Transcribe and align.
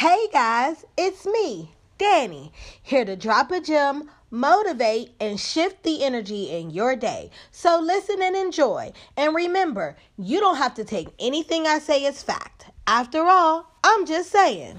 Hey 0.00 0.28
guys, 0.32 0.86
it's 0.96 1.26
me, 1.26 1.72
Danny, 1.98 2.54
here 2.82 3.04
to 3.04 3.16
drop 3.16 3.50
a 3.50 3.60
gem, 3.60 4.08
motivate, 4.30 5.10
and 5.20 5.38
shift 5.38 5.82
the 5.82 6.02
energy 6.02 6.44
in 6.44 6.70
your 6.70 6.96
day. 6.96 7.30
So 7.50 7.78
listen 7.78 8.22
and 8.22 8.34
enjoy. 8.34 8.94
And 9.18 9.34
remember, 9.34 9.98
you 10.16 10.40
don't 10.40 10.56
have 10.56 10.72
to 10.76 10.84
take 10.84 11.08
anything 11.18 11.66
I 11.66 11.80
say 11.80 12.06
as 12.06 12.22
fact. 12.22 12.70
After 12.86 13.26
all, 13.26 13.70
I'm 13.84 14.06
just 14.06 14.30
saying. 14.30 14.78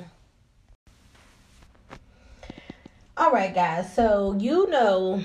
All 3.16 3.30
right, 3.30 3.54
guys, 3.54 3.94
so 3.94 4.36
you 4.40 4.68
know 4.70 5.22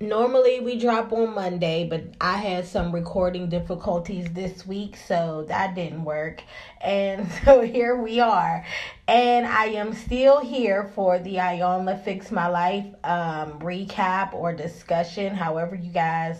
normally 0.00 0.60
we 0.60 0.78
drop 0.78 1.12
on 1.12 1.34
Monday, 1.34 1.86
but 1.88 2.02
I 2.20 2.36
had 2.36 2.66
some 2.66 2.92
recording 2.92 3.48
difficulties 3.48 4.26
this 4.32 4.66
week, 4.66 4.96
so 4.96 5.44
that 5.48 5.74
didn't 5.74 6.04
work. 6.04 6.42
And 6.80 7.30
so 7.44 7.60
here 7.62 7.96
we 7.96 8.20
are. 8.20 8.64
And 9.06 9.46
I 9.46 9.66
am 9.66 9.94
still 9.94 10.40
here 10.40 10.90
for 10.94 11.18
the 11.18 11.36
Iyanla 11.36 12.04
Fix 12.04 12.30
My 12.30 12.48
Life 12.48 12.86
um, 13.04 13.58
recap 13.60 14.34
or 14.34 14.52
discussion, 14.52 15.34
however 15.34 15.74
you 15.74 15.90
guys, 15.90 16.38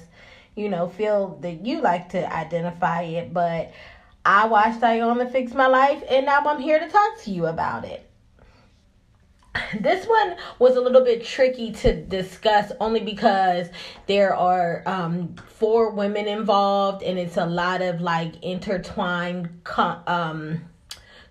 you 0.57 0.69
know, 0.69 0.89
feel 0.89 1.39
that 1.43 1.65
you 1.65 1.81
like 1.81 2.11
to 2.11 2.33
identify 2.33 3.03
it. 3.03 3.33
But 3.33 3.73
I 4.25 4.47
watched 4.47 4.81
Iyanla 4.81 5.31
Fix 5.31 5.55
My 5.55 5.67
Life, 5.67 6.03
and 6.09 6.27
now 6.27 6.41
I'm 6.41 6.61
here 6.61 6.79
to 6.79 6.89
talk 6.89 7.21
to 7.23 7.31
you 7.31 7.47
about 7.47 7.85
it 7.85 8.09
this 9.81 10.07
one 10.07 10.37
was 10.59 10.77
a 10.77 10.81
little 10.81 11.05
bit 11.05 11.25
tricky 11.25 11.73
to 11.73 11.95
discuss 11.95 12.73
only 12.81 13.01
because 13.01 13.69
there 14.07 14.35
are 14.35 14.83
um, 14.87 15.35
four 15.49 15.91
women 15.91 16.27
involved 16.27 17.03
and 17.03 17.19
it's 17.19 17.37
a 17.37 17.47
lot 17.47 17.83
of 17.83 18.01
like 18.01 18.43
intertwined 18.43 19.49
um, 20.07 20.61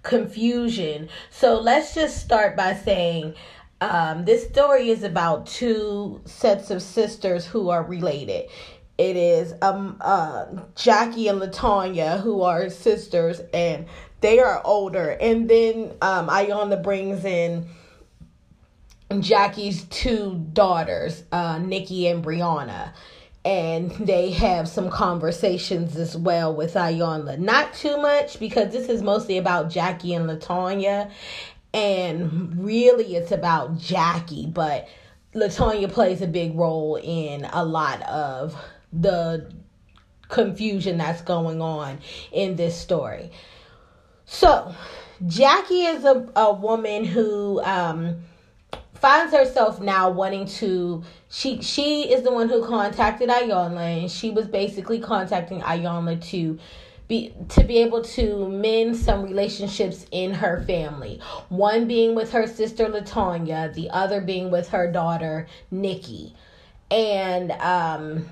confusion. 0.04 1.10
So 1.30 1.60
let's 1.60 1.94
just 1.94 2.18
start 2.24 2.56
by 2.56 2.76
saying 2.76 3.36
um, 3.82 4.26
this 4.26 4.48
story 4.48 4.90
is 4.90 5.04
about 5.04 5.46
two 5.46 6.22
sets 6.26 6.72
of 6.72 6.82
sisters 6.82 7.46
who 7.46 7.70
are 7.70 7.84
related. 7.84 8.50
It 8.98 9.18
is 9.18 9.56
um 9.64 9.98
uh 10.02 10.46
Jackie 10.76 11.28
and 11.28 11.42
Latanya 11.42 12.22
who 12.22 12.44
are 12.44 12.70
sisters 12.70 13.42
and 13.52 13.88
they 14.22 14.38
are 14.38 14.62
older 14.64 15.18
and 15.20 15.50
then 15.50 15.94
um 16.04 16.28
Iyanla 16.30 16.84
brings 16.84 17.26
in 17.26 17.68
Jackie's 19.22 19.84
two 19.86 20.46
daughters, 20.54 21.24
uh, 21.32 21.60
Nikki 21.60 22.08
and 22.08 22.24
Brianna. 22.24 22.94
And 23.46 23.92
they 23.92 24.32
have 24.32 24.70
some 24.70 24.90
conversations 24.90 25.98
as 25.98 26.16
well 26.16 26.56
with 26.56 26.76
Iyanla. 26.76 27.38
Not 27.40 27.74
too 27.74 27.98
much 27.98 28.40
because 28.40 28.72
this 28.72 28.88
is 28.88 29.02
mostly 29.02 29.38
about 29.38 29.70
Jackie 29.70 30.14
and 30.14 30.30
Latanya. 30.30 31.12
And 31.74 32.64
really, 32.64 33.16
it's 33.16 33.32
about 33.32 33.78
Jackie, 33.78 34.46
but 34.46 34.88
Latanya 35.34 35.92
plays 35.92 36.22
a 36.22 36.28
big 36.28 36.56
role 36.56 36.96
in 37.02 37.46
a 37.52 37.66
lot 37.66 38.02
of 38.04 38.56
the 38.94 39.52
confusion 40.30 40.98
that's 40.98 41.22
going 41.22 41.62
on 41.62 42.00
in 42.32 42.56
this 42.56 42.80
story. 42.80 43.32
So, 44.26 44.74
Jackie 45.28 45.84
is 45.84 46.06
a, 46.06 46.30
a 46.36 46.54
woman 46.54 47.06
who 47.06 47.62
um, 47.64 48.24
finds 49.04 49.34
herself 49.34 49.82
now 49.82 50.10
wanting 50.10 50.46
to 50.46 51.04
she 51.30 51.62
she 51.62 52.10
is 52.10 52.22
the 52.22 52.32
one 52.32 52.48
who 52.48 52.66
contacted 52.66 53.28
Iyanla 53.28 54.04
and 54.04 54.10
she 54.10 54.30
was 54.30 54.48
basically 54.48 54.98
contacting 55.02 55.60
Iyanla 55.60 56.24
to 56.30 56.58
be 57.10 57.34
to 57.50 57.66
be 57.66 57.80
able 57.80 58.02
to 58.02 58.48
mend 58.48 58.96
some 58.96 59.24
relationships 59.24 60.06
in 60.12 60.36
her 60.36 60.64
family. 60.66 61.20
One 61.50 61.86
being 61.86 62.16
with 62.16 62.32
her 62.32 62.48
sister 62.48 62.86
Latanya, 62.86 63.74
the 63.74 63.90
other 63.90 64.22
being 64.22 64.50
with 64.50 64.70
her 64.70 64.90
daughter 64.90 65.48
Nikki. 65.70 66.34
And 66.90 67.52
um 67.52 68.30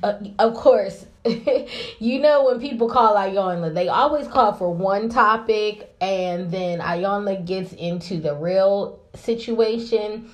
uh, 0.00 0.20
of 0.38 0.54
course, 0.54 1.06
you 1.98 2.20
know 2.20 2.44
when 2.44 2.60
people 2.60 2.88
call 2.88 3.16
Iyanla, 3.16 3.74
they 3.74 3.88
always 3.88 4.28
call 4.28 4.52
for 4.52 4.72
one 4.72 5.08
topic, 5.08 5.92
and 6.00 6.52
then 6.52 6.78
Iyanla 6.78 7.44
gets 7.44 7.72
into 7.72 8.20
the 8.20 8.36
real 8.36 9.00
situation. 9.14 10.30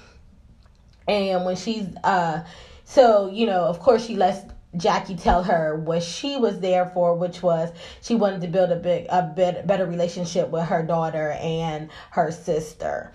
And 1.08 1.44
when 1.44 1.56
she's 1.56 1.86
uh, 2.04 2.44
so 2.84 3.30
you 3.30 3.46
know, 3.46 3.64
of 3.64 3.80
course, 3.80 4.04
she 4.04 4.16
lets 4.16 4.40
Jackie 4.76 5.16
tell 5.16 5.42
her 5.42 5.76
what 5.76 6.02
she 6.02 6.36
was 6.36 6.60
there 6.60 6.86
for, 6.86 7.14
which 7.14 7.42
was 7.42 7.70
she 8.00 8.14
wanted 8.14 8.40
to 8.42 8.48
build 8.48 8.70
a 8.70 8.76
big, 8.76 9.06
a 9.08 9.22
bit, 9.22 9.66
better 9.66 9.86
relationship 9.86 10.50
with 10.50 10.64
her 10.64 10.82
daughter 10.82 11.32
and 11.40 11.90
her 12.10 12.30
sister. 12.30 13.12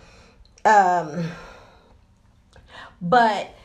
Um, 0.66 1.30
but 3.02 3.56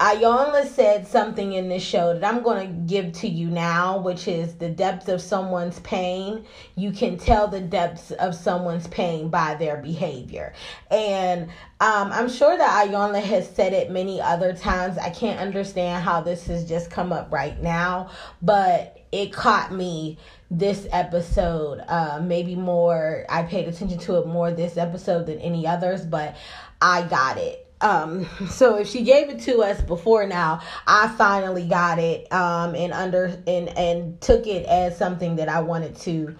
Iyanla 0.00 0.66
said 0.66 1.06
something 1.06 1.52
in 1.52 1.68
this 1.68 1.82
show 1.82 2.14
that 2.14 2.24
I'm 2.24 2.42
going 2.42 2.66
to 2.66 2.92
give 2.94 3.12
to 3.20 3.28
you 3.28 3.48
now, 3.48 3.98
which 3.98 4.26
is 4.26 4.54
the 4.56 4.68
depth 4.68 5.08
of 5.08 5.20
someone's 5.20 5.78
pain. 5.80 6.44
You 6.74 6.90
can 6.90 7.16
tell 7.16 7.48
the 7.48 7.60
depths 7.60 8.10
of 8.10 8.34
someone's 8.34 8.88
pain 8.88 9.28
by 9.28 9.54
their 9.54 9.76
behavior. 9.76 10.52
And 10.90 11.44
um, 11.80 12.12
I'm 12.12 12.28
sure 12.28 12.56
that 12.56 12.88
Iyanla 12.88 13.22
has 13.22 13.48
said 13.48 13.72
it 13.72 13.90
many 13.90 14.20
other 14.20 14.52
times. 14.52 14.98
I 14.98 15.10
can't 15.10 15.38
understand 15.38 16.02
how 16.02 16.20
this 16.20 16.46
has 16.46 16.68
just 16.68 16.90
come 16.90 17.12
up 17.12 17.32
right 17.32 17.60
now, 17.62 18.10
but 18.42 19.00
it 19.12 19.32
caught 19.32 19.72
me 19.72 20.18
this 20.50 20.88
episode. 20.90 21.80
Uh, 21.86 22.20
maybe 22.20 22.56
more, 22.56 23.26
I 23.28 23.44
paid 23.44 23.68
attention 23.68 23.98
to 23.98 24.18
it 24.18 24.26
more 24.26 24.50
this 24.50 24.76
episode 24.76 25.26
than 25.26 25.38
any 25.38 25.66
others, 25.66 26.04
but 26.04 26.36
I 26.80 27.02
got 27.02 27.38
it 27.38 27.63
um 27.84 28.26
so 28.48 28.76
if 28.76 28.88
she 28.88 29.02
gave 29.02 29.28
it 29.28 29.38
to 29.38 29.62
us 29.62 29.80
before 29.82 30.26
now 30.26 30.60
i 30.86 31.06
finally 31.16 31.68
got 31.68 31.98
it 32.00 32.30
um 32.32 32.74
and 32.74 32.92
under 32.92 33.26
and 33.46 33.68
and 33.78 34.20
took 34.20 34.46
it 34.46 34.66
as 34.66 34.96
something 34.98 35.36
that 35.36 35.48
i 35.48 35.60
wanted 35.60 35.94
to 35.94 36.34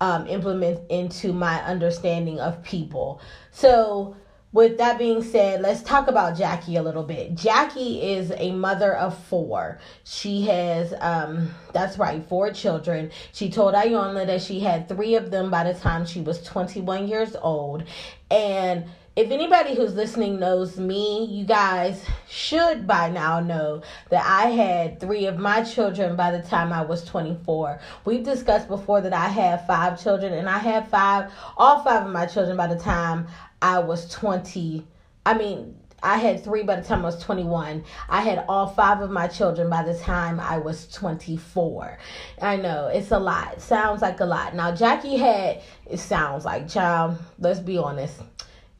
um 0.00 0.26
implement 0.28 0.78
into 0.90 1.32
my 1.32 1.60
understanding 1.64 2.38
of 2.38 2.62
people 2.62 3.20
so 3.50 4.14
with 4.52 4.78
that 4.78 4.98
being 4.98 5.22
said, 5.22 5.60
let's 5.60 5.80
talk 5.80 6.08
about 6.08 6.36
Jackie 6.36 6.74
a 6.74 6.82
little 6.82 7.04
bit. 7.04 7.36
Jackie 7.36 8.02
is 8.02 8.32
a 8.36 8.50
mother 8.50 8.96
of 8.96 9.16
four. 9.16 9.78
She 10.02 10.42
has, 10.42 10.92
um, 11.00 11.54
that's 11.72 11.98
right, 11.98 12.26
four 12.28 12.50
children. 12.50 13.12
She 13.32 13.48
told 13.48 13.74
Iyanla 13.74 14.26
that 14.26 14.42
she 14.42 14.58
had 14.58 14.88
three 14.88 15.14
of 15.14 15.30
them 15.30 15.50
by 15.50 15.72
the 15.72 15.78
time 15.78 16.04
she 16.04 16.20
was 16.20 16.42
21 16.42 17.06
years 17.06 17.36
old. 17.40 17.84
And 18.28 18.86
if 19.16 19.32
anybody 19.32 19.74
who's 19.74 19.94
listening 19.94 20.38
knows 20.38 20.78
me, 20.78 21.24
you 21.24 21.44
guys 21.44 22.04
should 22.28 22.86
by 22.86 23.10
now 23.10 23.40
know 23.40 23.82
that 24.08 24.24
I 24.24 24.50
had 24.50 25.00
three 25.00 25.26
of 25.26 25.36
my 25.36 25.62
children 25.62 26.14
by 26.14 26.30
the 26.30 26.42
time 26.42 26.72
I 26.72 26.82
was 26.82 27.04
24. 27.04 27.80
We've 28.04 28.22
discussed 28.22 28.68
before 28.68 29.00
that 29.00 29.12
I 29.12 29.26
have 29.26 29.66
five 29.66 30.00
children, 30.00 30.32
and 30.32 30.48
I 30.48 30.58
had 30.58 30.88
five, 30.88 31.32
all 31.56 31.82
five 31.82 32.06
of 32.06 32.12
my 32.12 32.26
children 32.26 32.56
by 32.56 32.68
the 32.68 32.78
time 32.78 33.26
I 33.60 33.80
was 33.80 34.08
20. 34.12 34.86
I 35.26 35.34
mean, 35.34 35.76
I 36.04 36.16
had 36.16 36.44
three 36.44 36.62
by 36.62 36.76
the 36.76 36.86
time 36.86 37.02
I 37.02 37.06
was 37.06 37.20
21. 37.22 37.84
I 38.08 38.20
had 38.20 38.44
all 38.48 38.68
five 38.68 39.00
of 39.00 39.10
my 39.10 39.26
children 39.26 39.68
by 39.68 39.82
the 39.82 39.98
time 39.98 40.38
I 40.38 40.58
was 40.58 40.86
24. 40.86 41.98
I 42.40 42.56
know 42.56 42.86
it's 42.86 43.10
a 43.10 43.18
lot. 43.18 43.60
sounds 43.60 44.02
like 44.02 44.20
a 44.20 44.24
lot. 44.24 44.54
Now, 44.54 44.72
Jackie 44.72 45.16
had, 45.16 45.62
it 45.84 45.98
sounds 45.98 46.44
like, 46.44 46.68
child, 46.68 47.18
let's 47.40 47.60
be 47.60 47.76
honest 47.76 48.22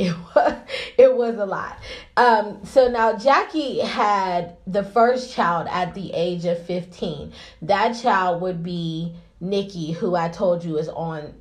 it 0.06 0.16
was 0.34 0.54
it 0.96 1.14
was 1.14 1.36
a 1.36 1.44
lot. 1.44 1.78
Um, 2.16 2.64
so 2.64 2.88
now 2.88 3.18
Jackie 3.18 3.80
had 3.80 4.56
the 4.66 4.82
first 4.82 5.34
child 5.34 5.68
at 5.70 5.94
the 5.94 6.10
age 6.14 6.46
of 6.46 6.64
15. 6.64 7.32
That 7.62 7.92
child 7.92 8.40
would 8.40 8.62
be 8.62 9.14
Nikki, 9.40 9.92
who 9.92 10.14
I 10.14 10.30
told 10.30 10.64
you 10.64 10.78
is 10.78 10.88
on 10.88 11.34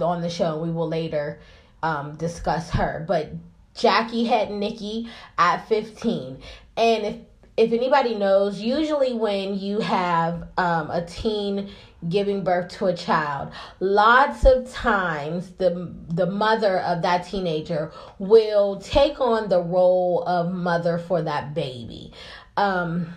on 0.00 0.22
the 0.22 0.30
show. 0.30 0.58
We 0.58 0.70
will 0.70 0.88
later 0.88 1.40
um, 1.82 2.16
discuss 2.16 2.70
her. 2.70 3.04
But 3.06 3.32
Jackie 3.74 4.24
had 4.24 4.50
Nikki 4.50 5.10
at 5.36 5.68
15. 5.68 6.38
And 6.78 7.04
if 7.04 7.16
if 7.56 7.72
anybody 7.72 8.14
knows, 8.14 8.60
usually 8.60 9.14
when 9.14 9.58
you 9.58 9.80
have 9.80 10.48
um, 10.58 10.90
a 10.90 11.04
teen 11.06 11.70
giving 12.08 12.44
birth 12.44 12.68
to 12.68 12.86
a 12.86 12.94
child, 12.94 13.50
lots 13.80 14.44
of 14.44 14.70
times 14.70 15.50
the 15.52 15.94
the 16.08 16.26
mother 16.26 16.80
of 16.80 17.02
that 17.02 17.26
teenager 17.26 17.90
will 18.18 18.78
take 18.80 19.20
on 19.20 19.48
the 19.48 19.60
role 19.60 20.22
of 20.24 20.52
mother 20.52 20.98
for 20.98 21.22
that 21.22 21.54
baby. 21.54 22.12
Um, 22.58 23.08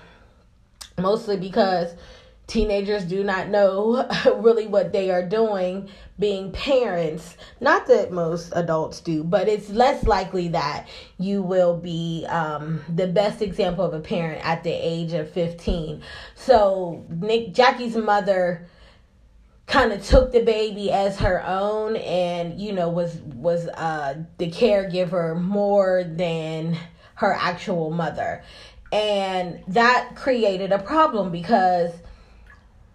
mostly 0.97 1.37
because 1.37 1.93
teenagers 2.49 3.05
do 3.05 3.23
not 3.23 3.47
know 3.47 4.07
really 4.37 4.67
what 4.67 4.91
they 4.91 5.09
are 5.11 5.23
doing 5.23 5.89
being 6.17 6.51
parents. 6.51 7.37
Not 7.61 7.87
that 7.87 8.11
most 8.11 8.51
adults 8.55 8.99
do 8.99 9.23
but 9.23 9.47
it's 9.47 9.69
less 9.69 10.03
likely 10.03 10.49
that 10.49 10.87
you 11.17 11.41
will 11.41 11.77
be 11.77 12.25
um, 12.27 12.81
the 12.93 13.07
best 13.07 13.41
example 13.41 13.85
of 13.85 13.93
a 13.93 13.99
parent 13.99 14.45
at 14.45 14.63
the 14.63 14.71
age 14.71 15.13
of 15.13 15.29
15 15.31 16.01
so 16.35 17.05
nick 17.09 17.53
jackie's 17.53 17.95
mother 17.95 18.67
kind 19.67 19.91
of 19.91 20.03
took 20.03 20.31
the 20.31 20.41
baby 20.41 20.91
as 20.91 21.19
her 21.19 21.45
own 21.45 21.95
and 21.97 22.59
you 22.59 22.73
know 22.73 22.89
was 22.89 23.17
was 23.35 23.67
uh 23.67 24.15
the 24.37 24.49
caregiver 24.49 25.39
more 25.39 26.03
than 26.03 26.77
her 27.19 27.33
actual 27.33 27.91
mother. 27.91 28.41
And 28.93 29.61
that 29.67 30.15
created 30.15 30.71
a 30.71 30.79
problem 30.79 31.31
because 31.31 31.91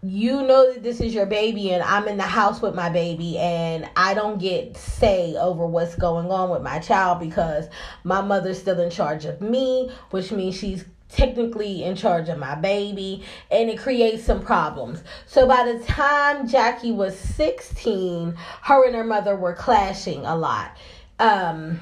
you 0.05 0.43
know 0.43 0.71
that 0.71 0.83
this 0.83 1.01
is 1.01 1.15
your 1.15 1.25
baby 1.25 1.73
and 1.73 1.83
I'm 1.83 2.07
in 2.09 2.19
the 2.19 2.25
house 2.25 2.61
with 2.61 2.75
my 2.75 2.91
baby 2.91 3.39
and 3.39 3.89
I 3.97 4.13
don't 4.13 4.39
get 4.39 4.77
say 4.77 5.35
over 5.35 5.67
what's 5.67 5.97
going 5.97 6.31
on 6.31 6.51
with 6.51 6.61
my 6.61 6.79
child 6.79 7.21
because 7.21 7.69
my 8.03 8.21
mother's 8.21 8.59
still 8.59 8.79
in 8.81 8.91
charge 8.91 9.25
of 9.25 9.41
me, 9.41 9.91
which 10.11 10.31
means 10.31 10.57
she's 10.57 10.85
technically 11.09 11.85
in 11.85 11.97
charge 11.97 12.29
of 12.29 12.39
my 12.39 12.55
baby 12.55 13.23
and 13.51 13.71
it 13.71 13.79
creates 13.79 14.25
some 14.25 14.43
problems. 14.43 15.03
So 15.27 15.47
by 15.47 15.73
the 15.73 15.83
time 15.85 16.49
Jackie 16.49 16.93
was 16.93 17.19
16, 17.19 18.35
her 18.63 18.87
and 18.87 18.95
her 18.95 19.05
mother 19.05 19.37
were 19.37 19.55
clashing 19.55 20.27
a 20.27 20.37
lot. 20.37 20.77
Um 21.19 21.81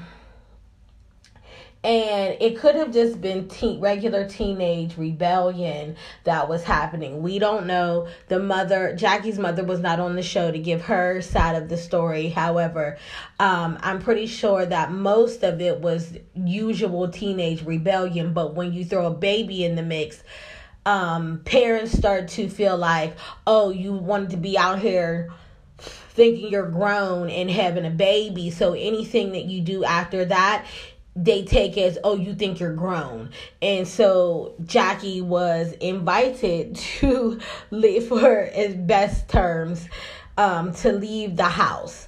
and 1.83 2.37
it 2.39 2.57
could 2.59 2.75
have 2.75 2.93
just 2.93 3.19
been 3.19 3.49
teen, 3.49 3.81
regular 3.81 4.27
teenage 4.27 4.97
rebellion 4.97 5.97
that 6.23 6.47
was 6.47 6.63
happening. 6.63 7.21
We 7.21 7.39
don't 7.39 7.67
know. 7.67 8.07
The 8.29 8.39
mother, 8.39 8.95
Jackie's 8.95 9.37
mother, 9.37 9.65
was 9.65 9.81
not 9.81 9.99
on 9.99 10.15
the 10.15 10.23
show 10.23 10.49
to 10.49 10.57
give 10.57 10.83
her 10.83 11.21
side 11.21 11.61
of 11.61 11.67
the 11.67 11.75
story. 11.75 12.29
However, 12.29 12.97
um, 13.37 13.77
I'm 13.81 13.99
pretty 13.99 14.27
sure 14.27 14.65
that 14.65 14.93
most 14.93 15.43
of 15.43 15.59
it 15.59 15.81
was 15.81 16.17
usual 16.35 17.09
teenage 17.09 17.63
rebellion. 17.63 18.31
But 18.31 18.55
when 18.55 18.71
you 18.71 18.85
throw 18.85 19.07
a 19.07 19.13
baby 19.13 19.65
in 19.65 19.75
the 19.75 19.83
mix, 19.83 20.23
um, 20.85 21.41
parents 21.43 21.91
start 21.91 22.29
to 22.29 22.47
feel 22.47 22.77
like, 22.77 23.17
oh, 23.45 23.71
you 23.71 23.91
wanted 23.91 24.29
to 24.29 24.37
be 24.37 24.57
out 24.57 24.79
here 24.79 25.33
thinking 25.85 26.49
you're 26.49 26.69
grown 26.69 27.29
and 27.29 27.49
having 27.49 27.85
a 27.85 27.89
baby. 27.89 28.51
So 28.51 28.73
anything 28.73 29.31
that 29.31 29.45
you 29.45 29.61
do 29.61 29.83
after 29.83 30.25
that 30.25 30.65
they 31.15 31.43
take 31.43 31.77
as 31.77 31.97
oh 32.03 32.15
you 32.15 32.33
think 32.33 32.59
you're 32.59 32.73
grown. 32.73 33.29
And 33.61 33.87
so 33.87 34.53
jackie 34.65 35.21
was 35.21 35.73
invited 35.73 36.75
to 36.99 37.39
live 37.71 38.07
for 38.07 38.39
as 38.39 38.75
best 38.75 39.29
terms 39.29 39.87
um, 40.37 40.73
to 40.73 40.91
leave 40.91 41.35
the 41.35 41.43
house 41.43 42.07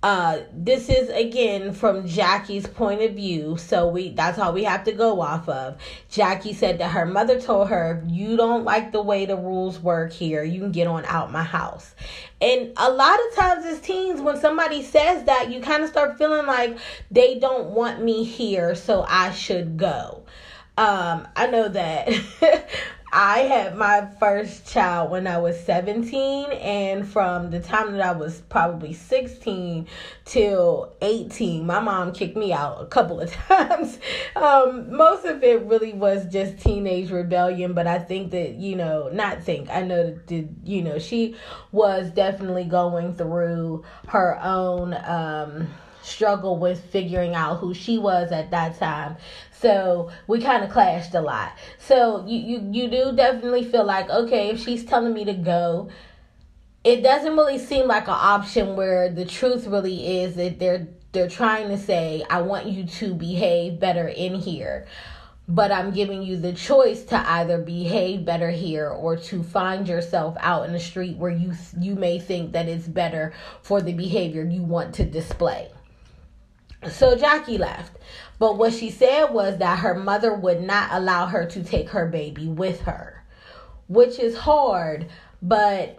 uh 0.00 0.38
this 0.52 0.88
is 0.88 1.08
again 1.08 1.72
from 1.72 2.06
Jackie's 2.06 2.68
point 2.68 3.02
of 3.02 3.14
view. 3.14 3.56
So 3.56 3.88
we 3.88 4.10
that's 4.10 4.38
all 4.38 4.52
we 4.52 4.62
have 4.62 4.84
to 4.84 4.92
go 4.92 5.20
off 5.20 5.48
of. 5.48 5.76
Jackie 6.08 6.52
said 6.52 6.78
that 6.78 6.92
her 6.92 7.04
mother 7.04 7.40
told 7.40 7.68
her 7.68 8.04
you 8.06 8.36
don't 8.36 8.64
like 8.64 8.92
the 8.92 9.02
way 9.02 9.26
the 9.26 9.36
rules 9.36 9.80
work 9.80 10.12
here. 10.12 10.44
You 10.44 10.60
can 10.60 10.70
get 10.70 10.86
on 10.86 11.04
out 11.06 11.32
my 11.32 11.42
house. 11.42 11.96
And 12.40 12.72
a 12.76 12.90
lot 12.92 13.18
of 13.28 13.34
times 13.34 13.66
as 13.66 13.80
teens 13.80 14.20
when 14.20 14.38
somebody 14.38 14.84
says 14.84 15.24
that 15.24 15.50
you 15.50 15.60
kind 15.60 15.82
of 15.82 15.90
start 15.90 16.16
feeling 16.16 16.46
like 16.46 16.78
they 17.10 17.40
don't 17.40 17.70
want 17.70 18.00
me 18.00 18.22
here 18.22 18.76
so 18.76 19.04
I 19.08 19.32
should 19.32 19.76
go. 19.76 20.22
Um 20.76 21.26
I 21.34 21.48
know 21.48 21.68
that 21.70 22.08
I 23.10 23.38
had 23.40 23.76
my 23.76 24.06
first 24.20 24.66
child 24.66 25.10
when 25.10 25.26
I 25.26 25.38
was 25.38 25.58
17, 25.64 26.52
and 26.52 27.08
from 27.08 27.50
the 27.50 27.60
time 27.60 27.92
that 27.92 28.02
I 28.02 28.12
was 28.12 28.42
probably 28.42 28.92
16 28.92 29.86
till 30.26 30.92
18, 31.00 31.64
my 31.64 31.80
mom 31.80 32.12
kicked 32.12 32.36
me 32.36 32.52
out 32.52 32.82
a 32.82 32.86
couple 32.86 33.20
of 33.20 33.32
times. 33.48 33.98
Um, 34.36 34.94
most 34.94 35.24
of 35.24 35.42
it 35.42 35.62
really 35.62 35.94
was 35.94 36.26
just 36.26 36.58
teenage 36.58 37.10
rebellion, 37.10 37.72
but 37.72 37.86
I 37.86 37.98
think 37.98 38.30
that, 38.32 38.56
you 38.56 38.76
know, 38.76 39.08
not 39.10 39.42
think, 39.42 39.70
I 39.70 39.82
know 39.82 40.18
that, 40.26 40.48
you 40.64 40.82
know, 40.82 40.98
she 40.98 41.34
was 41.72 42.10
definitely 42.10 42.64
going 42.64 43.14
through 43.14 43.84
her 44.08 44.38
own. 44.42 44.94
Um, 44.94 45.68
struggle 46.08 46.58
with 46.58 46.82
figuring 46.86 47.34
out 47.34 47.58
who 47.58 47.74
she 47.74 47.98
was 47.98 48.32
at 48.32 48.50
that 48.50 48.78
time. 48.78 49.16
So 49.52 50.10
we 50.26 50.40
kind 50.40 50.64
of 50.64 50.70
clashed 50.70 51.14
a 51.14 51.20
lot. 51.20 51.56
So 51.78 52.24
you, 52.26 52.38
you 52.38 52.70
you 52.72 52.88
do 52.88 53.12
definitely 53.14 53.64
feel 53.64 53.84
like 53.84 54.08
okay, 54.08 54.50
if 54.50 54.62
she's 54.62 54.84
telling 54.84 55.12
me 55.12 55.24
to 55.24 55.34
go, 55.34 55.90
it 56.84 57.02
doesn't 57.02 57.36
really 57.36 57.58
seem 57.58 57.86
like 57.86 58.04
an 58.04 58.16
option 58.16 58.76
where 58.76 59.10
the 59.10 59.24
truth 59.24 59.66
really 59.66 60.20
is 60.20 60.36
that 60.36 60.58
they're 60.58 60.88
they're 61.12 61.28
trying 61.28 61.68
to 61.68 61.78
say 61.78 62.24
I 62.30 62.42
want 62.42 62.66
you 62.66 62.84
to 62.84 63.14
behave 63.14 63.80
better 63.80 64.08
in 64.08 64.34
here. 64.34 64.86
But 65.50 65.72
I'm 65.72 65.92
giving 65.92 66.22
you 66.22 66.36
the 66.36 66.52
choice 66.52 67.04
to 67.04 67.16
either 67.16 67.56
behave 67.56 68.26
better 68.26 68.50
here 68.50 68.90
or 68.90 69.16
to 69.16 69.42
find 69.42 69.88
yourself 69.88 70.36
out 70.40 70.66
in 70.66 70.74
the 70.74 70.80
street 70.80 71.16
where 71.16 71.30
you 71.30 71.54
you 71.80 71.94
may 71.94 72.20
think 72.20 72.52
that 72.52 72.68
it's 72.68 72.86
better 72.86 73.32
for 73.62 73.80
the 73.80 73.94
behavior 73.94 74.44
you 74.44 74.62
want 74.62 74.94
to 74.96 75.04
display. 75.04 75.70
So 76.86 77.16
Jackie 77.16 77.58
left. 77.58 77.96
But 78.38 78.56
what 78.56 78.72
she 78.72 78.90
said 78.90 79.32
was 79.32 79.58
that 79.58 79.80
her 79.80 79.94
mother 79.94 80.32
would 80.32 80.62
not 80.62 80.90
allow 80.92 81.26
her 81.26 81.44
to 81.46 81.64
take 81.64 81.90
her 81.90 82.06
baby 82.06 82.46
with 82.46 82.82
her, 82.82 83.24
which 83.88 84.18
is 84.18 84.36
hard, 84.36 85.06
but 85.42 85.98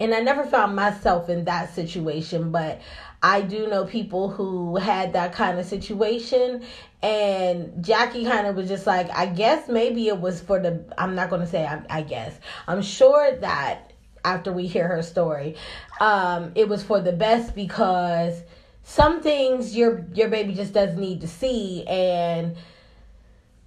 and 0.00 0.14
I 0.14 0.20
never 0.20 0.44
found 0.44 0.74
myself 0.74 1.28
in 1.28 1.44
that 1.44 1.74
situation, 1.74 2.50
but 2.50 2.80
I 3.22 3.42
do 3.42 3.68
know 3.68 3.84
people 3.84 4.30
who 4.30 4.76
had 4.76 5.12
that 5.12 5.32
kind 5.32 5.58
of 5.58 5.66
situation 5.66 6.64
and 7.02 7.84
Jackie 7.84 8.24
kind 8.24 8.46
of 8.46 8.56
was 8.56 8.68
just 8.68 8.86
like 8.86 9.10
I 9.10 9.26
guess 9.26 9.68
maybe 9.68 10.08
it 10.08 10.18
was 10.18 10.40
for 10.40 10.58
the 10.58 10.82
I'm 10.98 11.14
not 11.14 11.30
going 11.30 11.42
to 11.42 11.46
say 11.46 11.64
I, 11.64 11.82
I 11.90 12.02
guess. 12.02 12.34
I'm 12.66 12.82
sure 12.82 13.36
that 13.36 13.92
after 14.24 14.52
we 14.52 14.66
hear 14.66 14.88
her 14.88 15.02
story, 15.02 15.56
um 16.00 16.52
it 16.54 16.68
was 16.68 16.82
for 16.82 17.00
the 17.00 17.12
best 17.12 17.54
because 17.54 18.42
some 18.82 19.20
things 19.20 19.76
your 19.76 20.04
your 20.14 20.28
baby 20.28 20.54
just 20.54 20.72
doesn't 20.72 20.98
need 20.98 21.20
to 21.20 21.28
see 21.28 21.84
and 21.86 22.56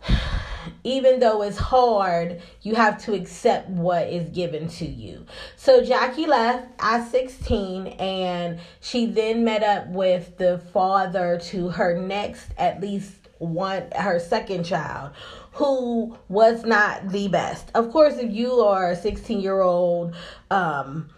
even 0.83 1.19
though 1.19 1.41
it's 1.41 1.57
hard, 1.57 2.41
you 2.61 2.75
have 2.75 3.03
to 3.05 3.13
accept 3.13 3.69
what 3.69 4.07
is 4.07 4.29
given 4.29 4.67
to 4.67 4.85
you. 4.85 5.25
So 5.55 5.83
Jackie 5.83 6.25
left 6.25 6.67
at 6.79 7.09
16 7.09 7.87
and 7.87 8.59
she 8.81 9.05
then 9.07 9.43
met 9.43 9.63
up 9.63 9.87
with 9.87 10.37
the 10.37 10.59
father 10.73 11.39
to 11.45 11.69
her 11.69 11.99
next 11.99 12.49
at 12.57 12.81
least 12.81 13.13
one 13.37 13.83
her 13.93 14.17
second 14.17 14.63
child 14.63 15.11
who 15.51 16.17
was 16.29 16.63
not 16.63 17.09
the 17.09 17.27
best. 17.27 17.69
Of 17.75 17.91
course, 17.91 18.17
if 18.17 18.31
you 18.31 18.61
are 18.61 18.91
a 18.91 18.95
16 18.95 19.39
year 19.39 19.61
old 19.61 20.15
um 20.51 21.09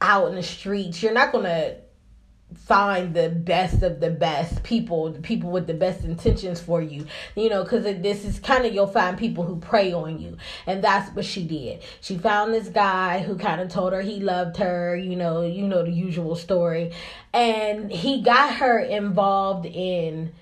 out 0.00 0.28
in 0.28 0.34
the 0.36 0.42
streets, 0.42 1.02
you're 1.02 1.12
not 1.12 1.32
going 1.32 1.44
to 1.44 1.76
find 2.54 3.14
the 3.14 3.28
best 3.28 3.82
of 3.82 4.00
the 4.00 4.10
best 4.10 4.62
people 4.62 5.10
the 5.10 5.20
people 5.20 5.50
with 5.50 5.66
the 5.66 5.74
best 5.74 6.04
intentions 6.04 6.60
for 6.60 6.80
you. 6.80 7.06
You 7.34 7.50
know 7.50 7.62
because 7.62 7.84
this 7.84 8.24
is 8.24 8.40
kind 8.40 8.64
of 8.64 8.74
you'll 8.74 8.86
find 8.86 9.18
people 9.18 9.44
who 9.44 9.56
prey 9.56 9.92
on 9.92 10.18
you. 10.18 10.36
And 10.66 10.82
that's 10.82 11.14
what 11.14 11.24
she 11.24 11.44
did. 11.44 11.82
She 12.00 12.16
found 12.16 12.54
this 12.54 12.68
guy 12.68 13.20
who 13.20 13.36
kind 13.36 13.60
of 13.60 13.68
told 13.68 13.92
her 13.92 14.00
he 14.00 14.20
loved 14.20 14.56
her 14.58 14.96
you 14.96 15.16
know 15.16 15.42
you 15.42 15.66
know 15.66 15.82
the 15.82 15.90
usual 15.90 16.36
story. 16.36 16.92
And 17.32 17.90
he 17.90 18.22
got 18.22 18.54
her 18.56 18.78
involved 18.78 19.66
in 19.66 20.32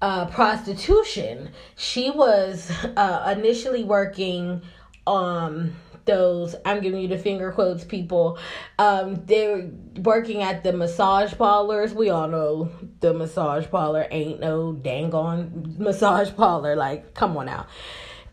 uh, 0.00 0.26
prostitution. 0.26 1.50
She 1.76 2.10
was 2.10 2.70
uh, 2.96 3.34
initially 3.36 3.84
working 3.84 4.62
um 5.06 5.74
those 6.08 6.56
I'm 6.64 6.80
giving 6.80 7.00
you 7.00 7.06
the 7.06 7.18
finger 7.18 7.52
quotes 7.52 7.84
people. 7.84 8.38
Um, 8.80 9.24
they're 9.26 9.70
working 9.98 10.42
at 10.42 10.64
the 10.64 10.72
massage 10.72 11.32
parlors. 11.34 11.94
We 11.94 12.10
all 12.10 12.26
know 12.26 12.72
the 12.98 13.14
massage 13.14 13.68
parlor 13.68 14.08
ain't 14.10 14.40
no 14.40 14.72
dang 14.72 15.14
on 15.14 15.76
massage 15.78 16.34
parlor. 16.34 16.74
Like, 16.74 17.14
come 17.14 17.36
on 17.36 17.46
now. 17.46 17.68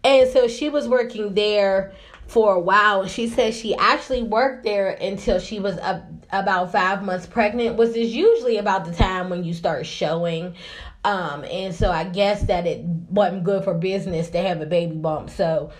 And 0.03 0.27
so 0.31 0.47
she 0.47 0.69
was 0.69 0.87
working 0.87 1.35
there 1.35 1.93
for 2.27 2.55
a 2.55 2.59
while. 2.59 3.07
She 3.07 3.27
said 3.27 3.53
she 3.53 3.75
actually 3.75 4.23
worked 4.23 4.63
there 4.63 4.89
until 4.89 5.39
she 5.39 5.59
was 5.59 5.77
up 5.77 6.03
about 6.31 6.71
five 6.71 7.03
months 7.03 7.27
pregnant, 7.27 7.75
which 7.75 7.95
is 7.95 8.13
usually 8.13 8.57
about 8.57 8.85
the 8.85 8.91
time 8.91 9.29
when 9.29 9.43
you 9.43 9.53
start 9.53 9.85
showing. 9.85 10.55
Um, 11.03 11.43
and 11.45 11.73
so 11.73 11.91
I 11.91 12.03
guess 12.03 12.43
that 12.43 12.65
it 12.65 12.83
wasn't 12.83 13.43
good 13.43 13.63
for 13.63 13.75
business 13.75 14.29
to 14.31 14.41
have 14.41 14.61
a 14.61 14.65
baby 14.65 14.95
bump. 14.95 15.29
So 15.29 15.71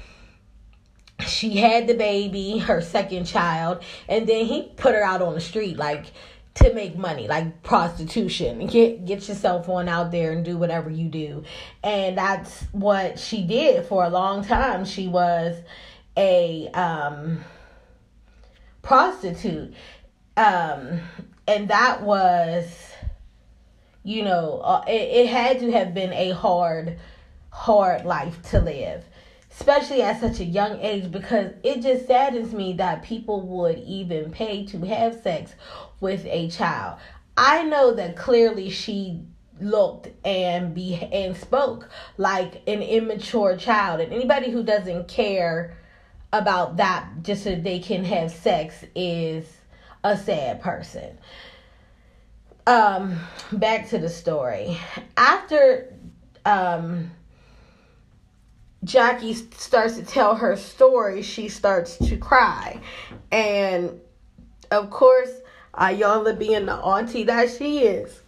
she 1.19 1.57
had 1.57 1.87
the 1.87 1.93
baby, 1.93 2.59
her 2.59 2.81
second 2.81 3.25
child, 3.25 3.83
and 4.09 4.27
then 4.27 4.45
he 4.45 4.71
put 4.75 4.95
her 4.95 5.03
out 5.03 5.21
on 5.21 5.33
the 5.33 5.41
street 5.41 5.77
like 5.77 6.07
to 6.55 6.73
make 6.73 6.97
money, 6.97 7.27
like 7.27 7.63
prostitution. 7.63 8.65
Get 8.67 9.05
get 9.05 9.27
yourself 9.27 9.69
on 9.69 9.87
out 9.89 10.11
there 10.11 10.31
and 10.31 10.43
do 10.43 10.57
whatever 10.57 10.89
you 10.89 11.09
do. 11.09 11.43
And 11.83 12.17
that's 12.17 12.63
what 12.71 13.19
she 13.19 13.43
did 13.45 13.85
for 13.85 14.03
a 14.03 14.09
long 14.09 14.43
time. 14.43 14.85
She 14.85 15.07
was 15.07 15.55
a 16.17 16.69
um 16.69 17.43
prostitute. 18.81 19.73
Um 20.37 21.01
and 21.47 21.69
that 21.69 22.01
was 22.01 22.65
you 24.03 24.23
know, 24.23 24.59
uh, 24.59 24.83
it, 24.87 25.25
it 25.25 25.29
had 25.29 25.59
to 25.59 25.71
have 25.71 25.93
been 25.93 26.13
a 26.13 26.29
hard 26.31 26.99
hard 27.49 28.05
life 28.05 28.41
to 28.51 28.59
live 28.59 29.03
especially 29.57 30.01
at 30.01 30.19
such 30.19 30.39
a 30.39 30.45
young 30.45 30.79
age, 30.81 31.11
because 31.11 31.51
it 31.63 31.81
just 31.81 32.07
saddens 32.07 32.53
me 32.53 32.73
that 32.73 33.03
people 33.03 33.41
would 33.41 33.79
even 33.79 34.29
pay 34.29 34.65
to 34.65 34.79
have 34.81 35.21
sex 35.21 35.53
with 36.01 36.25
a 36.25 36.49
child. 36.49 36.99
I 37.37 37.63
know 37.63 37.93
that 37.93 38.15
clearly 38.15 38.69
she 38.69 39.21
looked 39.61 40.09
and 40.25 40.73
be 40.73 40.95
and 40.95 41.35
spoke 41.37 41.89
like 42.17 42.61
an 42.67 42.81
immature 42.81 43.55
child 43.55 44.01
and 44.01 44.11
anybody 44.11 44.51
who 44.51 44.61
doesn't 44.63 45.07
care 45.07 45.77
about 46.33 46.75
that 46.75 47.07
just 47.21 47.45
so 47.45 47.55
they 47.55 47.79
can 47.79 48.03
have 48.03 48.29
sex 48.29 48.83
is 48.95 49.45
a 50.03 50.17
sad 50.17 50.61
person 50.61 51.17
um 52.67 53.17
back 53.53 53.87
to 53.87 53.97
the 53.97 54.09
story 54.09 54.77
after 55.15 55.93
um 56.45 57.09
Jackie 58.85 59.33
starts 59.33 59.97
to 59.97 60.05
tell 60.05 60.35
her 60.35 60.55
story 60.55 61.21
she 61.21 61.49
starts 61.49 61.97
to 61.97 62.17
cry 62.17 62.79
and 63.31 63.99
of 64.71 64.89
course 64.89 65.31
Iyanla 65.73 66.37
being 66.39 66.67
the 66.67 66.75
auntie 66.75 67.23
that 67.23 67.49
she 67.49 67.79
is 67.79 68.21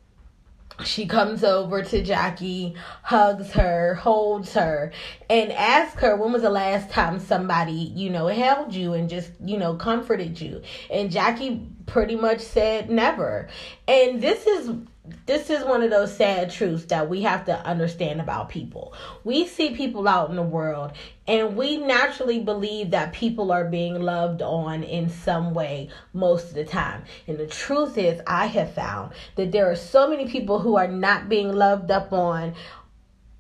she 0.86 1.08
comes 1.08 1.44
over 1.44 1.82
to 1.82 2.04
Jackie, 2.04 2.76
hugs 3.02 3.52
her, 3.54 3.96
holds 3.96 4.54
her, 4.54 4.92
and 5.30 5.52
asks 5.52 6.02
her 6.02 6.16
when 6.16 6.32
was 6.32 6.44
the 6.44 6.50
last 6.50 6.92
time 6.92 7.20
somebody, 7.20 7.72
you 7.72 8.10
know, 8.10 8.28
held 8.28 8.74
you 8.74 8.94
and 8.94 9.10
just, 9.10 9.32
you 9.44 9.58
know, 9.58 9.74
comforted 9.74 10.40
you. 10.40 10.62
And 10.92 11.10
Jackie 11.12 11.68
pretty 11.88 12.16
much 12.16 12.42
said 12.42 12.90
never. 12.90 13.50
And 13.88 14.22
this 14.22 14.46
is 14.46 14.72
this 15.26 15.50
is 15.50 15.64
one 15.64 15.84
of 15.84 15.90
those 15.90 16.16
sad 16.16 16.52
truths 16.52 16.86
that 16.86 17.10
we 17.10 17.22
have 17.22 17.46
to 17.46 17.66
understand 17.66 18.22
about 18.22 18.50
people. 18.50 18.94
We 19.24 19.48
see 19.48 19.72
people 19.72 20.08
out 20.08 20.30
in 20.30 20.36
the 20.36 20.44
world 20.44 20.92
and 21.28 21.56
we 21.56 21.78
naturally 21.78 22.40
believe 22.40 22.92
that 22.92 23.14
people 23.14 23.52
are 23.52 23.66
being 23.66 24.02
loved 24.02 24.42
on 24.42 24.84
in 24.84 25.10
some 25.10 25.54
way 25.54 25.90
most 26.14 26.50
of 26.50 26.54
the 26.56 26.66
time. 26.66 27.04
And 27.28 27.38
the 27.38 27.48
truth 27.48 27.98
is, 27.98 28.22
I 28.26 28.46
have 28.48 28.74
found 28.74 29.14
that 29.36 29.52
there 29.52 29.70
are 29.70 29.76
so 29.76 30.10
many 30.10 30.28
people 30.28 30.60
who 30.60 30.78
are 30.78 30.88
not 30.88 31.30
being 31.30 31.54
loved 31.54 31.92
up 31.92 32.14
on 32.14 32.56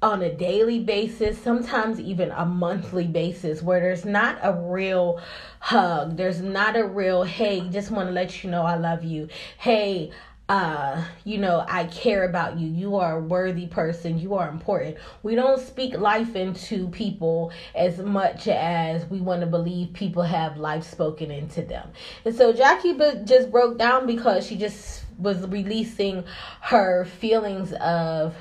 on 0.01 0.21
a 0.21 0.31
daily 0.31 0.79
basis, 0.79 1.41
sometimes 1.41 1.99
even 1.99 2.29
a 2.31 2.45
monthly 2.45 3.07
basis, 3.07 3.63
where 3.63 3.79
there's 3.79 4.05
not 4.05 4.37
a 4.43 4.53
real 4.53 5.19
hug. 5.59 6.17
There's 6.17 6.39
not 6.39 6.75
a 6.75 6.85
real, 6.85 7.23
hey, 7.23 7.67
just 7.71 7.89
want 7.89 8.07
to 8.07 8.13
let 8.13 8.43
you 8.43 8.51
know 8.51 8.61
I 8.61 8.75
love 8.75 9.03
you. 9.03 9.27
Hey, 9.57 10.11
uh 10.49 11.03
you 11.25 11.37
know 11.37 11.65
i 11.67 11.83
care 11.85 12.23
about 12.23 12.57
you. 12.57 12.69
You 12.69 12.95
are 12.95 13.17
a 13.17 13.21
worthy 13.21 13.67
person. 13.67 14.17
You 14.17 14.35
are 14.35 14.49
important. 14.49 14.97
We 15.23 15.35
don't 15.35 15.59
speak 15.59 15.97
life 15.97 16.35
into 16.35 16.87
people 16.89 17.51
as 17.75 17.99
much 17.99 18.47
as 18.47 19.05
we 19.09 19.19
want 19.19 19.41
to 19.41 19.47
believe 19.47 19.93
people 19.93 20.23
have 20.23 20.57
life 20.57 20.83
spoken 20.83 21.31
into 21.31 21.63
them. 21.63 21.89
And 22.23 22.33
so 22.35 22.53
jackie 22.53 22.97
just 23.25 23.51
broke 23.51 23.77
down 23.77 24.07
because 24.07 24.47
she 24.47 24.55
just 24.55 25.03
was 25.17 25.45
releasing 25.47 26.23
her 26.61 27.05
feelings 27.05 27.73
of 27.73 28.35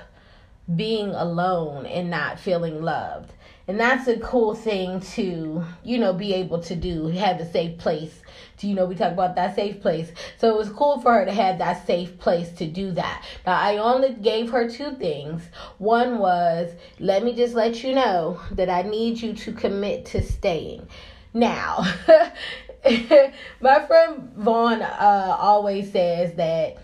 being 0.75 1.11
alone 1.11 1.87
and 1.87 2.11
not 2.11 2.39
feeling 2.39 2.83
loved. 2.83 3.33
And 3.69 3.81
that's 3.81 4.07
a 4.07 4.19
cool 4.19 4.55
thing 4.55 5.01
to 5.01 5.65
you 5.83 5.99
know 5.99 6.13
be 6.13 6.35
able 6.35 6.61
to 6.63 6.77
do 6.77 7.09
have 7.09 7.41
a 7.41 7.51
safe 7.51 7.79
place 7.79 8.23
you 8.63 8.75
know, 8.75 8.87
we 8.87 8.95
talk 8.95 9.13
about 9.13 9.35
that 9.37 9.55
safe 9.55 9.81
place. 9.81 10.13
So 10.39 10.49
it 10.49 10.57
was 10.57 10.71
cool 10.71 11.01
for 11.01 11.13
her 11.13 11.25
to 11.25 11.33
have 11.33 11.59
that 11.59 11.87
safe 11.87 12.19
place 12.19 12.51
to 12.53 12.67
do 12.67 12.93
that. 12.93 13.25
Now, 13.47 13.59
I 13.59 13.79
only 13.79 14.15
gave 14.15 14.51
her 14.51 14.69
two 14.69 14.97
things. 14.97 15.43
One 15.79 16.19
was, 16.19 16.73
let 16.99 17.25
me 17.25 17.35
just 17.35 17.55
let 17.55 17.83
you 17.83 17.95
know 17.95 18.41
that 18.53 18.71
I 18.71 18.83
need 18.83 19.21
you 19.21 19.35
to 19.35 19.53
commit 19.53 20.07
to 20.07 20.23
staying. 20.23 20.89
Now, 21.35 21.85
my 23.61 23.85
friend 23.87 24.33
Vaughn 24.37 24.81
uh, 24.81 25.37
always 25.39 25.93
says 25.93 26.35
that 26.35 26.79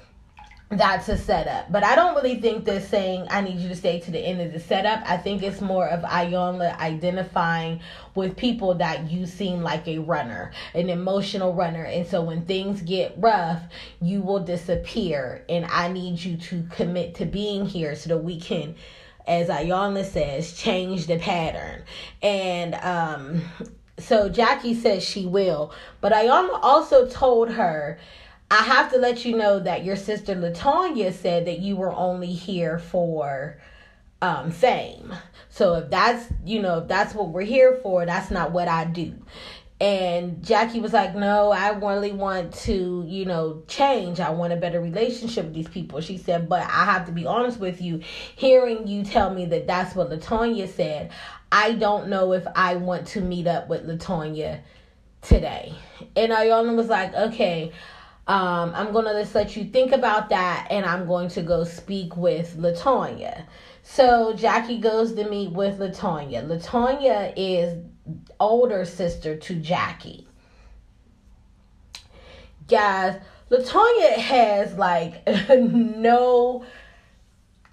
that's 0.78 1.08
a 1.08 1.18
setup. 1.18 1.70
But 1.70 1.84
I 1.84 1.94
don't 1.94 2.14
really 2.14 2.40
think 2.40 2.64
they're 2.64 2.80
saying 2.80 3.26
I 3.30 3.42
need 3.42 3.58
you 3.58 3.68
to 3.68 3.76
stay 3.76 4.00
to 4.00 4.10
the 4.10 4.18
end 4.18 4.40
of 4.40 4.52
the 4.52 4.60
setup. 4.60 5.02
I 5.06 5.18
think 5.18 5.42
it's 5.42 5.60
more 5.60 5.86
of 5.86 6.00
Iyanla 6.02 6.78
identifying 6.78 7.80
with 8.14 8.36
people 8.36 8.74
that 8.74 9.10
you 9.10 9.26
seem 9.26 9.62
like 9.62 9.86
a 9.86 9.98
runner, 9.98 10.52
an 10.74 10.88
emotional 10.88 11.52
runner. 11.54 11.84
And 11.84 12.06
so 12.06 12.22
when 12.22 12.46
things 12.46 12.80
get 12.82 13.14
rough, 13.18 13.62
you 14.00 14.22
will 14.22 14.40
disappear. 14.40 15.44
And 15.48 15.66
I 15.66 15.88
need 15.88 16.18
you 16.18 16.36
to 16.38 16.62
commit 16.70 17.14
to 17.16 17.26
being 17.26 17.66
here 17.66 17.94
so 17.94 18.08
that 18.08 18.18
we 18.18 18.40
can 18.40 18.74
as 19.24 19.46
Iyanla 19.46 20.04
says, 20.04 20.52
change 20.52 21.06
the 21.06 21.16
pattern. 21.16 21.84
And 22.22 22.74
um 22.74 23.42
so 23.98 24.28
Jackie 24.28 24.74
says 24.74 25.02
she 25.04 25.26
will. 25.26 25.72
But 26.00 26.12
Iyanla 26.12 26.58
also 26.62 27.06
told 27.06 27.50
her 27.50 27.98
I 28.52 28.64
have 28.64 28.92
to 28.92 28.98
let 28.98 29.24
you 29.24 29.34
know 29.34 29.60
that 29.60 29.82
your 29.82 29.96
sister 29.96 30.34
Latonya 30.34 31.14
said 31.14 31.46
that 31.46 31.60
you 31.60 31.74
were 31.74 31.90
only 31.90 32.34
here 32.34 32.78
for 32.78 33.58
um, 34.20 34.50
fame. 34.50 35.14
So 35.48 35.76
if 35.76 35.88
that's 35.88 36.30
you 36.44 36.60
know 36.60 36.80
if 36.80 36.88
that's 36.88 37.14
what 37.14 37.30
we're 37.30 37.40
here 37.46 37.80
for, 37.82 38.04
that's 38.04 38.30
not 38.30 38.52
what 38.52 38.68
I 38.68 38.84
do. 38.84 39.14
And 39.80 40.44
Jackie 40.44 40.80
was 40.80 40.92
like, 40.92 41.14
No, 41.14 41.50
I 41.50 41.70
really 41.70 42.12
want 42.12 42.52
to, 42.66 43.02
you 43.08 43.24
know, 43.24 43.62
change. 43.68 44.20
I 44.20 44.28
want 44.28 44.52
a 44.52 44.56
better 44.56 44.82
relationship 44.82 45.46
with 45.46 45.54
these 45.54 45.68
people. 45.68 46.02
She 46.02 46.18
said, 46.18 46.46
But 46.46 46.60
I 46.64 46.84
have 46.84 47.06
to 47.06 47.12
be 47.12 47.24
honest 47.24 47.58
with 47.58 47.80
you. 47.80 48.02
Hearing 48.36 48.86
you 48.86 49.02
tell 49.02 49.32
me 49.32 49.46
that 49.46 49.66
that's 49.66 49.96
what 49.96 50.10
Latonya 50.10 50.68
said, 50.68 51.10
I 51.50 51.72
don't 51.72 52.08
know 52.08 52.34
if 52.34 52.46
I 52.54 52.74
want 52.76 53.06
to 53.08 53.22
meet 53.22 53.46
up 53.46 53.70
with 53.70 53.88
Latonya 53.88 54.60
today. 55.22 55.74
And 56.14 56.32
Iyanla 56.32 56.76
was 56.76 56.88
like, 56.88 57.14
Okay, 57.14 57.72
um, 58.26 58.72
I'm 58.74 58.92
gonna 58.92 59.12
just 59.20 59.34
let 59.34 59.56
you 59.56 59.64
think 59.64 59.92
about 59.92 60.28
that, 60.30 60.68
and 60.70 60.86
I'm 60.86 61.06
going 61.06 61.28
to 61.30 61.42
go 61.42 61.64
speak 61.64 62.16
with 62.16 62.56
Latonya. 62.56 63.44
So 63.82 64.32
Jackie 64.32 64.78
goes 64.78 65.12
to 65.14 65.28
meet 65.28 65.52
with 65.52 65.80
Latonya. 65.80 66.46
Latonya 66.46 67.32
is 67.36 67.84
older 68.38 68.84
sister 68.84 69.36
to 69.36 69.54
Jackie. 69.56 70.28
Guys, 72.68 73.20
Latonya 73.50 74.14
has 74.14 74.74
like 74.74 75.26
no 75.50 76.64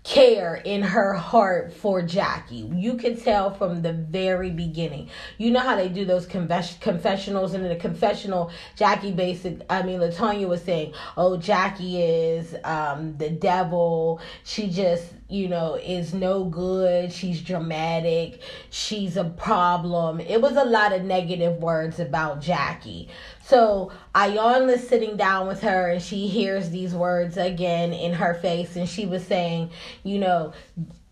care 0.03 0.55
in 0.55 0.81
her 0.81 1.13
heart 1.13 1.73
for 1.73 2.01
Jackie. 2.01 2.69
You 2.73 2.95
could 2.95 3.21
tell 3.21 3.53
from 3.53 3.81
the 3.81 3.93
very 3.93 4.49
beginning. 4.49 5.09
You 5.37 5.51
know 5.51 5.59
how 5.59 5.75
they 5.75 5.89
do 5.89 6.05
those 6.05 6.25
confess- 6.25 6.77
confessionals, 6.79 7.53
and 7.53 7.63
in 7.63 7.69
the 7.69 7.75
confessional, 7.75 8.51
Jackie 8.75 9.11
basic, 9.11 9.61
I 9.69 9.83
mean, 9.83 9.99
Latonya 9.99 10.47
was 10.47 10.61
saying, 10.61 10.93
"Oh, 11.17 11.37
Jackie 11.37 12.01
is 12.01 12.55
um, 12.63 13.17
the 13.17 13.29
devil. 13.29 14.21
She 14.43 14.69
just, 14.69 15.05
you 15.27 15.47
know, 15.47 15.75
is 15.75 16.13
no 16.13 16.45
good. 16.45 17.11
She's 17.11 17.41
dramatic. 17.41 18.41
She's 18.69 19.17
a 19.17 19.25
problem." 19.25 20.21
It 20.21 20.41
was 20.41 20.55
a 20.55 20.65
lot 20.65 20.93
of 20.93 21.03
negative 21.03 21.57
words 21.57 21.99
about 21.99 22.41
Jackie. 22.41 23.09
So 23.49 23.91
Iyanla's 24.13 24.87
sitting 24.87 25.17
down 25.17 25.47
with 25.47 25.61
her 25.61 25.89
and 25.89 25.99
she 25.99 26.27
hears 26.27 26.69
these 26.69 26.93
words 26.93 27.35
again 27.35 27.93
in 27.93 28.13
her 28.13 28.35
face 28.35 28.75
and 28.75 28.87
she 28.87 29.07
was 29.07 29.25
saying, 29.25 29.71
you 30.03 30.19
know, 30.19 30.53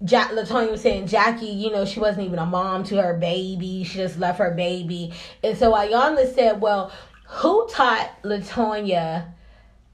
Jack 0.03 0.29
Latonya 0.29 0.70
was 0.70 0.82
saying 0.82 1.08
Jackie, 1.08 1.48
you 1.48 1.72
know, 1.72 1.84
she 1.84 2.00
wasn't 2.00 2.27
even 2.27 2.38
a 2.38 2.46
mom 2.46 2.84
to 2.84 3.01
her 3.01 3.15
baby. 3.15 3.84
She 3.84 3.98
just 3.98 4.20
left 4.20 4.38
her 4.38 4.51
baby. 4.51 5.13
And 5.44 5.58
so 5.58 5.72
Iyanla 5.74 6.32
said, 6.36 6.62
Well, 6.62 6.91
who 7.27 7.67
taught 7.70 8.12
Latonya 8.22 9.34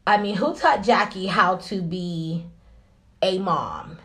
I 0.06 0.18
mean, 0.18 0.36
who 0.36 0.54
taught 0.54 0.84
Jackie 0.84 1.28
how 1.28 1.56
to 1.56 1.82
be 1.82 2.46
a 3.22 3.38
mom? 3.38 4.00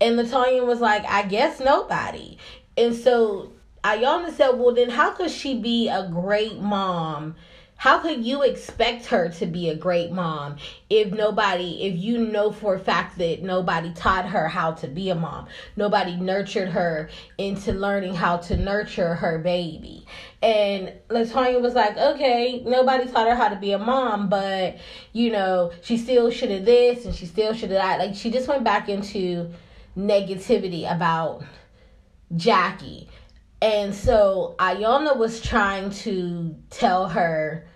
And 0.00 0.16
Latonya 0.16 0.64
was 0.64 0.80
like, 0.80 1.04
I 1.04 1.24
guess 1.24 1.58
nobody. 1.58 2.38
And 2.76 2.94
so 2.94 3.50
Iyanla 3.82 4.36
said, 4.36 4.50
Well 4.50 4.72
then 4.72 4.90
how 4.90 5.10
could 5.10 5.32
she 5.32 5.58
be 5.58 5.88
a 5.88 6.08
great 6.08 6.60
mom? 6.60 7.34
How 7.82 7.98
could 7.98 8.24
you 8.24 8.42
expect 8.42 9.06
her 9.06 9.28
to 9.30 9.46
be 9.46 9.68
a 9.68 9.74
great 9.74 10.12
mom 10.12 10.54
if 10.88 11.12
nobody, 11.12 11.82
if 11.82 11.96
you 11.96 12.16
know 12.18 12.52
for 12.52 12.76
a 12.76 12.78
fact 12.78 13.18
that 13.18 13.42
nobody 13.42 13.92
taught 13.92 14.24
her 14.24 14.46
how 14.46 14.70
to 14.74 14.86
be 14.86 15.10
a 15.10 15.16
mom? 15.16 15.48
Nobody 15.74 16.14
nurtured 16.14 16.68
her 16.68 17.10
into 17.38 17.72
learning 17.72 18.14
how 18.14 18.36
to 18.36 18.56
nurture 18.56 19.16
her 19.16 19.40
baby. 19.40 20.06
And 20.40 20.92
Latonya 21.08 21.60
was 21.60 21.74
like, 21.74 21.96
okay, 21.96 22.62
nobody 22.64 23.10
taught 23.10 23.26
her 23.26 23.34
how 23.34 23.48
to 23.48 23.56
be 23.56 23.72
a 23.72 23.80
mom, 23.80 24.28
but 24.28 24.76
you 25.12 25.32
know, 25.32 25.72
she 25.82 25.96
still 25.96 26.30
should 26.30 26.52
have 26.52 26.64
this 26.64 27.04
and 27.04 27.12
she 27.12 27.26
still 27.26 27.52
should 27.52 27.70
have 27.72 27.80
that. 27.80 27.98
Like, 27.98 28.14
she 28.14 28.30
just 28.30 28.46
went 28.46 28.62
back 28.62 28.88
into 28.88 29.50
negativity 29.98 30.88
about 30.88 31.42
Jackie. 32.36 33.08
And 33.60 33.92
so 33.92 34.54
Iyanla 34.60 35.16
was 35.16 35.40
trying 35.40 35.90
to 35.90 36.54
tell 36.70 37.08
her 37.08 37.66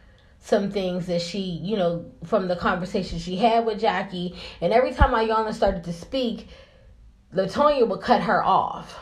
some 0.47 0.71
things 0.71 1.07
that 1.07 1.21
she, 1.21 1.41
you 1.41 1.77
know, 1.77 2.05
from 2.25 2.47
the 2.47 2.55
conversation 2.55 3.19
she 3.19 3.37
had 3.37 3.67
with 3.67 3.81
Jackie. 3.81 4.33
And 4.61 4.73
every 4.73 4.93
time 4.93 5.11
Iyanla 5.11 5.53
started 5.53 5.83
to 5.85 5.93
speak, 5.93 6.49
Latonya 7.35 7.89
would 7.89 8.01
cut 8.01 8.23
her 8.23 8.45
off. 8.45 9.01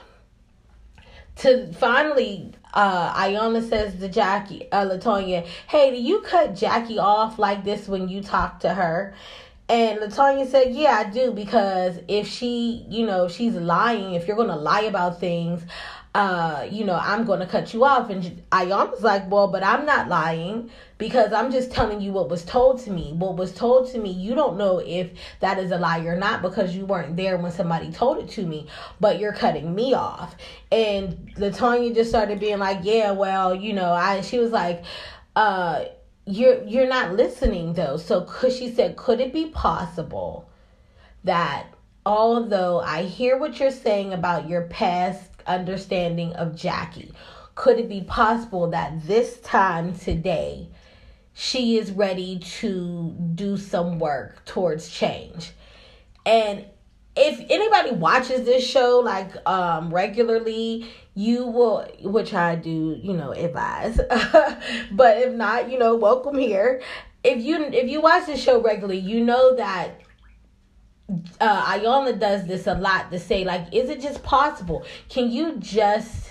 to 1.37 1.71
finally 1.75 2.53
uh 2.73 3.13
Iyanla 3.15 3.69
says 3.69 3.99
to 4.01 4.09
Jackie 4.09 4.71
uh 4.73 4.87
Latonya, 4.87 5.47
hey, 5.69 5.91
do 5.91 6.01
you 6.01 6.21
cut 6.23 6.57
Jackie 6.57 6.99
off 6.99 7.39
like 7.39 7.63
this 7.63 7.89
when 7.89 8.09
you 8.09 8.23
talk 8.23 8.61
to 8.61 8.73
her? 8.73 9.15
And 9.69 9.99
Latonya 10.01 10.47
said, 10.47 10.75
Yeah, 10.75 11.03
I 11.07 11.11
do, 11.11 11.31
because 11.33 11.99
if 12.09 12.27
she, 12.29 12.87
you 12.89 13.07
know, 13.07 13.29
she's 13.29 13.55
lying, 13.55 14.15
if 14.15 14.27
you're 14.29 14.37
gonna 14.37 14.57
lie 14.57 14.83
about 14.83 15.21
things, 15.21 15.63
uh, 16.15 16.67
you 16.71 16.85
know, 16.85 16.99
I'm 17.01 17.25
gonna 17.25 17.47
cut 17.47 17.73
you 17.75 17.85
off. 17.85 18.11
And 18.11 18.43
Iyanla 18.51 18.91
was 18.93 19.03
like, 19.03 19.31
Well, 19.31 19.49
but 19.49 19.63
I'm 19.63 19.87
not 19.87 20.09
lying 20.09 20.71
because 21.05 21.35
I'm 21.35 21.53
just 21.53 21.71
telling 21.71 22.01
you 22.01 22.13
what 22.13 22.31
was 22.31 22.47
told 22.47 22.81
to 22.85 22.91
me. 22.91 23.13
What 23.13 23.37
was 23.37 23.53
told 23.53 23.91
to 23.91 23.99
me, 23.99 24.11
you 24.11 24.35
don't 24.35 24.57
know 24.57 24.79
if 24.79 25.11
that 25.41 25.59
is 25.59 25.71
a 25.71 25.77
lie 25.77 25.99
or 25.99 26.17
not 26.17 26.41
because 26.41 26.75
you 26.75 26.87
weren't 26.87 27.15
there 27.15 27.37
when 27.37 27.53
somebody 27.53 27.93
told 27.93 28.25
it 28.25 28.31
to 28.31 28.47
me, 28.47 28.69
but 29.01 29.19
you're 29.19 29.35
cutting 29.35 29.75
me 29.75 29.93
off. 29.93 30.35
And 30.73 31.31
Latonya 31.37 31.95
just 31.95 32.09
started 32.09 32.41
being 32.41 32.59
like, 32.59 32.79
Yeah, 32.85 33.11
well, 33.11 33.55
you 33.55 33.75
know, 33.75 33.93
I 33.93 34.23
she 34.23 34.39
was 34.39 34.51
like, 34.51 34.83
uh, 35.37 35.85
you're 36.25 36.65
you're 36.65 36.89
not 36.89 37.13
listening 37.13 37.75
though. 37.75 37.99
So 37.99 38.27
she 38.49 38.73
said, 38.73 38.97
could 38.97 39.21
it 39.21 39.35
be 39.35 39.51
possible 39.51 40.49
that 41.23 41.67
although 42.07 42.81
I 42.81 43.03
hear 43.03 43.37
what 43.37 43.61
you're 43.61 43.71
saying 43.71 44.15
about 44.15 44.49
your 44.49 44.63
past 44.69 45.31
understanding 45.47 46.33
of 46.33 46.57
Jackie, 46.57 47.13
could 47.57 47.79
it 47.79 47.91
be 47.91 48.01
possible 48.05 48.71
that 48.71 49.07
this 49.07 49.39
time 49.41 49.95
today 49.95 50.71
she 51.35 51.77
is 51.77 51.91
ready 51.93 52.39
to 52.39 53.15
do 53.35 53.57
some 53.57 53.99
work 53.99 54.45
towards 54.45 54.89
change? 54.89 55.53
And 56.25 56.65
if 57.17 57.41
anybody 57.49 57.93
watches 57.93 58.45
this 58.45 58.67
show 58.67 59.01
like 59.05 59.31
um 59.47 59.93
regularly 59.95 60.89
you 61.15 61.47
will 61.47 61.87
which 62.03 62.35
i 62.35 62.55
do 62.57 62.99
you 63.01 63.13
know 63.13 63.33
advise. 63.33 64.01
But 64.93 65.19
if 65.19 65.33
not 65.35 65.71
you 65.71 65.79
know 65.79 65.95
welcome 65.95 66.37
here. 66.37 66.83
If 67.23 67.43
you 67.43 67.63
if 67.65 67.89
you 67.89 68.01
watch 68.01 68.27
the 68.27 68.37
show 68.37 68.61
regularly 68.61 68.99
you 68.99 69.25
know 69.25 69.57
that 69.57 70.01
uh 71.41 71.79
Iyanla 71.79 72.19
does 72.19 72.47
this 72.47 72.67
a 72.67 72.75
lot 72.75 73.13
to 73.13 73.21
say 73.21 73.45
like 73.45 73.73
is 73.73 73.91
it 73.91 74.01
just 74.01 74.23
possible? 74.23 74.85
Can 75.09 75.31
you 75.31 75.57
just 75.59 76.31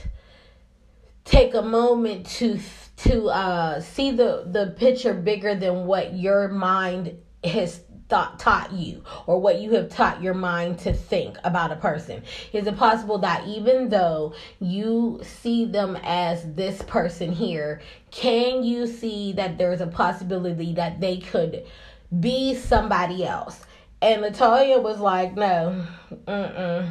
take 1.24 1.54
a 1.54 1.62
moment 1.62 2.26
to 2.26 2.60
to 3.04 3.28
uh 3.28 3.82
see 3.82 4.12
the 4.12 4.46
the 4.48 4.74
picture 4.78 5.14
bigger 5.14 5.56
than 5.56 5.86
what 5.86 6.14
your 6.14 6.48
mind 6.48 7.18
has 7.44 7.82
thought 8.08 8.40
taught 8.40 8.72
you 8.72 9.04
or 9.28 9.40
what 9.40 9.60
you 9.60 9.72
have 9.72 9.90
taught 9.90 10.22
your 10.22 10.34
mind 10.34 10.78
to 10.78 10.94
think 10.94 11.38
about 11.44 11.72
a 11.72 11.76
person. 11.78 12.22
Is 12.52 12.68
it 12.68 12.78
possible 12.78 13.18
that 13.20 13.48
even 13.48 13.90
though 13.90 14.36
you 14.60 15.20
see 15.24 15.66
them 15.66 15.98
as 16.04 16.54
this 16.54 16.82
person 16.84 17.32
here 17.32 17.82
can 18.12 18.64
you 18.64 18.88
see 18.88 19.34
that 19.34 19.58
there's 19.58 19.82
a 19.82 19.88
possibility 19.88 20.74
that 20.76 21.02
they 21.02 21.18
could 21.18 21.66
be 22.20 22.56
somebody 22.56 23.26
else? 23.26 23.66
And 24.02 24.22
Latonya 24.24 24.82
was 24.82 25.00
like 25.00 25.36
no 25.36 25.86
mm-mm 26.26 26.90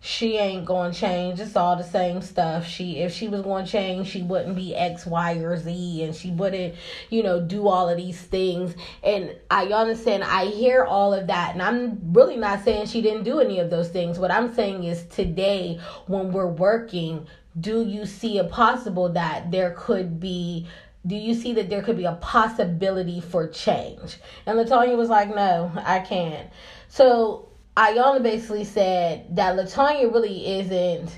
she 0.00 0.36
ain't 0.36 0.64
gonna 0.64 0.94
change. 0.94 1.40
It's 1.40 1.56
all 1.56 1.76
the 1.76 1.82
same 1.82 2.22
stuff. 2.22 2.66
She 2.66 2.98
if 2.98 3.12
she 3.12 3.26
was 3.26 3.42
gonna 3.42 3.66
change, 3.66 4.08
she 4.08 4.22
wouldn't 4.22 4.54
be 4.54 4.74
X, 4.74 5.04
Y, 5.06 5.34
or 5.38 5.56
Z, 5.56 6.04
and 6.04 6.14
she 6.14 6.30
wouldn't, 6.30 6.76
you 7.10 7.22
know, 7.22 7.40
do 7.40 7.66
all 7.66 7.88
of 7.88 7.96
these 7.96 8.20
things. 8.20 8.74
And 9.02 9.34
I 9.50 9.66
understand. 9.66 10.22
I 10.22 10.46
hear 10.46 10.84
all 10.84 11.12
of 11.12 11.26
that, 11.26 11.54
and 11.54 11.62
I'm 11.62 12.12
really 12.12 12.36
not 12.36 12.62
saying 12.62 12.86
she 12.86 13.02
didn't 13.02 13.24
do 13.24 13.40
any 13.40 13.58
of 13.58 13.70
those 13.70 13.88
things. 13.88 14.18
What 14.18 14.30
I'm 14.30 14.54
saying 14.54 14.84
is 14.84 15.04
today, 15.06 15.80
when 16.06 16.32
we're 16.32 16.46
working, 16.46 17.26
do 17.60 17.84
you 17.84 18.06
see 18.06 18.38
a 18.38 18.44
possible 18.44 19.08
that 19.10 19.50
there 19.50 19.74
could 19.76 20.20
be 20.20 20.66
do 21.06 21.16
you 21.16 21.34
see 21.34 21.54
that 21.54 21.70
there 21.70 21.82
could 21.82 21.96
be 21.96 22.04
a 22.04 22.14
possibility 22.20 23.20
for 23.20 23.48
change? 23.48 24.18
And 24.46 24.58
Latonya 24.58 24.96
was 24.96 25.08
like, 25.08 25.34
no, 25.34 25.72
I 25.76 26.00
can't. 26.00 26.50
So 26.88 27.48
Iyanla 27.78 28.24
basically 28.24 28.64
said 28.64 29.36
that 29.36 29.54
Latonya 29.54 30.12
really 30.12 30.58
isn't 30.58 31.16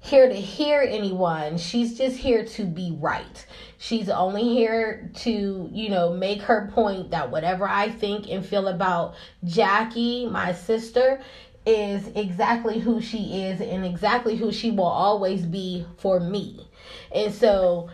here 0.00 0.28
to 0.28 0.34
hear 0.34 0.80
anyone. 0.80 1.56
She's 1.56 1.96
just 1.96 2.16
here 2.16 2.44
to 2.44 2.64
be 2.64 2.96
right. 2.98 3.46
She's 3.78 4.08
only 4.08 4.42
here 4.42 5.12
to, 5.18 5.70
you 5.72 5.88
know, 5.90 6.12
make 6.12 6.42
her 6.42 6.68
point 6.74 7.12
that 7.12 7.30
whatever 7.30 7.68
I 7.68 7.88
think 7.88 8.28
and 8.28 8.44
feel 8.44 8.66
about 8.66 9.14
Jackie, 9.44 10.26
my 10.26 10.52
sister, 10.54 11.20
is 11.64 12.08
exactly 12.16 12.80
who 12.80 13.00
she 13.00 13.44
is 13.44 13.60
and 13.60 13.84
exactly 13.84 14.34
who 14.34 14.50
she 14.50 14.72
will 14.72 14.82
always 14.82 15.46
be 15.46 15.86
for 15.98 16.18
me. 16.18 16.68
And 17.14 17.32
so 17.32 17.90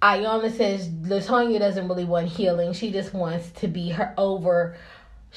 Iyanla 0.00 0.56
says 0.56 0.88
Latonya 0.88 1.58
doesn't 1.58 1.88
really 1.88 2.04
want 2.04 2.28
healing. 2.28 2.72
She 2.72 2.92
just 2.92 3.12
wants 3.12 3.50
to 3.60 3.66
be 3.66 3.88
her 3.88 4.14
over 4.16 4.76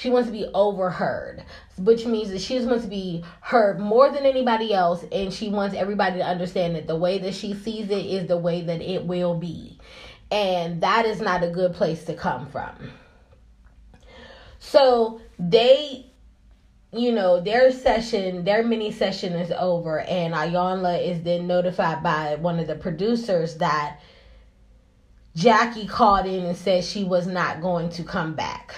she 0.02 0.10
wants 0.10 0.28
to 0.28 0.34
be 0.34 0.48
overheard, 0.56 1.44
which 1.78 2.08
means 2.08 2.32
that 2.32 2.42
she 2.42 2.56
just 2.56 2.68
wants 2.68 2.84
to 2.86 2.90
be 2.90 3.24
heard 3.40 3.80
more 3.80 4.12
than 4.12 4.26
anybody 4.26 4.74
else, 4.74 5.06
and 5.12 5.32
she 5.32 5.48
wants 5.48 5.76
everybody 5.76 6.18
to 6.18 6.26
understand 6.26 6.76
that 6.76 6.88
the 6.88 6.96
way 6.96 7.20
that 7.20 7.36
she 7.36 7.54
sees 7.54 7.88
it 7.92 8.06
is 8.08 8.28
the 8.28 8.38
way 8.38 8.64
that 8.64 8.82
it 8.82 9.06
will 9.06 9.36
be. 9.36 9.78
And 10.32 10.82
that 10.82 11.06
is 11.06 11.22
not 11.22 11.44
a 11.44 11.52
good 11.52 11.76
place 11.76 12.04
to 12.06 12.16
come 12.16 12.48
from. 12.48 12.74
So 14.58 15.22
they, 15.38 16.08
you 16.92 17.12
know, 17.12 17.40
their 17.40 17.72
session, 17.72 18.44
their 18.44 18.64
mini 18.64 18.92
session 18.92 19.34
is 19.34 19.52
over, 19.52 20.00
and 20.00 20.34
Iyanla 20.34 21.08
is 21.08 21.22
then 21.22 21.46
notified 21.46 22.02
by 22.02 22.38
one 22.38 22.60
of 22.60 22.66
the 22.66 22.76
producers 22.76 23.58
that 23.58 24.00
Jackie 25.36 25.86
called 25.86 26.26
in 26.26 26.44
and 26.44 26.58
said 26.58 26.84
she 26.84 27.04
was 27.04 27.28
not 27.28 27.62
going 27.62 27.92
to 27.92 28.04
come 28.04 28.34
back. 28.34 28.74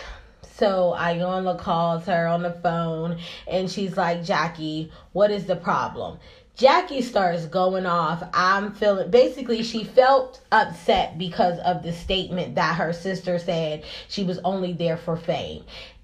So 0.55 0.95
Iyanla 0.95 1.57
calls 1.57 2.05
her 2.05 2.27
on 2.27 2.43
the 2.43 2.51
phone 2.51 3.17
and 3.47 3.69
she's 3.69 3.97
like, 3.97 4.23
Jackie, 4.23 4.91
what 5.11 5.31
is 5.31 5.45
the 5.45 5.55
problem? 5.55 6.19
Jackie 6.55 7.01
starts 7.01 7.47
going 7.47 7.87
off. 7.87 8.23
I'm 8.33 8.73
feeling 8.73 9.09
basically 9.09 9.63
she 9.63 9.83
felt 9.83 10.41
upset 10.51 11.17
because 11.17 11.57
of 11.59 11.81
the 11.81 11.91
statement 11.91 12.53
that 12.55 12.75
her 12.75 12.93
sister 12.93 13.39
said 13.39 13.83
she 14.07 14.23
was 14.23 14.37
only 14.45 14.73
there 14.73 14.97
for 14.97 15.17
fame. 15.17 15.63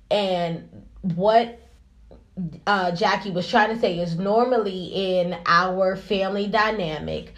And 0.10 0.68
what 1.02 1.60
uh, 2.66 2.92
Jackie 2.92 3.30
was 3.30 3.48
trying 3.48 3.76
to 3.76 3.80
say 3.80 4.00
is 4.00 4.18
normally 4.18 4.86
in 4.86 5.38
our 5.46 5.96
family 5.96 6.48
dynamic, 6.48 7.36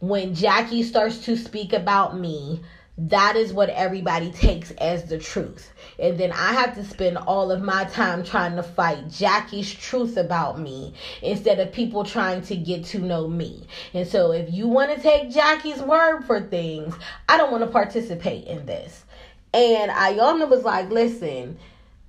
when 0.00 0.34
Jackie 0.34 0.82
starts 0.82 1.18
to 1.26 1.36
speak 1.36 1.74
about 1.74 2.18
me, 2.18 2.62
that 2.96 3.36
is 3.36 3.52
what 3.52 3.68
everybody 3.68 4.30
takes 4.32 4.70
as 4.72 5.04
the 5.04 5.18
truth. 5.18 5.73
And 5.98 6.18
then 6.18 6.32
I 6.32 6.52
have 6.52 6.74
to 6.74 6.84
spend 6.84 7.18
all 7.18 7.50
of 7.50 7.62
my 7.62 7.84
time 7.84 8.24
trying 8.24 8.56
to 8.56 8.62
fight 8.62 9.08
Jackie's 9.10 9.72
truth 9.72 10.16
about 10.16 10.58
me 10.58 10.94
instead 11.22 11.60
of 11.60 11.72
people 11.72 12.04
trying 12.04 12.42
to 12.42 12.56
get 12.56 12.84
to 12.86 12.98
know 12.98 13.28
me. 13.28 13.66
And 13.92 14.06
so 14.06 14.32
if 14.32 14.52
you 14.52 14.68
want 14.68 14.94
to 14.94 15.00
take 15.00 15.30
Jackie's 15.30 15.80
word 15.80 16.24
for 16.24 16.40
things, 16.40 16.94
I 17.28 17.36
don't 17.36 17.52
want 17.52 17.64
to 17.64 17.70
participate 17.70 18.46
in 18.46 18.66
this. 18.66 19.04
And 19.52 19.90
Iyanla 19.90 20.48
was 20.48 20.64
like, 20.64 20.90
listen, 20.90 21.58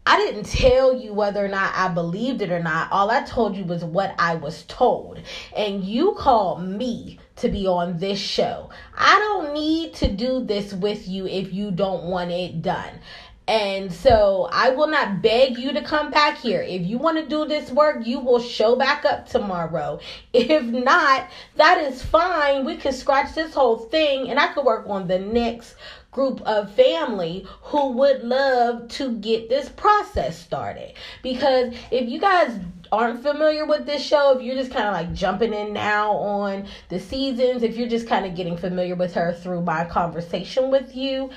I 0.07 0.17
didn't 0.17 0.45
tell 0.45 0.95
you 0.95 1.13
whether 1.13 1.43
or 1.43 1.47
not 1.47 1.73
I 1.75 1.87
believed 1.87 2.43
it 2.43 2.51
or 2.51 2.61
not. 2.61 2.91
All 2.91 3.09
I 3.09 3.23
told 3.23 3.55
you 3.55 3.63
was 3.63 3.83
what 3.83 4.13
I 4.19 4.35
was 4.35 4.63
told. 4.67 5.19
And 5.55 5.83
you 5.83 6.13
called 6.13 6.63
me 6.63 7.19
to 7.37 7.49
be 7.49 7.65
on 7.65 7.97
this 7.97 8.19
show. 8.19 8.69
I 8.95 9.17
don't 9.17 9.53
need 9.53 9.95
to 9.95 10.11
do 10.11 10.43
this 10.43 10.73
with 10.73 11.07
you 11.07 11.25
if 11.25 11.51
you 11.53 11.71
don't 11.71 12.03
want 12.03 12.29
it 12.29 12.61
done. 12.61 12.99
And 13.47 13.93
so 13.93 14.49
I 14.51 14.71
will 14.71 14.87
not 14.87 15.21
beg 15.21 15.59
you 15.59 15.71
to 15.73 15.83
come 15.83 16.09
back 16.09 16.37
here. 16.37 16.61
If 16.61 16.85
you 16.87 16.97
want 16.97 17.17
to 17.17 17.27
do 17.27 17.45
this 17.45 17.69
work, 17.69 18.05
you 18.05 18.19
will 18.19 18.39
show 18.39 18.75
back 18.75 19.05
up 19.05 19.27
tomorrow. 19.27 19.99
If 20.33 20.63
not, 20.63 21.29
that 21.55 21.77
is 21.79 22.01
fine. 22.01 22.65
We 22.65 22.77
can 22.77 22.91
scratch 22.91 23.35
this 23.35 23.53
whole 23.53 23.77
thing 23.77 24.29
and 24.29 24.39
I 24.39 24.47
could 24.53 24.65
work 24.65 24.87
on 24.87 25.07
the 25.07 25.19
next 25.19 25.75
group 26.11 26.41
of 26.41 26.73
family 26.73 27.45
who 27.61 27.91
would 27.91 28.23
love 28.23 28.87
to 28.87 29.11
get 29.17 29.49
this 29.49 29.69
process 29.69 30.39
started. 30.39 30.93
Because 31.21 31.73
if 31.91 32.09
you 32.09 32.19
guys 32.19 32.57
aren't 32.91 33.21
familiar 33.21 33.65
with 33.65 33.85
this 33.85 34.01
show, 34.01 34.35
if 34.35 34.41
you're 34.41 34.55
just 34.55 34.71
kind 34.71 34.87
of 34.87 34.93
like 34.93 35.13
jumping 35.13 35.53
in 35.53 35.73
now 35.73 36.13
on 36.13 36.65
the 36.89 36.99
seasons, 36.99 37.63
if 37.63 37.75
you're 37.75 37.89
just 37.89 38.07
kind 38.07 38.25
of 38.25 38.33
getting 38.33 38.57
familiar 38.57 38.95
with 38.95 39.13
her 39.13 39.33
through 39.33 39.61
my 39.61 39.85
conversation 39.85 40.71
with 40.71 40.95
you, 40.95 41.29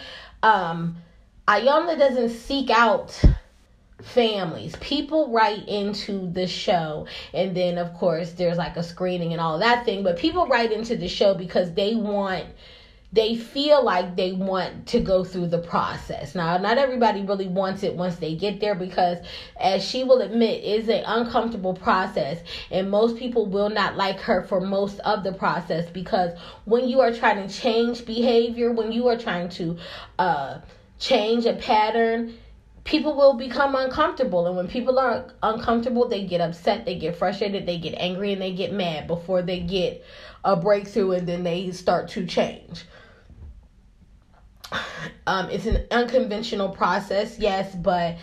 um, 0.43 0.97
Iyanla 1.49 1.99
doesn't 1.99 2.29
seek 2.29 2.69
out 2.69 3.19
families. 4.03 4.77
People 4.81 5.33
write 5.33 5.67
into 5.67 6.31
the 6.31 6.47
show, 6.47 7.07
and 7.33 7.57
then 7.57 7.79
of 7.79 7.95
course 7.95 8.33
there's 8.33 8.59
like 8.59 8.77
a 8.77 8.83
screening 8.83 9.33
and 9.33 9.41
all 9.41 9.59
that 9.59 9.87
thing, 9.87 10.03
but 10.05 10.19
people 10.19 10.47
write 10.47 10.73
into 10.73 10.95
the 10.95 11.09
show 11.09 11.33
because 11.33 11.73
they 11.73 11.95
want 11.95 12.45
they 13.11 13.35
feel 13.35 13.83
like 13.83 14.17
they 14.17 14.33
want 14.33 14.87
to 14.89 15.01
go 15.01 15.25
through 15.25 15.47
the 15.47 15.61
process. 15.61 16.35
Now, 16.35 16.59
not 16.59 16.77
everybody 16.77 17.23
really 17.23 17.49
wants 17.49 17.83
it 17.83 17.95
once 17.95 18.17
they 18.17 18.35
get 18.35 18.61
there 18.61 18.75
because, 18.75 19.17
as 19.59 19.83
she 19.83 20.05
will 20.05 20.21
admit, 20.21 20.63
it's 20.63 20.89
an 20.89 21.05
uncomfortable 21.07 21.73
process, 21.73 22.41
and 22.71 22.91
most 22.91 23.17
people 23.17 23.47
will 23.47 23.71
not 23.71 23.97
like 23.97 24.21
her 24.21 24.43
for 24.43 24.61
most 24.61 24.99
of 25.01 25.25
the 25.25 25.33
process 25.33 25.89
because 25.89 26.39
when 26.67 26.87
you 26.87 27.01
are 27.01 27.11
trying 27.11 27.49
to 27.49 27.55
change 27.55 28.05
behavior, 28.05 28.71
when 28.71 28.93
you 28.93 29.09
are 29.09 29.17
trying 29.17 29.49
to 29.49 29.79
uh, 30.19 30.59
change 30.99 31.47
a 31.47 31.55
pattern, 31.55 32.35
people 32.85 33.17
will 33.17 33.35
become 33.35 33.75
uncomfortable. 33.75 34.47
And 34.47 34.57
when 34.57 34.69
people 34.69 34.99
are 34.99 35.31
uncomfortable, 35.43 36.09
they 36.09 36.25
get 36.27 36.41
upset, 36.41 36.85
they 36.85 36.99
get 36.99 37.17
frustrated, 37.17 37.67
they 37.67 37.79
get 37.79 37.95
angry, 37.99 38.33
and 38.33 38.41
they 38.41 38.53
get 38.53 38.73
mad 38.73 39.07
before 39.07 39.43
they 39.43 39.61
get 39.61 40.05
a 40.45 40.57
breakthrough 40.57 41.13
and 41.13 41.29
then 41.29 41.43
they 41.43 41.71
start 41.73 42.09
to 42.09 42.27
change. 42.27 42.85
Um, 45.27 45.51
it's 45.51 45.67
an 45.67 45.87
unconventional 45.91 46.71
process, 46.71 47.39
yes, 47.39 47.75
but 47.75 48.17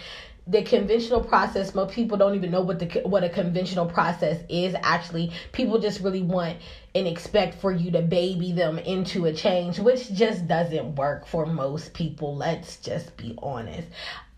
the 0.47 0.63
conventional 0.63 1.23
process 1.23 1.73
most 1.73 1.93
people 1.93 2.17
don't 2.17 2.35
even 2.35 2.51
know 2.51 2.61
what 2.61 2.79
the 2.79 3.01
what 3.05 3.23
a 3.23 3.29
conventional 3.29 3.87
process 3.87 4.39
is 4.47 4.75
actually 4.83 5.31
people 5.53 5.79
just 5.79 6.01
really 6.01 6.21
want 6.21 6.57
and 6.95 7.07
expect 7.07 7.53
for 7.55 7.73
you 7.73 7.91
to 7.91 8.01
baby 8.01 8.53
them 8.53 8.79
into 8.79 9.25
a 9.25 9.33
change 9.33 9.77
which 9.79 10.13
just 10.13 10.47
doesn't 10.47 10.95
work 10.95 11.27
for 11.27 11.45
most 11.45 11.93
people. 11.93 12.35
Let's 12.35 12.77
just 12.77 13.17
be 13.17 13.37
honest. 13.43 13.89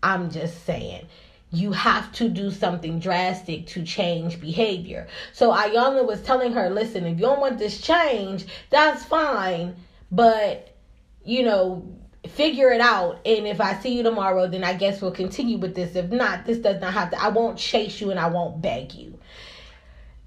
I'm 0.02 0.30
just 0.30 0.66
saying 0.66 1.06
you 1.50 1.72
have 1.72 2.12
to 2.12 2.28
do 2.28 2.50
something 2.50 2.98
drastic 2.98 3.66
to 3.68 3.84
change 3.84 4.40
behavior. 4.40 5.06
So 5.32 5.52
Iyanla 5.52 6.06
was 6.06 6.20
telling 6.20 6.52
her 6.52 6.68
listen 6.68 7.06
if 7.06 7.16
you 7.16 7.22
don't 7.24 7.40
want 7.40 7.58
this 7.58 7.80
change 7.80 8.44
that's 8.70 9.04
fine 9.04 9.76
but 10.10 10.76
you 11.24 11.44
know 11.44 11.86
figure 12.28 12.70
it 12.72 12.80
out. 12.80 13.20
And 13.24 13.46
if 13.46 13.60
i 13.60 13.78
see 13.80 13.96
you 13.96 14.02
tomorrow 14.02 14.48
then 14.48 14.64
i 14.64 14.74
guess 14.74 15.00
we'll 15.00 15.12
continue 15.12 15.58
with 15.58 15.76
this. 15.76 15.94
If 15.94 16.10
not 16.10 16.44
this 16.44 16.58
does 16.58 16.80
not 16.80 16.92
have 16.92 17.12
to 17.12 17.22
i 17.22 17.28
won't 17.28 17.56
chase 17.56 18.00
you 18.00 18.10
and 18.10 18.18
i 18.18 18.26
won't 18.26 18.60
beg 18.60 18.94
you 18.94 19.17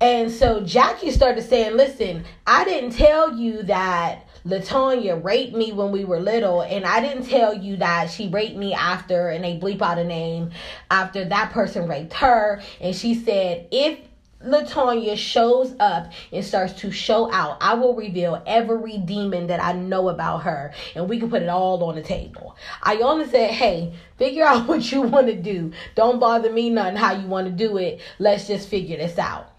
and 0.01 0.29
so 0.29 0.59
jackie 0.61 1.11
started 1.11 1.41
saying 1.41 1.77
listen 1.77 2.25
i 2.45 2.65
didn't 2.65 2.91
tell 2.91 3.37
you 3.37 3.63
that 3.63 4.27
Latonya 4.43 5.23
raped 5.23 5.55
me 5.55 5.71
when 5.71 5.91
we 5.91 6.03
were 6.03 6.19
little, 6.19 6.63
and 6.63 6.83
I 6.83 6.99
didn't 6.99 7.27
tell 7.27 7.53
you 7.53 7.77
that 7.77 8.09
she 8.09 8.27
raped 8.27 8.57
me 8.57 8.73
after, 8.73 9.29
and 9.29 9.43
they 9.43 9.59
bleep 9.59 9.83
out 9.83 9.99
a 9.99 10.03
name 10.03 10.49
after 10.89 11.25
that 11.25 11.51
person 11.51 11.87
raped 11.87 12.13
her. 12.13 12.59
And 12.79 12.95
she 12.95 13.13
said, 13.13 13.67
if 13.69 13.99
Latonya 14.43 15.15
shows 15.15 15.75
up 15.79 16.11
and 16.31 16.43
starts 16.43 16.73
to 16.81 16.91
show 16.91 17.31
out, 17.31 17.57
I 17.61 17.75
will 17.75 17.95
reveal 17.95 18.41
every 18.45 18.97
demon 18.97 19.47
that 19.47 19.63
I 19.63 19.73
know 19.73 20.09
about 20.09 20.43
her 20.43 20.73
and 20.95 21.07
we 21.07 21.19
can 21.19 21.29
put 21.29 21.43
it 21.43 21.49
all 21.49 21.83
on 21.83 21.95
the 21.95 22.01
table. 22.01 22.55
I 22.81 22.97
only 22.97 23.27
said, 23.27 23.51
hey, 23.51 23.93
figure 24.17 24.43
out 24.47 24.67
what 24.67 24.91
you 24.91 25.01
want 25.01 25.27
to 25.27 25.35
do. 25.35 25.71
Don't 25.95 26.19
bother 26.19 26.51
me 26.51 26.69
none 26.69 26.95
how 26.95 27.13
you 27.13 27.27
want 27.27 27.47
to 27.47 27.53
do 27.53 27.77
it. 27.77 28.01
Let's 28.19 28.47
just 28.47 28.67
figure 28.67 28.97
this 28.97 29.17
out. 29.17 29.50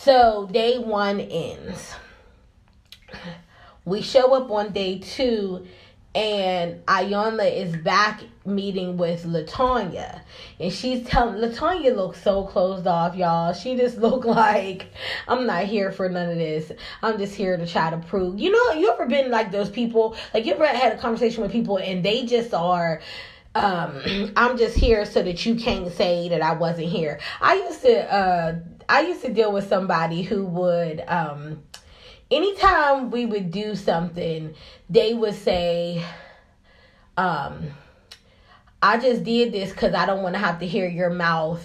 So 0.00 0.48
day 0.52 0.78
one 0.78 1.18
ends. 1.18 1.92
We 3.84 4.00
show 4.00 4.32
up 4.32 4.48
on 4.48 4.72
day 4.72 5.00
two 5.00 5.66
and 6.14 6.86
Iyanla 6.86 7.52
is 7.52 7.76
back 7.78 8.22
meeting 8.46 8.96
with 8.96 9.24
Latonya, 9.24 10.20
and 10.60 10.72
she's 10.72 11.04
telling 11.04 11.40
Latonya 11.40 11.96
looks 11.96 12.22
so 12.22 12.44
closed 12.44 12.86
off, 12.86 13.16
y'all. 13.16 13.52
She 13.52 13.76
just 13.76 13.98
look 13.98 14.24
like 14.24 14.86
I'm 15.26 15.46
not 15.46 15.64
here 15.64 15.90
for 15.90 16.08
none 16.08 16.30
of 16.30 16.38
this. 16.38 16.70
I'm 17.02 17.18
just 17.18 17.34
here 17.34 17.56
to 17.56 17.66
try 17.66 17.90
to 17.90 17.98
prove. 17.98 18.38
You 18.38 18.52
know, 18.52 18.80
you 18.80 18.92
ever 18.92 19.06
been 19.06 19.32
like 19.32 19.50
those 19.50 19.68
people? 19.68 20.14
Like 20.32 20.46
you 20.46 20.54
ever 20.54 20.66
had 20.66 20.92
a 20.92 20.98
conversation 20.98 21.42
with 21.42 21.50
people 21.50 21.78
and 21.78 22.04
they 22.04 22.24
just 22.24 22.54
are 22.54 23.00
um 23.58 24.32
I'm 24.36 24.56
just 24.56 24.76
here 24.76 25.04
so 25.04 25.22
that 25.22 25.44
you 25.44 25.54
can't 25.54 25.92
say 25.92 26.28
that 26.30 26.42
I 26.42 26.52
wasn't 26.52 26.88
here. 26.88 27.20
I 27.40 27.54
used 27.54 27.82
to 27.82 28.12
uh 28.12 28.58
I 28.88 29.02
used 29.02 29.22
to 29.22 29.32
deal 29.32 29.52
with 29.52 29.68
somebody 29.68 30.22
who 30.22 30.44
would 30.46 31.04
um 31.06 31.62
anytime 32.30 33.10
we 33.10 33.26
would 33.26 33.50
do 33.50 33.74
something, 33.74 34.54
they 34.88 35.14
would 35.14 35.34
say, 35.34 36.04
um, 37.16 37.70
I 38.82 38.98
just 38.98 39.24
did 39.24 39.52
this 39.52 39.70
because 39.70 39.94
I 39.94 40.06
don't 40.06 40.22
want 40.22 40.34
to 40.34 40.40
have 40.40 40.60
to 40.60 40.66
hear 40.66 40.88
your 40.88 41.10
mouth 41.10 41.64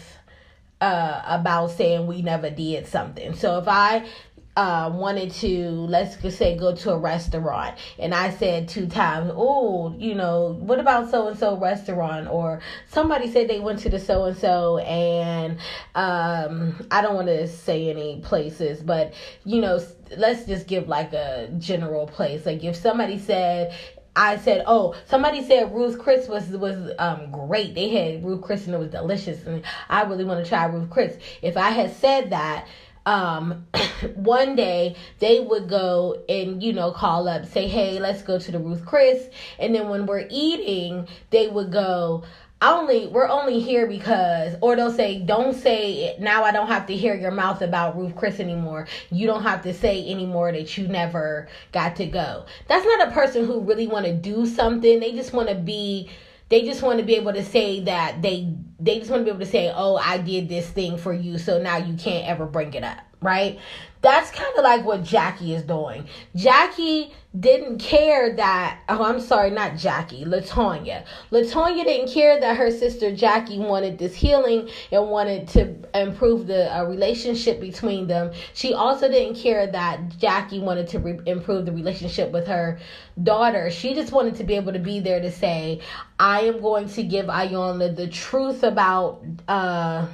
uh, 0.81 1.21
about 1.25 1.71
saying 1.71 2.07
we 2.07 2.21
never 2.21 2.49
did 2.49 2.87
something. 2.87 3.35
So 3.35 3.59
if 3.59 3.67
I 3.67 4.05
uh, 4.55 4.91
wanted 4.93 5.31
to, 5.31 5.69
let's 5.71 6.15
just 6.17 6.37
say, 6.37 6.55
go 6.55 6.75
to 6.75 6.91
a 6.91 6.97
restaurant, 6.97 7.77
and 7.97 8.13
I 8.13 8.29
said 8.29 8.67
two 8.67 8.87
times, 8.87 9.31
"Oh, 9.33 9.95
you 9.97 10.13
know, 10.13 10.57
what 10.59 10.79
about 10.79 11.09
so 11.09 11.27
and 11.27 11.37
so 11.37 11.57
restaurant?" 11.57 12.27
Or 12.29 12.61
somebody 12.87 13.31
said 13.31 13.47
they 13.47 13.59
went 13.59 13.79
to 13.79 13.89
the 13.89 13.99
so 13.99 14.25
and 14.25 14.37
so, 14.37 14.77
and 14.77 15.57
um, 15.95 16.87
I 16.91 17.01
don't 17.01 17.15
want 17.15 17.27
to 17.27 17.47
say 17.47 17.89
any 17.89 18.21
places, 18.21 18.81
but 18.81 19.13
you 19.43 19.59
know, 19.59 19.79
let's 20.17 20.45
just 20.45 20.67
give 20.67 20.87
like 20.87 21.13
a 21.13 21.49
general 21.57 22.05
place. 22.05 22.45
Like 22.45 22.63
if 22.63 22.75
somebody 22.75 23.17
said 23.17 23.73
I 24.15 24.37
said, 24.37 24.63
"Oh, 24.67 24.93
somebody 25.07 25.43
said 25.43 25.73
Ruth 25.73 25.97
Chris 25.97 26.27
was 26.27 26.47
was 26.49 26.91
um 26.99 27.31
great. 27.31 27.73
They 27.73 27.89
had 27.89 28.23
Ruth 28.23 28.41
Chris 28.41 28.65
and 28.67 28.75
it 28.75 28.77
was 28.77 28.91
delicious, 28.91 29.43
and 29.45 29.63
I 29.89 30.03
really 30.03 30.23
want 30.23 30.43
to 30.43 30.47
try 30.47 30.65
Ruth 30.65 30.89
Chris." 30.89 31.17
If 31.41 31.57
I 31.57 31.71
had 31.71 31.95
said 31.95 32.29
that, 32.29 32.67
um 33.05 33.65
one 34.15 34.55
day 34.55 34.95
they 35.19 35.39
would 35.39 35.67
go 35.67 36.23
and 36.29 36.63
you 36.63 36.73
know 36.73 36.91
call 36.91 37.27
up 37.27 37.45
say 37.45 37.67
hey 37.67 37.99
let's 37.99 38.21
go 38.21 38.39
to 38.39 38.51
the 38.51 38.59
ruth 38.59 38.85
chris. 38.85 39.27
And 39.59 39.75
then 39.75 39.89
when 39.89 40.05
we're 40.05 40.27
eating 40.29 41.07
they 41.29 41.47
would 41.47 41.71
go 41.71 42.23
only 42.61 43.07
we're 43.07 43.27
only 43.27 43.59
here 43.59 43.87
because 43.87 44.55
or 44.61 44.75
they'll 44.75 44.91
say 44.91 45.19
don't 45.19 45.53
say 45.53 46.15
now 46.19 46.43
i 46.43 46.51
don't 46.51 46.67
have 46.67 46.85
to 46.85 46.95
hear 46.95 47.13
your 47.13 47.31
mouth 47.31 47.61
about 47.61 47.97
ruth 47.97 48.15
chris 48.15 48.39
anymore. 48.39 48.87
You 49.11 49.27
don't 49.27 49.43
have 49.43 49.63
to 49.63 49.73
say 49.73 50.09
anymore 50.09 50.51
that 50.51 50.77
you 50.77 50.87
never 50.87 51.49
got 51.71 51.97
to 51.97 52.05
go. 52.05 52.45
That's 52.67 52.85
not 52.85 53.09
a 53.09 53.11
person 53.11 53.45
who 53.45 53.61
really 53.61 53.87
want 53.87 54.05
to 54.05 54.13
do 54.13 54.45
something. 54.45 54.99
They 54.99 55.11
just 55.11 55.33
want 55.33 55.49
to 55.49 55.55
be 55.55 56.09
they 56.49 56.61
just 56.63 56.83
want 56.83 56.99
to 56.99 57.05
be 57.05 57.15
able 57.15 57.33
to 57.33 57.43
say 57.43 57.79
that 57.81 58.21
they 58.21 58.53
they 58.83 58.99
just 58.99 59.09
want 59.09 59.21
to 59.21 59.23
be 59.23 59.29
able 59.29 59.39
to 59.39 59.45
say 59.45 59.71
oh 59.73 59.95
i 59.95 60.17
did 60.17 60.49
this 60.49 60.67
thing 60.69 60.97
for 60.97 61.13
you 61.13 61.37
so 61.37 61.61
now 61.61 61.77
you 61.77 61.95
can't 61.95 62.27
ever 62.27 62.45
bring 62.45 62.73
it 62.73 62.83
up 62.83 62.97
right 63.23 63.59
that's 64.03 64.31
kind 64.31 64.53
of 64.57 64.65
like 64.65 64.83
what 64.83 65.01
Jackie 65.01 65.55
is 65.55 65.63
doing. 65.63 66.05
Jackie 66.35 67.13
didn't 67.39 67.79
care 67.79 68.35
that, 68.35 68.81
oh, 68.89 69.01
I'm 69.01 69.21
sorry, 69.21 69.49
not 69.49 69.77
Jackie, 69.77 70.25
Latonya. 70.25 71.05
Latonya 71.31 71.85
didn't 71.85 72.13
care 72.13 72.37
that 72.39 72.57
her 72.57 72.69
sister 72.69 73.15
Jackie 73.15 73.59
wanted 73.59 73.97
this 73.97 74.13
healing 74.13 74.69
and 74.91 75.09
wanted 75.09 75.47
to 75.47 75.73
improve 75.97 76.47
the 76.47 76.77
uh, 76.77 76.83
relationship 76.83 77.61
between 77.61 78.05
them. 78.05 78.33
She 78.53 78.73
also 78.73 79.07
didn't 79.07 79.37
care 79.37 79.67
that 79.67 80.17
Jackie 80.19 80.59
wanted 80.59 80.89
to 80.89 80.99
re- 80.99 81.19
improve 81.25 81.65
the 81.65 81.71
relationship 81.71 82.29
with 82.31 82.45
her 82.47 82.79
daughter. 83.23 83.71
She 83.71 83.95
just 83.95 84.11
wanted 84.11 84.35
to 84.35 84.43
be 84.43 84.55
able 84.55 84.73
to 84.73 84.79
be 84.79 84.99
there 84.99 85.21
to 85.21 85.31
say, 85.31 85.79
I 86.19 86.41
am 86.41 86.59
going 86.61 86.89
to 86.89 87.03
give 87.03 87.27
Iyanla 87.27 87.95
the 87.95 88.09
truth 88.09 88.63
about, 88.63 89.23
uh, 89.47 90.07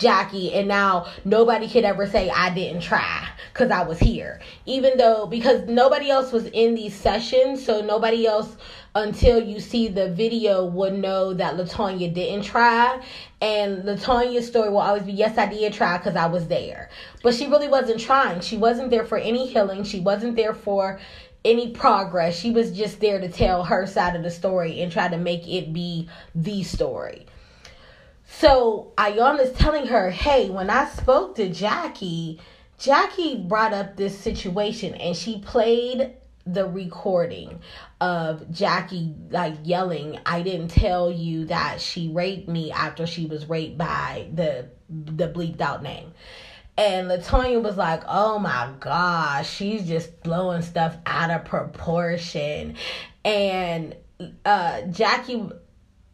Jackie, 0.00 0.52
and 0.54 0.66
now 0.66 1.06
nobody 1.24 1.68
could 1.68 1.84
ever 1.84 2.06
say 2.06 2.30
I 2.30 2.52
didn't 2.52 2.82
try 2.82 3.28
because 3.52 3.70
I 3.70 3.82
was 3.82 3.98
here. 3.98 4.40
Even 4.66 4.96
though, 4.96 5.26
because 5.26 5.68
nobody 5.68 6.10
else 6.10 6.32
was 6.32 6.46
in 6.46 6.74
these 6.74 6.94
sessions, 6.94 7.64
so 7.64 7.82
nobody 7.82 8.26
else 8.26 8.56
until 8.94 9.40
you 9.42 9.60
see 9.60 9.88
the 9.88 10.10
video 10.10 10.64
would 10.64 10.94
know 10.94 11.34
that 11.34 11.56
Latonya 11.56 12.12
didn't 12.12 12.44
try. 12.44 13.00
And 13.40 13.84
Latonya's 13.84 14.46
story 14.46 14.70
will 14.70 14.78
always 14.78 15.04
be, 15.04 15.12
yes, 15.12 15.38
I 15.38 15.46
did 15.46 15.72
try 15.72 15.98
because 15.98 16.16
I 16.16 16.26
was 16.26 16.48
there. 16.48 16.90
But 17.22 17.34
she 17.34 17.46
really 17.46 17.68
wasn't 17.68 18.00
trying. 18.00 18.40
She 18.40 18.56
wasn't 18.56 18.90
there 18.90 19.04
for 19.04 19.18
any 19.18 19.46
healing. 19.46 19.84
She 19.84 20.00
wasn't 20.00 20.36
there 20.36 20.54
for 20.54 20.98
any 21.44 21.70
progress. 21.70 22.38
She 22.38 22.50
was 22.50 22.72
just 22.72 23.00
there 23.00 23.20
to 23.20 23.28
tell 23.28 23.64
her 23.64 23.86
side 23.86 24.16
of 24.16 24.22
the 24.22 24.30
story 24.30 24.80
and 24.80 24.90
try 24.90 25.08
to 25.08 25.16
make 25.16 25.46
it 25.46 25.72
be 25.72 26.08
the 26.34 26.62
story. 26.62 27.26
So 28.38 28.92
Iyanla's 28.96 29.52
telling 29.58 29.86
her, 29.88 30.10
hey, 30.10 30.50
when 30.50 30.70
I 30.70 30.88
spoke 30.88 31.34
to 31.36 31.48
Jackie, 31.50 32.40
Jackie 32.78 33.36
brought 33.36 33.74
up 33.74 33.96
this 33.96 34.18
situation 34.18 34.94
and 34.94 35.16
she 35.16 35.40
played 35.40 36.14
the 36.46 36.66
recording 36.66 37.60
of 38.00 38.50
Jackie 38.50 39.14
like 39.30 39.56
yelling, 39.64 40.18
I 40.24 40.42
didn't 40.42 40.68
tell 40.68 41.10
you 41.10 41.46
that 41.46 41.80
she 41.80 42.08
raped 42.08 42.48
me 42.48 42.72
after 42.72 43.06
she 43.06 43.26
was 43.26 43.48
raped 43.48 43.76
by 43.76 44.28
the 44.32 44.70
the 44.88 45.28
bleeped 45.28 45.60
out 45.60 45.82
name. 45.82 46.12
And 46.78 47.08
Latonya 47.08 47.62
was 47.62 47.76
like, 47.76 48.02
oh 48.08 48.38
my 48.38 48.70
gosh, 48.80 49.50
she's 49.50 49.86
just 49.86 50.22
blowing 50.22 50.62
stuff 50.62 50.96
out 51.04 51.30
of 51.30 51.44
proportion. 51.44 52.76
And 53.24 53.96
uh 54.44 54.82
Jackie 54.82 55.50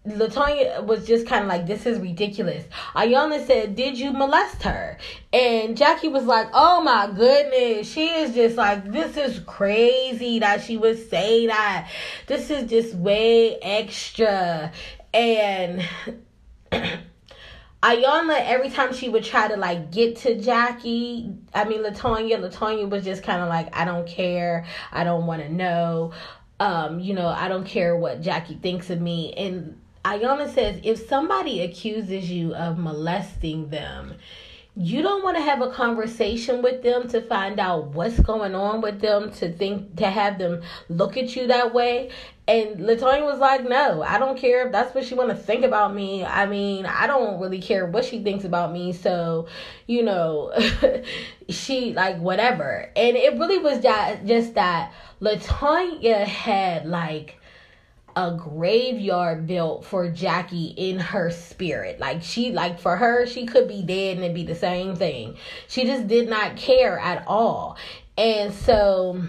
Latonya 0.07 0.85
was 0.85 1.07
just 1.07 1.27
kind 1.27 1.43
of 1.43 1.49
like, 1.49 1.67
this 1.67 1.85
is 1.85 1.99
ridiculous. 1.99 2.65
Iyanla 2.95 3.47
said, 3.47 3.75
did 3.75 3.99
you 3.99 4.13
molest 4.13 4.63
her? 4.63 4.99
And 5.33 5.77
Jackie 5.77 6.09
was 6.09 6.25
like, 6.25 6.49
oh 6.53 6.81
my 6.81 7.11
goodness. 7.15 7.91
She 7.91 8.07
is 8.07 8.35
just 8.35 8.57
like, 8.57 8.91
this 8.91 9.17
is 9.17 9.41
crazy 9.41 10.39
that 10.39 10.63
she 10.63 10.77
would 10.77 11.09
say 11.11 11.49
that. 11.49 11.91
This 12.27 12.51
is 12.51 12.71
just 12.71 12.95
way 12.95 13.57
extra. 13.61 14.73
And 15.13 15.83
Iyanla, 17.83 18.41
every 18.47 18.71
time 18.71 18.95
she 18.95 19.09
would 19.09 19.25
try 19.25 19.49
to 19.49 19.57
like 19.57 19.91
get 19.91 20.17
to 20.19 20.41
Jackie, 20.41 21.33
I 21.53 21.65
mean 21.65 21.83
Latonya, 21.83 22.39
Latonya 22.39 22.89
was 22.89 23.05
just 23.05 23.23
kind 23.23 23.43
of 23.43 23.49
like, 23.49 23.75
I 23.77 23.85
don't 23.85 24.07
care, 24.07 24.67
I 24.93 25.05
don't 25.05 25.27
want 25.27 25.43
to 25.43 25.53
know, 25.53 26.13
um, 26.61 27.01
you 27.01 27.15
know, 27.15 27.27
I 27.27 27.49
don't 27.49 27.67
care 27.67 27.97
what 27.97 28.21
Jackie 28.23 28.55
thinks 28.55 28.89
of 28.91 29.01
me. 29.01 29.33
And 29.35 29.81
Iyanla 30.07 30.55
says, 30.55 30.79
if 30.85 31.09
somebody 31.09 31.63
accuses 31.63 32.31
you 32.31 32.55
of 32.55 32.79
molesting 32.79 33.71
them, 33.71 34.15
you 34.77 35.03
don't 35.03 35.25
want 35.25 35.37
to 35.37 35.43
have 35.43 35.63
a 35.63 35.71
conversation 35.71 36.63
with 36.63 36.83
them 36.85 37.09
to 37.09 37.23
find 37.23 37.59
out 37.59 37.89
what's 37.89 38.21
going 38.21 38.55
on 38.55 38.83
with 38.83 39.01
them 39.01 39.33
to 39.33 39.51
think 39.51 39.97
to 39.97 40.07
have 40.07 40.39
them 40.39 40.63
look 40.89 41.17
at 41.17 41.35
you 41.35 41.49
that 41.49 41.75
way. 41.75 42.11
And 42.47 42.77
latonya 42.77 43.25
was 43.25 43.41
like 43.41 43.69
no 43.69 44.03
i 44.03 44.19
don't 44.21 44.39
care 44.39 44.67
if 44.67 44.73
that's 44.73 44.95
what 44.95 45.05
she 45.05 45.15
want 45.15 45.31
to 45.31 45.35
think 45.35 45.65
about 45.65 45.95
me. 45.95 46.25
I 46.25 46.47
mean 46.47 46.87
i 46.87 47.07
don't 47.07 47.41
really 47.41 47.61
care 47.61 47.87
what 47.87 48.05
she 48.05 48.23
thinks 48.23 48.45
about 48.45 48.71
me. 48.71 48.93
So 48.93 49.49
you 49.87 50.03
know 50.05 50.53
she 51.49 51.95
like 51.95 52.19
whatever. 52.19 52.93
And 52.95 53.17
it 53.17 53.39
really 53.39 53.59
was 53.59 53.83
just, 53.83 54.27
just 54.27 54.55
that 54.55 54.93
latonya 55.21 56.25
had 56.27 56.87
like 56.87 57.41
a 58.17 58.33
graveyard 58.33 59.47
built 59.47 59.85
for 59.85 60.11
Jackie 60.11 60.69
in 60.77 60.99
her 60.99 61.31
spirit. 61.31 62.01
Like 62.01 62.23
she 62.23 62.51
like 62.51 62.81
for 62.81 62.97
her, 62.97 63.27
she 63.27 63.45
could 63.45 63.69
be 63.69 63.83
dead 63.83 64.17
and 64.17 64.25
it'd 64.25 64.35
be 64.35 64.43
the 64.43 64.55
same 64.55 64.97
thing. 64.97 65.37
She 65.69 65.85
just 65.85 66.07
did 66.09 66.29
not 66.29 66.57
care 66.57 66.99
at 66.99 67.25
all. 67.27 67.77
And 68.17 68.55
so 68.55 69.23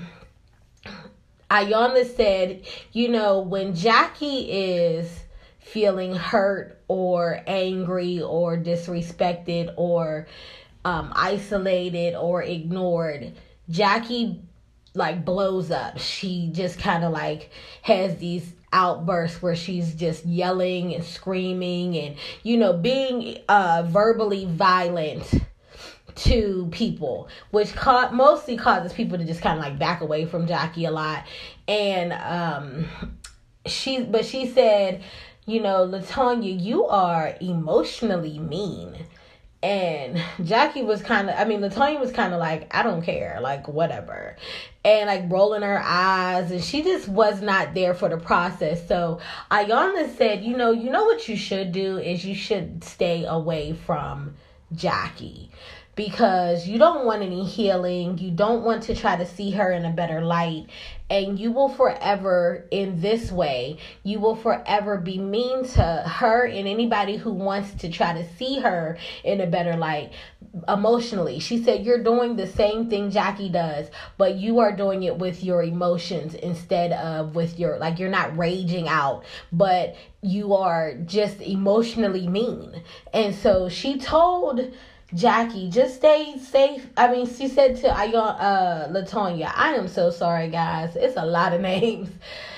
Iyanla 1.52 2.16
said, 2.16 2.66
you 2.94 3.10
know, 3.10 3.42
when 3.42 3.76
Jackie 3.76 4.50
is 4.52 5.24
feeling 5.60 6.16
hurt 6.16 6.82
or 6.88 7.42
angry 7.46 8.22
or 8.22 8.58
disrespected 8.58 9.74
or 9.76 10.28
um, 10.86 11.12
isolated 11.14 12.16
or 12.16 12.42
ignored, 12.42 13.34
Jackie 13.70 14.42
like 14.94 15.26
blows 15.26 15.72
up. 15.72 16.00
She 16.00 16.50
just 16.54 16.80
kind 16.80 17.04
of 17.04 17.12
like 17.12 17.52
has 17.82 18.18
these 18.18 18.54
outbursts 18.74 19.42
where 19.42 19.56
she's 19.56 19.94
just 19.96 20.26
yelling 20.26 20.94
and 20.94 21.04
screaming 21.04 21.98
and 21.98 22.16
you 22.44 22.58
know 22.58 22.74
being 22.74 23.38
uh 23.48 23.84
verbally 23.88 24.46
violent 24.46 25.34
to 26.16 26.68
people 26.72 27.30
which 27.52 27.74
ca- 27.76 28.10
mostly 28.12 28.58
causes 28.58 28.92
people 28.92 29.18
to 29.18 29.24
just 29.24 29.42
kind 29.42 29.58
of 29.58 29.64
like 29.64 29.80
back 29.80 30.02
away 30.02 30.26
from 30.26 30.48
Jackie 30.48 30.86
a 30.86 30.92
lot. 30.92 31.26
And 31.68 32.12
um 32.14 32.86
she 33.66 34.04
but 34.04 34.26
she 34.26 34.48
said 34.48 35.02
you 35.46 35.62
know 35.62 35.88
Latonya 35.88 36.62
you 36.62 36.86
are 36.86 37.36
emotionally 37.40 38.40
mean 38.40 38.98
and 39.64 40.22
Jackie 40.44 40.84
was 40.84 41.02
kind 41.02 41.30
of, 41.30 41.36
I 41.38 41.46
mean, 41.46 41.62
Latonya 41.62 42.00
was 42.00 42.12
kind 42.12 42.34
of 42.34 42.40
like, 42.40 42.74
I 42.76 42.84
don't 42.84 43.02
care, 43.02 43.40
like, 43.42 43.68
whatever. 43.68 44.36
And 44.86 45.08
like 45.08 45.32
rolling 45.32 45.64
her 45.64 45.82
eyes, 45.84 46.52
and 46.52 46.64
she 46.64 46.84
just 46.84 47.10
was 47.10 47.42
not 47.42 47.74
there 47.74 47.94
for 47.94 48.08
the 48.08 48.18
process. 48.18 48.88
So 48.88 49.20
Iyanla 49.52 50.16
said, 50.16 50.44
you 50.44 50.56
know, 50.56 50.72
you 50.72 50.90
know 50.90 51.06
what 51.06 51.28
you 51.28 51.36
should 51.36 51.72
do 51.72 51.98
is 51.98 52.24
you 52.24 52.36
should 52.36 52.84
stay 52.84 53.26
away 53.26 53.74
from 53.74 54.36
Jackie 54.74 55.50
because 55.98 56.68
you 56.68 56.78
don't 56.78 57.06
want 57.06 57.24
any 57.24 57.44
healing. 57.44 58.20
You 58.20 58.30
don't 58.30 58.64
want 58.64 58.84
to 58.84 58.96
try 58.96 59.18
to 59.18 59.26
see 59.26 59.50
her 59.52 59.72
in 59.72 59.84
a 59.84 59.92
better 59.92 60.22
light. 60.22 60.68
And 61.10 61.40
you 61.40 61.52
will 61.52 61.70
forever, 61.70 62.68
in 62.70 63.02
this 63.02 63.32
way, 63.32 63.78
you 64.04 64.20
will 64.20 64.36
forever 64.36 64.98
be 64.98 65.18
mean 65.18 65.66
to 65.70 65.82
her 65.82 66.46
and 66.46 66.68
anybody 66.68 67.18
who 67.18 67.32
wants 67.32 67.74
to 67.82 67.90
try 67.90 68.14
to 68.14 68.28
see 68.36 68.60
her 68.60 68.98
in 69.24 69.42
a 69.42 69.48
better 69.48 69.76
light 69.76 70.12
emotionally. 70.68 71.40
She 71.40 71.64
said, 71.64 71.86
You're 71.86 72.04
doing 72.04 72.36
the 72.36 72.46
same 72.46 72.90
thing 72.90 73.10
Jackie 73.10 73.50
does, 73.50 73.88
but 74.18 74.36
you 74.36 74.60
are 74.60 74.76
doing 74.76 75.04
it 75.04 75.18
with 75.18 75.44
your 75.44 75.64
emotions 75.64 76.36
instead 76.36 76.92
of 76.92 77.36
with 77.36 77.58
your, 77.58 77.80
like, 77.80 78.00
you're 78.00 78.10
not 78.10 78.38
raging 78.38 78.88
out, 78.88 79.24
but 79.52 79.96
you 80.22 80.54
are 80.54 80.94
just 81.06 81.42
emotionally 81.42 82.28
mean. 82.28 82.84
And 83.14 83.34
so 83.34 83.70
she 83.70 83.98
told 83.98 84.74
Jackie, 85.14 85.70
just 85.70 85.96
stay 85.96 86.38
safe. 86.38 86.86
I 86.98 87.10
mean, 87.10 87.28
she 87.28 87.48
said 87.48 87.78
to 87.78 87.88
Ayon, 87.88 88.36
uh, 88.40 88.90
Latonya, 88.90 89.50
I 89.56 89.76
am 89.76 89.88
so 89.88 90.10
sorry, 90.10 90.50
guys. 90.50 90.98
It's 90.98 91.16
a 91.16 91.26
lot 91.26 91.54
of 91.54 91.62
names. 91.74 92.10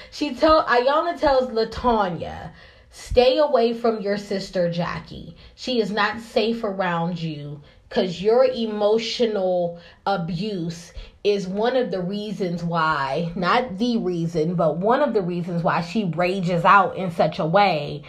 She 0.10 0.34
told 0.34 0.66
Iyanla 0.66 1.20
tells 1.20 1.52
Latonya, 1.52 2.52
stay 2.90 3.38
away 3.38 3.74
from 3.74 4.02
your 4.02 4.18
sister 4.18 4.72
Jackie. 4.72 5.36
She 5.54 5.80
is 5.80 5.92
not 5.92 6.22
safe 6.22 6.64
around 6.64 7.22
you 7.22 7.62
because 7.88 8.20
your 8.20 8.46
emotional 8.46 9.80
abuse 10.08 10.92
is 11.24 11.48
one 11.48 11.76
of 11.76 11.92
the 11.92 12.02
reasons 12.02 12.64
why, 12.64 13.32
not 13.36 13.78
the 13.78 13.98
reason, 13.98 14.56
but 14.56 14.78
one 14.78 15.04
of 15.04 15.14
the 15.14 15.22
reasons 15.22 15.62
why 15.62 15.82
she 15.82 16.06
rages 16.06 16.66
out 16.66 16.98
in 16.98 17.12
such 17.12 17.38
a 17.38 17.46
way 17.46 18.02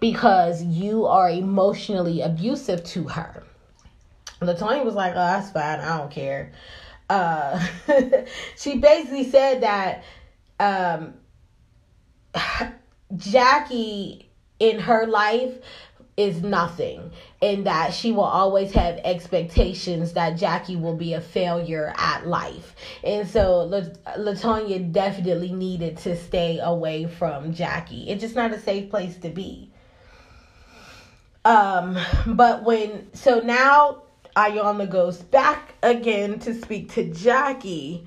because 0.00 0.62
you 0.62 1.04
are 1.04 1.28
emotionally 1.28 2.22
abusive 2.22 2.82
to 2.84 3.08
her. 3.08 3.42
Latonya 4.42 4.84
was 4.84 4.94
like, 4.94 5.12
"Oh, 5.12 5.14
that's 5.14 5.50
fine. 5.50 5.80
I 5.80 5.98
don't 5.98 6.10
care." 6.10 6.52
Uh, 7.08 7.62
she 8.56 8.78
basically 8.78 9.28
said 9.30 9.62
that 9.62 10.04
um, 10.58 11.14
Jackie 13.16 14.30
in 14.58 14.78
her 14.78 15.06
life 15.06 15.58
is 16.16 16.42
nothing 16.42 17.10
and 17.40 17.66
that 17.66 17.92
she 17.92 18.12
will 18.12 18.22
always 18.22 18.72
have 18.72 18.98
expectations 19.02 20.12
that 20.12 20.36
Jackie 20.36 20.76
will 20.76 20.96
be 20.96 21.14
a 21.14 21.20
failure 21.20 21.92
at 21.96 22.26
life. 22.26 22.74
And 23.02 23.28
so 23.28 23.68
Latonya 24.18 24.92
definitely 24.92 25.52
needed 25.52 25.96
to 25.98 26.16
stay 26.16 26.58
away 26.62 27.06
from 27.06 27.54
Jackie. 27.54 28.08
It's 28.08 28.20
just 28.20 28.36
not 28.36 28.52
a 28.52 28.60
safe 28.60 28.90
place 28.90 29.16
to 29.18 29.30
be. 29.30 29.70
Um 31.44 31.98
but 32.26 32.62
when 32.62 33.12
so 33.14 33.40
now 33.40 34.01
Iyanla 34.36 34.88
goes 34.88 35.18
back 35.18 35.74
again 35.82 36.38
to 36.40 36.54
speak 36.54 36.90
to 36.92 37.04
Jackie 37.04 38.06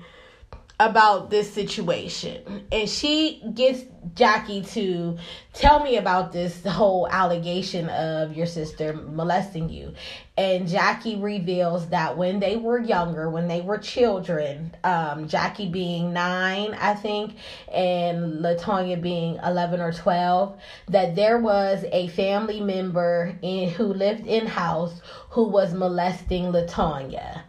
about 0.78 1.30
this 1.30 1.50
situation. 1.50 2.66
And 2.70 2.88
she 2.88 3.42
gets 3.54 3.82
Jackie 4.14 4.62
to 4.62 5.16
tell 5.54 5.82
me 5.82 5.96
about 5.96 6.32
this 6.32 6.62
whole 6.64 7.08
allegation 7.08 7.88
of 7.88 8.36
your 8.36 8.46
sister 8.46 8.92
molesting 8.92 9.70
you. 9.70 9.94
And 10.36 10.68
Jackie 10.68 11.16
reveals 11.16 11.88
that 11.88 12.18
when 12.18 12.40
they 12.40 12.56
were 12.56 12.78
younger, 12.78 13.30
when 13.30 13.48
they 13.48 13.62
were 13.62 13.78
children, 13.78 14.76
um, 14.84 15.28
Jackie 15.28 15.68
being 15.68 16.12
nine, 16.12 16.74
I 16.74 16.92
think, 16.92 17.36
and 17.72 18.44
Latonya 18.44 19.00
being 19.00 19.38
11 19.42 19.80
or 19.80 19.92
12, 19.92 20.60
that 20.88 21.16
there 21.16 21.38
was 21.38 21.86
a 21.90 22.08
family 22.08 22.60
member 22.60 23.34
in, 23.40 23.70
who 23.70 23.86
lived 23.86 24.26
in 24.26 24.46
house 24.46 25.00
who 25.30 25.48
was 25.48 25.72
molesting 25.72 26.52
Latonya. 26.52 27.44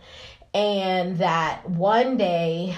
And 0.53 1.17
that 1.17 1.69
one 1.69 2.15
day, 2.15 2.73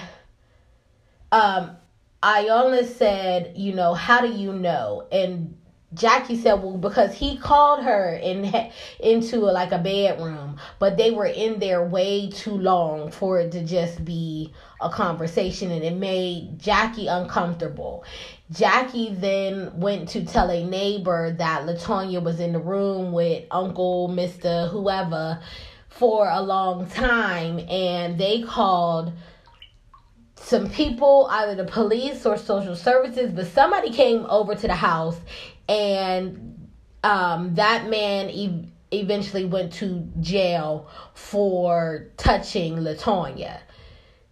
um, 1.32 1.76
Iyanla 2.22 2.84
said, 2.86 3.52
you 3.56 3.72
know, 3.72 3.94
how 3.94 4.20
do 4.20 4.28
you 4.28 4.52
know? 4.52 5.06
And 5.10 5.56
Jackie 5.92 6.36
said, 6.36 6.54
well, 6.54 6.76
because 6.76 7.12
he 7.12 7.36
called 7.36 7.82
her 7.82 8.14
in 8.14 8.44
into 9.00 9.38
a, 9.38 9.50
like 9.50 9.72
a 9.72 9.78
bedroom, 9.78 10.56
but 10.78 10.96
they 10.96 11.10
were 11.10 11.26
in 11.26 11.58
there 11.58 11.84
way 11.84 12.30
too 12.30 12.56
long 12.56 13.10
for 13.10 13.40
it 13.40 13.50
to 13.52 13.64
just 13.64 14.04
be 14.04 14.52
a 14.80 14.88
conversation, 14.88 15.72
and 15.72 15.82
it 15.82 15.96
made 15.96 16.58
Jackie 16.58 17.08
uncomfortable. 17.08 18.04
Jackie 18.52 19.12
then 19.12 19.80
went 19.80 20.08
to 20.10 20.24
tell 20.24 20.48
a 20.50 20.64
neighbor 20.64 21.32
that 21.32 21.66
Latonya 21.66 22.22
was 22.22 22.38
in 22.38 22.52
the 22.52 22.60
room 22.60 23.10
with 23.10 23.44
Uncle, 23.50 24.06
Mister, 24.08 24.68
whoever, 24.68 25.40
for 25.88 26.30
a 26.30 26.40
long 26.40 26.88
time, 26.88 27.58
and 27.68 28.16
they 28.16 28.42
called 28.42 29.12
some 30.42 30.70
people, 30.70 31.28
either 31.30 31.54
the 31.54 31.70
police 31.70 32.24
or 32.26 32.36
social 32.36 32.74
services, 32.74 33.30
but 33.32 33.46
somebody 33.46 33.92
came 33.92 34.26
over 34.26 34.54
to 34.54 34.66
the 34.66 34.74
house 34.74 35.16
and 35.68 36.68
um, 37.04 37.54
that 37.54 37.88
man 37.88 38.30
e- 38.30 38.68
eventually 38.90 39.44
went 39.44 39.72
to 39.74 40.08
jail 40.20 40.88
for 41.14 42.08
touching 42.16 42.76
Latonya. 42.76 43.60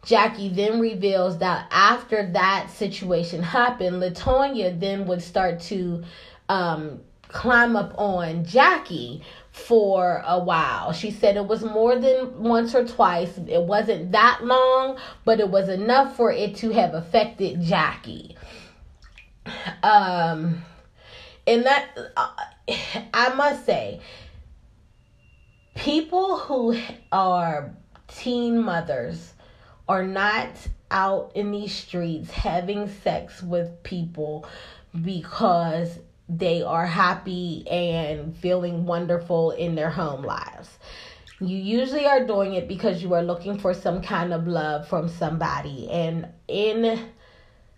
Jackie 0.05 0.49
then 0.49 0.81
reveals 0.81 1.39
that 1.39 1.69
after 1.71 2.31
that 2.33 2.71
situation 2.71 3.43
happened, 3.43 4.03
Latonya 4.03 4.79
then 4.79 5.07
would 5.07 5.23
start 5.23 5.61
to 5.61 6.03
um, 6.49 7.01
climb 7.29 7.77
up 7.77 7.93
on 7.99 8.45
Jackie 8.45 9.23
for 9.67 10.23
a 10.25 10.39
while. 10.39 10.93
She 10.93 11.11
said 11.11 11.37
it 11.37 11.47
was 11.47 11.63
more 11.63 11.99
than 11.99 12.43
once 12.43 12.75
or 12.75 12.87
twice. 12.87 13.39
It 13.47 13.63
wasn't 13.63 14.13
that 14.13 14.41
long, 14.43 14.99
but 15.25 15.41
it 15.41 15.51
was 15.51 15.69
enough 15.69 16.17
for 16.17 16.33
it 16.33 16.57
to 16.57 16.71
have 16.71 16.95
affected 16.95 17.61
Jackie. 17.63 18.37
Um, 19.83 20.65
and 21.47 21.65
that 21.65 21.89
uh, 22.17 22.31
I 23.15 23.35
must 23.35 23.65
say, 23.65 24.01
people 25.75 26.39
who 26.39 26.79
are 27.13 27.75
teen 28.09 28.63
mothers 28.63 29.35
are 29.89 30.05
not 30.05 30.51
out 30.91 31.33
in 31.35 31.51
these 31.51 31.75
streets 31.75 32.31
having 32.31 32.89
sex 32.89 33.43
with 33.43 33.83
people 33.83 34.47
because 35.03 35.99
they 36.29 36.63
are 36.63 36.87
happy 36.87 37.67
and 37.69 38.37
feeling 38.37 38.85
wonderful 38.85 39.53
in 39.53 39.75
their 39.75 39.91
home 39.91 40.23
lives. 40.23 40.79
You 41.41 41.57
usually 41.57 42.05
are 42.05 42.27
doing 42.27 42.55
it 42.55 42.69
because 42.69 43.03
you 43.03 43.15
are 43.15 43.23
looking 43.23 43.59
for 43.59 43.73
some 43.73 44.03
kind 44.03 44.33
of 44.33 44.47
love 44.47 44.89
from 44.89 45.09
somebody. 45.09 45.89
And 45.89 46.29
in 46.49 47.09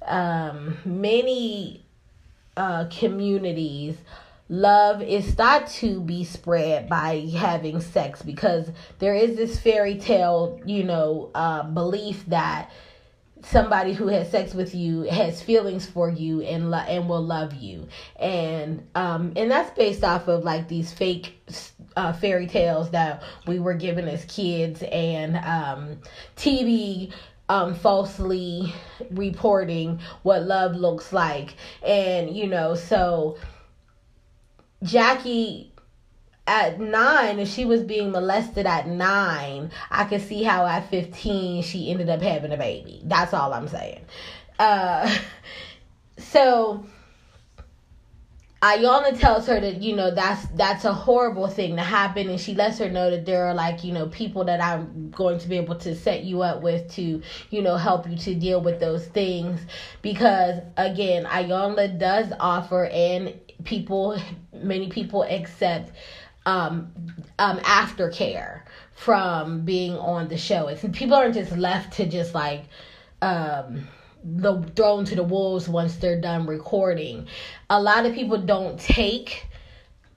um, 0.02 0.78
many 0.84 1.84
uh, 2.56 2.86
communities, 2.90 3.96
love 4.48 5.02
is 5.02 5.34
thought 5.34 5.68
to 5.68 6.00
be 6.00 6.24
spread 6.24 6.88
by 6.88 7.28
having 7.36 7.80
sex 7.80 8.22
because 8.22 8.70
there 8.98 9.14
is 9.14 9.36
this 9.36 9.60
fairy 9.60 9.98
tale, 9.98 10.60
you 10.64 10.82
know, 10.82 11.30
uh, 11.34 11.62
belief 11.62 12.24
that 12.26 12.70
somebody 13.42 13.92
who 13.92 14.08
has 14.08 14.30
sex 14.30 14.54
with 14.54 14.74
you 14.74 15.02
has 15.02 15.42
feelings 15.42 15.86
for 15.86 16.10
you 16.10 16.42
and 16.42 16.70
lo- 16.70 16.78
and 16.78 17.08
will 17.08 17.24
love 17.24 17.54
you. 17.54 17.88
And 18.16 18.86
um 18.94 19.32
and 19.36 19.50
that's 19.50 19.70
based 19.76 20.04
off 20.04 20.28
of 20.28 20.44
like 20.44 20.68
these 20.68 20.92
fake 20.92 21.34
uh, 21.96 22.12
fairy 22.12 22.46
tales 22.46 22.90
that 22.90 23.22
we 23.46 23.58
were 23.58 23.74
given 23.74 24.06
as 24.08 24.24
kids 24.26 24.82
and 24.92 25.36
um 25.36 25.98
TV 26.36 27.12
um 27.48 27.74
falsely 27.74 28.72
reporting 29.10 30.00
what 30.22 30.42
love 30.42 30.76
looks 30.76 31.12
like. 31.12 31.54
And 31.84 32.36
you 32.36 32.46
know 32.46 32.74
so 32.74 33.38
Jackie 34.82 35.69
at 36.50 36.80
nine, 36.80 37.38
if 37.38 37.48
she 37.48 37.64
was 37.64 37.84
being 37.84 38.10
molested 38.10 38.66
at 38.66 38.88
nine, 38.88 39.70
I 39.88 40.02
could 40.02 40.20
see 40.20 40.42
how 40.42 40.66
at 40.66 40.90
15 40.90 41.62
she 41.62 41.92
ended 41.92 42.10
up 42.10 42.20
having 42.20 42.50
a 42.50 42.56
baby. 42.56 43.00
That's 43.04 43.32
all 43.32 43.52
I'm 43.54 43.68
saying. 43.68 44.04
Uh, 44.58 45.16
so 46.18 46.84
Iyanla 48.62 49.18
tells 49.18 49.46
her 49.46 49.60
that 49.60 49.80
you 49.80 49.94
know 49.94 50.10
that's 50.10 50.44
that's 50.56 50.84
a 50.84 50.92
horrible 50.92 51.46
thing 51.46 51.76
to 51.76 51.82
happen, 51.82 52.28
and 52.28 52.38
she 52.38 52.54
lets 52.54 52.78
her 52.78 52.90
know 52.90 53.10
that 53.10 53.24
there 53.24 53.46
are 53.46 53.54
like 53.54 53.84
you 53.84 53.92
know 53.92 54.08
people 54.08 54.44
that 54.44 54.60
I'm 54.60 55.12
going 55.12 55.38
to 55.38 55.48
be 55.48 55.56
able 55.56 55.76
to 55.76 55.94
set 55.94 56.24
you 56.24 56.42
up 56.42 56.62
with 56.62 56.90
to 56.94 57.22
you 57.50 57.62
know 57.62 57.76
help 57.76 58.10
you 58.10 58.16
to 58.18 58.34
deal 58.34 58.60
with 58.60 58.80
those 58.80 59.06
things 59.06 59.60
because 60.02 60.60
again 60.76 61.24
Iyanla 61.26 61.98
does 61.98 62.32
offer 62.40 62.86
and 62.86 63.34
people 63.64 64.20
many 64.52 64.88
people 64.88 65.22
accept 65.22 65.92
um, 66.46 66.92
um, 67.38 67.58
aftercare 67.58 68.62
from 68.92 69.64
being 69.64 69.96
on 69.96 70.28
the 70.28 70.36
show. 70.36 70.68
It's 70.68 70.84
people 70.92 71.14
aren't 71.14 71.34
just 71.34 71.56
left 71.56 71.94
to 71.94 72.06
just 72.06 72.34
like 72.34 72.64
um, 73.22 73.86
the 74.24 74.62
thrown 74.76 75.04
to 75.06 75.14
the 75.14 75.22
wolves 75.22 75.68
once 75.68 75.96
they're 75.96 76.20
done 76.20 76.46
recording. 76.46 77.26
A 77.68 77.80
lot 77.80 78.06
of 78.06 78.14
people 78.14 78.38
don't 78.38 78.78
take 78.78 79.46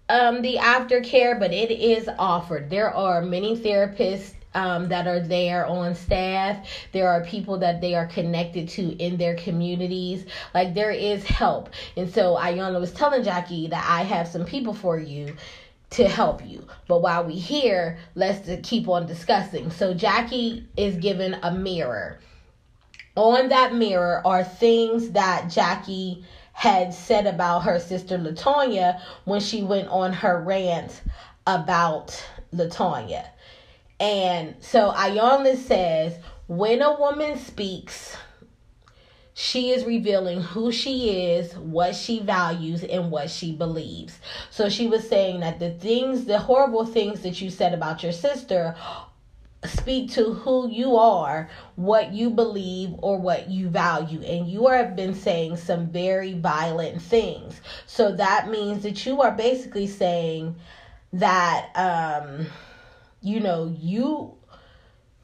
um, 0.09 0.41
the 0.41 0.57
aftercare, 0.57 1.39
but 1.39 1.53
it 1.53 1.71
is 1.71 2.09
offered. 2.19 2.69
There 2.69 2.93
are 2.93 3.21
many 3.21 3.57
therapists 3.57 4.33
um, 4.55 4.87
that 4.89 5.07
are 5.07 5.19
there 5.19 5.65
on 5.65 5.95
staff. 5.95 6.67
There 6.91 7.07
are 7.09 7.23
people 7.23 7.57
that 7.59 7.81
they 7.81 7.95
are 7.95 8.05
connected 8.05 8.69
to 8.69 8.91
in 8.97 9.17
their 9.17 9.35
communities. 9.35 10.25
Like 10.53 10.73
there 10.73 10.91
is 10.91 11.23
help. 11.23 11.69
And 11.97 12.11
so 12.13 12.35
Iyanla 12.35 12.79
was 12.79 12.91
telling 12.91 13.23
Jackie 13.23 13.67
that 13.67 13.85
I 13.89 14.03
have 14.03 14.27
some 14.27 14.45
people 14.45 14.73
for 14.73 14.99
you 14.99 15.35
to 15.93 16.07
help 16.07 16.45
you. 16.45 16.67
But 16.87 17.01
while 17.01 17.23
we 17.23 17.33
here, 17.33 17.97
let's 18.15 18.49
keep 18.67 18.87
on 18.87 19.05
discussing. 19.05 19.69
So 19.71 19.93
Jackie 19.93 20.67
is 20.75 20.97
given 20.97 21.35
a 21.43 21.51
mirror. 21.51 22.19
On 23.15 23.49
that 23.49 23.75
mirror 23.75 24.21
are 24.25 24.43
things 24.43 25.11
that 25.11 25.49
Jackie 25.51 26.25
had 26.53 26.93
said 26.93 27.27
about 27.27 27.63
her 27.63 27.79
sister 27.79 28.17
Latonya 28.17 28.99
when 29.25 29.39
she 29.39 29.61
went 29.61 29.87
on 29.89 30.13
her 30.13 30.41
rant 30.41 31.01
about 31.45 32.23
Latonya. 32.53 33.27
And 33.99 34.55
so 34.59 34.91
Iyanla 34.91 35.57
says, 35.57 36.17
when 36.47 36.81
a 36.81 36.99
woman 36.99 37.37
speaks, 37.37 38.17
she 39.33 39.71
is 39.71 39.83
revealing 39.83 40.41
who 40.41 40.71
she 40.71 41.31
is, 41.31 41.55
what 41.57 41.95
she 41.95 42.19
values, 42.19 42.83
and 42.83 43.09
what 43.09 43.29
she 43.29 43.51
believes. 43.51 44.19
So 44.49 44.69
she 44.69 44.87
was 44.87 45.07
saying 45.07 45.39
that 45.39 45.59
the 45.59 45.71
things, 45.71 46.25
the 46.25 46.37
horrible 46.37 46.85
things 46.85 47.21
that 47.21 47.41
you 47.41 47.49
said 47.49 47.73
about 47.73 48.03
your 48.03 48.11
sister, 48.11 48.75
speak 49.65 50.11
to 50.11 50.33
who 50.33 50.69
you 50.69 50.97
are, 50.97 51.49
what 51.75 52.13
you 52.13 52.29
believe, 52.29 52.93
or 52.99 53.17
what 53.17 53.49
you 53.49 53.69
value. 53.69 54.21
And 54.21 54.47
you 54.47 54.67
have 54.67 54.95
been 54.95 55.15
saying 55.15 55.57
some 55.57 55.87
very 55.87 56.33
violent 56.33 57.01
things. 57.01 57.59
So 57.85 58.11
that 58.13 58.49
means 58.49 58.83
that 58.83 59.05
you 59.05 59.21
are 59.21 59.31
basically 59.31 59.87
saying 59.87 60.55
that, 61.13 61.69
um, 61.75 62.47
you 63.21 63.39
know, 63.39 63.73
you 63.79 64.35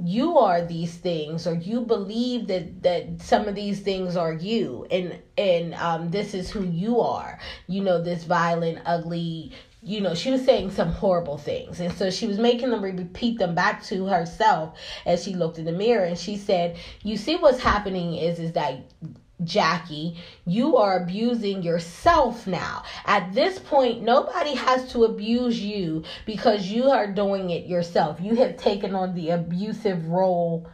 you 0.01 0.37
are 0.37 0.61
these 0.61 0.95
things 0.95 1.45
or 1.45 1.55
you 1.55 1.81
believe 1.81 2.47
that 2.47 2.83
that 2.83 3.21
some 3.21 3.47
of 3.47 3.55
these 3.55 3.81
things 3.81 4.15
are 4.15 4.31
you 4.31 4.85
and 4.89 5.19
and 5.37 5.73
um 5.75 6.09
this 6.09 6.33
is 6.33 6.49
who 6.49 6.63
you 6.63 7.01
are. 7.01 7.39
You 7.67 7.83
know 7.83 8.01
this 8.01 8.23
violent 8.23 8.79
ugly 8.85 9.51
you 9.81 9.99
know 9.99 10.13
she 10.13 10.31
was 10.31 10.43
saying 10.45 10.71
some 10.71 10.89
horrible 10.89 11.37
things. 11.37 11.81
And 11.81 11.93
so 11.93 12.09
she 12.09 12.27
was 12.27 12.37
making 12.37 12.69
them 12.69 12.81
repeat 12.81 13.39
them 13.39 13.55
back 13.55 13.83
to 13.85 14.05
herself 14.05 14.77
as 15.05 15.23
she 15.23 15.33
looked 15.33 15.57
in 15.57 15.65
the 15.65 15.73
mirror 15.73 16.05
and 16.05 16.17
she 16.17 16.37
said 16.37 16.77
you 17.03 17.17
see 17.17 17.35
what's 17.35 17.59
happening 17.59 18.15
is 18.15 18.39
is 18.39 18.53
that 18.53 18.79
Jackie, 19.43 20.17
you 20.45 20.75
are 20.77 21.01
abusing 21.01 21.63
yourself 21.63 22.45
now. 22.45 22.83
At 23.05 23.33
this 23.33 23.57
point, 23.57 24.01
nobody 24.01 24.55
has 24.55 24.91
to 24.91 25.05
abuse 25.05 25.59
you 25.59 26.03
because 26.25 26.67
you 26.67 26.89
are 26.89 27.07
doing 27.07 27.49
it 27.49 27.65
yourself. 27.65 28.19
You 28.19 28.35
have 28.35 28.57
taken 28.57 28.95
on 28.95 29.15
the 29.15 29.29
abusive 29.29 30.07
role 30.07 30.67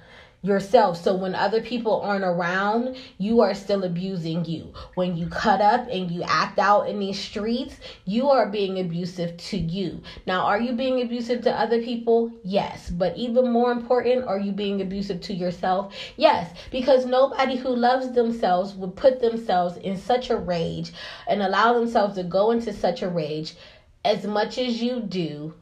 yourself. 0.45 1.01
So 1.01 1.15
when 1.15 1.33
other 1.33 1.61
people 1.61 2.01
aren't 2.01 2.23
around, 2.23 2.95
you 3.17 3.41
are 3.41 3.53
still 3.53 3.83
abusing 3.83 4.45
you. 4.45 4.73
When 4.93 5.17
you 5.17 5.27
cut 5.27 5.59
up 5.59 5.87
and 5.89 6.11
you 6.11 6.23
act 6.23 6.59
out 6.59 6.87
in 6.87 6.99
these 6.99 7.19
streets, 7.19 7.77
you 8.05 8.29
are 8.29 8.47
being 8.47 8.79
abusive 8.79 9.35
to 9.37 9.57
you. 9.57 10.01
Now, 10.27 10.45
are 10.45 10.59
you 10.59 10.73
being 10.73 11.01
abusive 11.01 11.41
to 11.43 11.59
other 11.59 11.81
people? 11.81 12.31
Yes. 12.43 12.89
But 12.89 13.17
even 13.17 13.51
more 13.51 13.71
important, 13.71 14.25
are 14.25 14.39
you 14.39 14.51
being 14.51 14.81
abusive 14.81 15.21
to 15.21 15.33
yourself? 15.33 15.93
Yes. 16.15 16.55
Because 16.71 17.05
nobody 17.05 17.55
who 17.55 17.69
loves 17.69 18.11
themselves 18.11 18.75
would 18.75 18.95
put 18.95 19.19
themselves 19.19 19.77
in 19.77 19.97
such 19.97 20.29
a 20.29 20.37
rage 20.37 20.91
and 21.27 21.41
allow 21.41 21.73
themselves 21.73 22.15
to 22.15 22.23
go 22.23 22.51
into 22.51 22.71
such 22.71 23.01
a 23.01 23.09
rage 23.09 23.55
as 24.03 24.23
much 24.25 24.59
as 24.59 24.81
you 24.81 24.99
do 24.99 25.53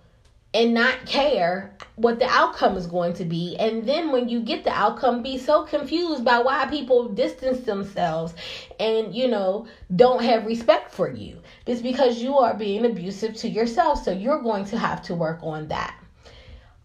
and 0.54 0.74
not 0.74 1.06
care 1.06 1.76
what 1.96 2.20
the 2.20 2.28
outcome 2.28 2.78
is 2.78 2.86
going 2.86 3.14
to 3.14 3.26
be. 3.26 3.56
And 3.60 3.88
then 3.88 4.12
when 4.12 4.30
you 4.30 4.42
get 4.42 4.64
the 4.64 4.72
outcome, 4.72 5.24
be 5.24 5.38
so 5.38 5.64
confused 5.64 6.24
by 6.24 6.40
why 6.40 6.66
people 6.68 7.10
distance 7.10 7.62
themselves 7.62 8.34
and, 8.80 9.16
you 9.16 9.28
know, 9.28 9.68
don't 9.96 10.24
have 10.24 10.46
respect 10.46 10.92
for 10.94 11.10
you. 11.10 11.40
It's 11.66 11.82
because 11.82 12.22
you 12.22 12.38
are 12.38 12.54
being 12.54 12.86
abusive 12.86 13.36
to 13.38 13.50
yourself. 13.50 14.04
So 14.04 14.12
you're 14.12 14.42
going 14.42 14.66
to 14.66 14.78
have 14.78 15.02
to 15.04 15.16
work 15.16 15.40
on 15.42 15.68
that. 15.70 16.00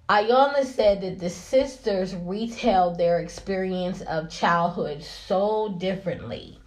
Iyanla 0.09 0.65
said 0.65 1.03
that 1.03 1.19
the 1.19 1.29
sisters 1.29 2.15
retailed 2.15 2.97
their 2.97 3.21
experience 3.21 4.01
of 4.03 4.31
childhood 4.31 5.03
so 5.03 5.77
differently. 5.79 6.59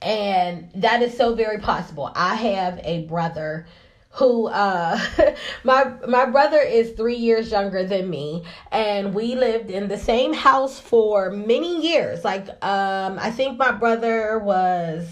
And 0.00 0.70
that 0.76 1.02
is 1.02 1.14
so 1.14 1.34
very 1.34 1.58
possible. 1.58 2.10
I 2.14 2.36
have 2.36 2.80
a 2.84 3.04
brother 3.04 3.66
who 4.10 4.46
uh 4.48 4.98
my 5.64 5.92
my 6.06 6.26
brother 6.26 6.60
is 6.60 6.92
3 6.92 7.14
years 7.14 7.50
younger 7.50 7.84
than 7.84 8.08
me 8.08 8.42
and 8.72 9.14
we 9.14 9.34
lived 9.34 9.70
in 9.70 9.88
the 9.88 9.98
same 9.98 10.32
house 10.32 10.80
for 10.80 11.30
many 11.30 11.86
years. 11.86 12.24
Like 12.24 12.48
um 12.64 13.18
I 13.20 13.30
think 13.30 13.58
my 13.58 13.72
brother 13.72 14.38
was 14.38 15.06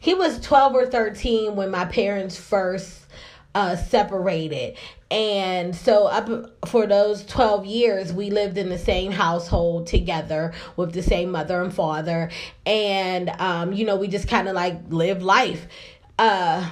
he 0.00 0.14
was 0.14 0.40
12 0.40 0.74
or 0.74 0.86
13 0.86 1.56
when 1.56 1.70
my 1.70 1.84
parents 1.84 2.36
first 2.36 3.00
uh 3.54 3.76
separated. 3.76 4.76
And 5.10 5.76
so 5.76 6.06
up 6.06 6.66
for 6.66 6.86
those 6.86 7.26
12 7.26 7.66
years 7.66 8.14
we 8.14 8.30
lived 8.30 8.56
in 8.56 8.70
the 8.70 8.78
same 8.78 9.12
household 9.12 9.86
together 9.86 10.54
with 10.76 10.94
the 10.94 11.02
same 11.02 11.30
mother 11.32 11.62
and 11.62 11.72
father. 11.72 12.30
And 12.64 13.28
um, 13.38 13.74
you 13.74 13.84
know 13.84 13.96
we 13.96 14.08
just 14.08 14.26
kind 14.26 14.48
of 14.48 14.54
like 14.54 14.80
live 14.88 15.22
life. 15.22 15.66
Uh, 16.18 16.70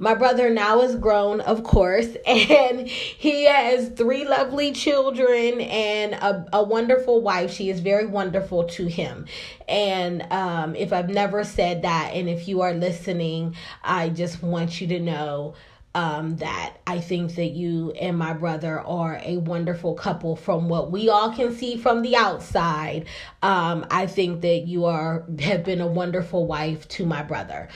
my 0.00 0.14
brother 0.14 0.48
now 0.48 0.80
is 0.80 0.96
grown, 0.96 1.42
of 1.42 1.62
course, 1.62 2.08
and 2.26 2.88
he 2.88 3.44
has 3.44 3.90
three 3.90 4.26
lovely 4.26 4.72
children 4.72 5.60
and 5.60 6.14
a, 6.14 6.46
a 6.54 6.62
wonderful 6.62 7.20
wife. 7.20 7.52
She 7.52 7.68
is 7.68 7.80
very 7.80 8.06
wonderful 8.06 8.64
to 8.64 8.86
him. 8.86 9.26
And 9.68 10.22
um, 10.32 10.74
if 10.74 10.94
I've 10.94 11.10
never 11.10 11.44
said 11.44 11.82
that, 11.82 12.12
and 12.14 12.30
if 12.30 12.48
you 12.48 12.62
are 12.62 12.72
listening, 12.72 13.54
I 13.84 14.08
just 14.08 14.42
want 14.42 14.80
you 14.80 14.86
to 14.86 15.00
know 15.00 15.54
um, 15.94 16.36
that 16.36 16.76
I 16.86 17.00
think 17.00 17.34
that 17.34 17.50
you 17.50 17.90
and 17.90 18.16
my 18.16 18.32
brother 18.32 18.80
are 18.80 19.20
a 19.22 19.36
wonderful 19.36 19.94
couple 19.94 20.34
from 20.34 20.68
what 20.70 20.90
we 20.90 21.10
all 21.10 21.32
can 21.34 21.54
see 21.54 21.76
from 21.76 22.00
the 22.00 22.16
outside. 22.16 23.06
Um, 23.42 23.84
I 23.90 24.06
think 24.06 24.40
that 24.42 24.66
you 24.66 24.86
are 24.86 25.24
have 25.40 25.64
been 25.64 25.82
a 25.82 25.86
wonderful 25.86 26.46
wife 26.46 26.88
to 26.88 27.04
my 27.04 27.22
brother 27.22 27.68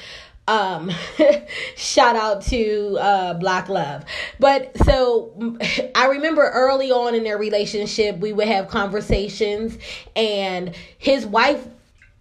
um 0.47 0.91
shout 1.77 2.17
out 2.17 2.43
to 2.43 2.99
uh 3.01 3.35
black 3.35 3.69
love. 3.69 4.05
But 4.39 4.77
so 4.85 5.59
i 5.95 6.07
remember 6.07 6.43
early 6.43 6.91
on 6.91 7.15
in 7.15 7.25
their 7.25 7.39
relationship 7.39 8.19
we 8.19 8.33
would 8.33 8.49
have 8.49 8.69
conversations 8.69 9.79
and 10.15 10.75
his 10.99 11.27
wife 11.27 11.67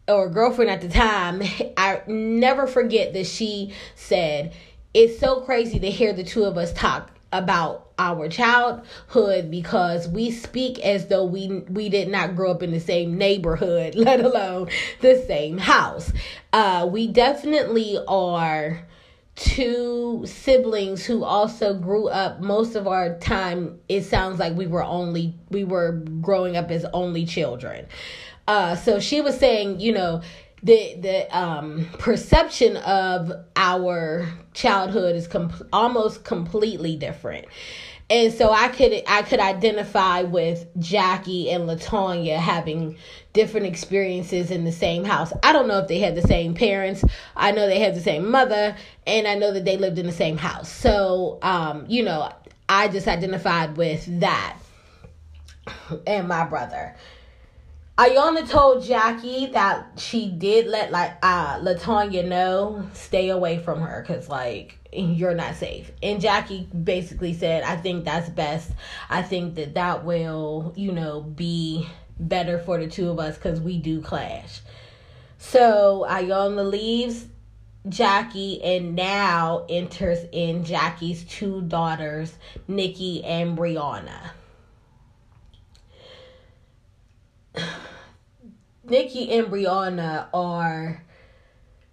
or 0.07 0.29
girlfriend 0.29 0.69
at 0.69 0.81
the 0.81 0.89
time 0.89 1.41
i 1.77 2.01
never 2.07 2.67
forget 2.67 3.13
that 3.13 3.25
she 3.25 3.73
said 3.95 4.53
it's 4.93 5.19
so 5.19 5.41
crazy 5.41 5.79
to 5.79 5.89
hear 5.89 6.13
the 6.13 6.23
two 6.23 6.43
of 6.43 6.57
us 6.57 6.73
talk 6.73 7.12
about 7.33 7.91
our 7.99 8.27
childhood 8.29 9.51
because 9.51 10.07
we 10.07 10.31
speak 10.31 10.79
as 10.79 11.07
though 11.07 11.25
we 11.25 11.63
we 11.69 11.89
did 11.89 12.07
not 12.07 12.35
grow 12.35 12.51
up 12.51 12.63
in 12.63 12.71
the 12.71 12.79
same 12.79 13.17
neighborhood, 13.17 13.95
let 13.95 14.21
alone 14.21 14.69
the 15.01 15.21
same 15.27 15.57
house. 15.57 16.11
Uh, 16.53 16.87
we 16.89 17.07
definitely 17.07 17.99
are 18.07 18.85
two 19.35 20.23
siblings 20.25 21.05
who 21.05 21.23
also 21.23 21.73
grew 21.73 22.07
up 22.07 22.39
most 22.39 22.75
of 22.75 22.87
our 22.87 23.17
time 23.17 23.79
it 23.89 24.03
sounds 24.03 24.37
like 24.37 24.55
we 24.55 24.67
were 24.67 24.83
only 24.83 25.33
we 25.49 25.63
were 25.63 25.93
growing 26.21 26.55
up 26.55 26.69
as 26.69 26.85
only 26.93 27.25
children 27.25 27.87
uh 28.47 28.75
so 28.75 28.99
she 28.99 29.21
was 29.21 29.35
saying 29.35 29.79
you 29.79 29.91
know 29.91 30.21
the 30.63 30.95
the 30.99 31.37
um 31.37 31.85
perception 31.99 32.77
of 32.77 33.31
our 33.55 34.27
childhood 34.53 35.15
is 35.15 35.27
com- 35.27 35.51
almost 35.71 36.23
completely 36.23 36.95
different 36.95 37.45
and 38.09 38.33
so 38.33 38.51
I 38.51 38.67
could 38.67 39.01
I 39.07 39.23
could 39.23 39.39
identify 39.39 40.21
with 40.23 40.67
Jackie 40.77 41.49
and 41.49 41.67
Latonya 41.67 42.37
having 42.37 42.97
different 43.31 43.65
experiences 43.65 44.51
in 44.51 44.65
the 44.65 44.71
same 44.71 45.03
house. 45.03 45.33
I 45.41 45.53
don't 45.53 45.67
know 45.67 45.79
if 45.79 45.87
they 45.87 45.99
had 45.99 46.13
the 46.15 46.21
same 46.21 46.53
parents. 46.53 47.03
I 47.35 47.51
know 47.51 47.65
they 47.65 47.79
had 47.79 47.95
the 47.95 48.01
same 48.01 48.29
mother, 48.29 48.75
and 49.07 49.27
I 49.27 49.35
know 49.35 49.51
that 49.53 49.65
they 49.65 49.77
lived 49.77 49.97
in 49.97 50.05
the 50.05 50.11
same 50.11 50.37
house. 50.37 50.71
So, 50.71 51.39
um, 51.41 51.85
you 51.87 52.03
know, 52.03 52.31
I 52.69 52.87
just 52.89 53.07
identified 53.07 53.77
with 53.77 54.19
that 54.19 54.57
and 56.05 56.27
my 56.27 56.45
brother. 56.45 56.95
Iyanla 57.95 58.49
told 58.49 58.83
Jackie 58.83 59.47
that 59.47 59.85
she 59.97 60.27
did 60.27 60.65
let 60.65 60.91
like 60.91 61.15
uh 61.21 61.59
Latonya 61.59 62.27
know 62.27 62.89
stay 62.93 63.29
away 63.29 63.59
from 63.59 63.81
her 63.81 64.01
because 64.01 64.27
like 64.27 64.79
you're 64.91 65.35
not 65.35 65.55
safe. 65.55 65.91
And 66.01 66.19
Jackie 66.19 66.67
basically 66.83 67.33
said, 67.33 67.63
I 67.63 67.75
think 67.75 68.03
that's 68.05 68.29
best. 68.29 68.71
I 69.11 69.21
think 69.21 69.55
that 69.55 69.75
that 69.75 70.05
will 70.05 70.73
you 70.75 70.91
know 70.91 71.21
be 71.21 71.87
better 72.19 72.57
for 72.57 72.79
the 72.79 72.87
two 72.87 73.11
of 73.11 73.19
us 73.19 73.35
because 73.35 73.61
we 73.61 73.77
do 73.77 74.01
clash. 74.01 74.61
So 75.37 76.03
Iyanla 76.09 76.71
leaves 76.71 77.27
Jackie 77.87 78.63
and 78.63 78.95
now 78.95 79.67
enters 79.69 80.25
in 80.31 80.63
Jackie's 80.63 81.25
two 81.25 81.61
daughters, 81.61 82.33
Nikki 82.67 83.23
and 83.23 83.55
Brianna. 83.55 84.31
Nikki 88.93 89.31
and 89.31 89.47
Brianna 89.47 90.27
are 90.35 91.01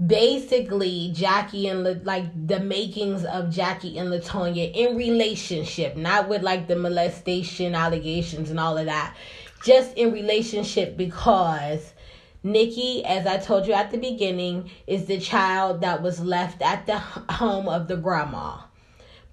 basically 0.07 1.11
Jackie 1.14 1.66
and 1.66 1.82
La- 1.82 1.94
like 2.03 2.46
the 2.46 2.61
makings 2.61 3.24
of 3.24 3.48
Jackie 3.48 3.96
and 3.96 4.11
Latonya 4.11 4.70
in 4.74 4.96
relationship, 4.98 5.96
not 5.96 6.28
with 6.28 6.42
like 6.42 6.68
the 6.68 6.76
molestation 6.76 7.74
allegations 7.74 8.51
and 8.51 8.61
all 8.61 8.76
of 8.76 8.84
that, 8.84 9.16
just 9.64 9.96
in 9.96 10.12
relationship 10.12 10.98
because 10.98 11.94
Nikki, 12.42 13.03
as 13.07 13.26
I 13.26 13.38
told 13.38 13.66
you 13.66 13.72
at 13.72 13.90
the 13.90 13.96
beginning, 13.96 14.70
is 14.86 15.07
the 15.07 15.18
child 15.18 15.80
that 15.80 16.03
was 16.03 16.20
left 16.20 16.61
at 16.61 16.84
the 16.84 16.98
home 16.98 17.66
of 17.66 17.88
the 17.88 17.96
grandma. 17.96 18.59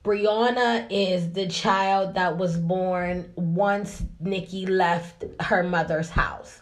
Brianna 0.08 0.88
is 0.90 1.34
the 1.34 1.48
child 1.48 2.14
that 2.14 2.38
was 2.38 2.56
born 2.56 3.30
once 3.36 4.04
Nikki 4.22 4.66
left 4.66 5.26
her 5.42 5.64
mother's 5.64 6.10
house. 6.10 6.62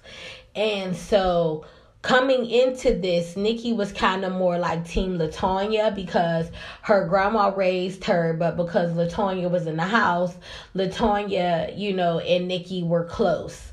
And 0.55 0.95
so 0.95 1.65
coming 2.01 2.49
into 2.49 2.93
this, 2.93 3.35
Nikki 3.35 3.73
was 3.73 3.91
kind 3.91 4.23
of 4.23 4.33
more 4.33 4.59
like 4.59 4.87
Team 4.87 5.17
Latonya 5.17 5.93
because 5.93 6.49
her 6.83 7.07
grandma 7.07 7.51
raised 7.55 8.03
her, 8.05 8.33
but 8.33 8.55
because 8.55 8.91
Latonya 8.91 9.49
was 9.49 9.65
in 9.65 9.75
the 9.77 9.83
house, 9.83 10.35
Latonya, 10.75 11.77
you 11.77 11.93
know, 11.93 12.19
and 12.19 12.47
Nikki 12.47 12.83
were 12.83 13.05
close. 13.05 13.71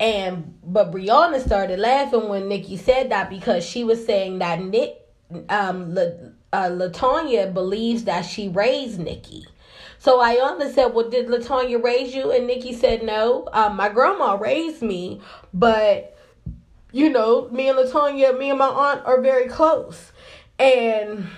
And 0.00 0.58
but 0.64 0.90
Brianna 0.90 1.44
started 1.44 1.78
laughing 1.78 2.28
when 2.28 2.48
Nikki 2.48 2.76
said 2.76 3.10
that 3.10 3.30
because 3.30 3.64
she 3.64 3.84
was 3.84 4.04
saying 4.04 4.38
that 4.40 4.60
Nick 4.60 4.96
um 5.48 5.94
La, 5.94 6.02
uh, 6.52 6.68
Latonya 6.70 7.52
believes 7.52 8.04
that 8.04 8.22
she 8.22 8.48
raised 8.48 8.98
Nikki. 8.98 9.46
So 10.02 10.18
Iyanla 10.18 10.74
said, 10.74 10.86
Well, 10.86 11.08
did 11.08 11.28
Latonya 11.28 11.80
raise 11.80 12.12
you? 12.12 12.32
And 12.32 12.48
Nikki 12.48 12.72
said, 12.72 13.04
No. 13.04 13.48
Um, 13.52 13.76
my 13.76 13.88
grandma 13.88 14.34
raised 14.34 14.82
me, 14.82 15.20
but 15.54 16.18
you 16.90 17.08
know, 17.08 17.48
me 17.50 17.68
and 17.68 17.78
Latonya, 17.78 18.36
me 18.36 18.50
and 18.50 18.58
my 18.58 18.66
aunt 18.66 19.06
are 19.06 19.20
very 19.20 19.46
close. 19.46 20.10
And 20.58 21.28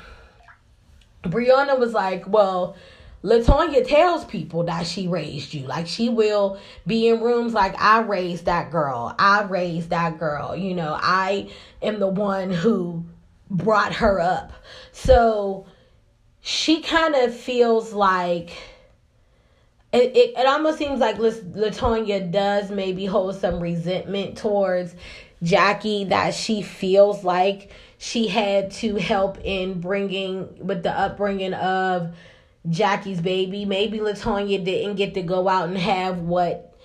Brianna 1.24 1.78
was 1.78 1.92
like, 1.92 2.26
Well, 2.26 2.74
Latonya 3.22 3.86
tells 3.86 4.24
people 4.24 4.62
that 4.64 4.86
she 4.86 5.08
raised 5.08 5.52
you. 5.52 5.66
Like 5.66 5.86
she 5.86 6.08
will 6.08 6.58
be 6.86 7.08
in 7.08 7.20
rooms 7.20 7.52
like 7.52 7.78
I 7.78 8.00
raised 8.00 8.46
that 8.46 8.70
girl. 8.70 9.14
I 9.18 9.42
raised 9.42 9.90
that 9.90 10.18
girl. 10.18 10.56
You 10.56 10.72
know, 10.72 10.96
I 10.98 11.50
am 11.82 12.00
the 12.00 12.08
one 12.08 12.50
who 12.50 13.04
brought 13.50 13.92
her 13.96 14.20
up. 14.20 14.54
So 14.92 15.66
she 16.46 16.82
kind 16.82 17.14
of 17.14 17.34
feels 17.34 17.94
like 17.94 18.50
it, 19.94 20.14
it, 20.14 20.38
it 20.38 20.46
almost 20.46 20.76
seems 20.76 21.00
like 21.00 21.16
Latonya 21.16 22.30
does 22.30 22.70
maybe 22.70 23.06
hold 23.06 23.36
some 23.36 23.60
resentment 23.60 24.36
towards 24.36 24.94
Jackie 25.42 26.04
that 26.04 26.34
she 26.34 26.60
feels 26.60 27.24
like 27.24 27.70
she 27.96 28.28
had 28.28 28.72
to 28.72 28.96
help 28.96 29.38
in 29.42 29.80
bringing 29.80 30.66
with 30.66 30.82
the 30.82 30.90
upbringing 30.90 31.54
of 31.54 32.14
Jackie's 32.68 33.22
baby. 33.22 33.64
Maybe 33.64 33.98
Latonya 33.98 34.62
didn't 34.62 34.96
get 34.96 35.14
to 35.14 35.22
go 35.22 35.48
out 35.48 35.68
and 35.68 35.78
have 35.78 36.18
what 36.18 36.76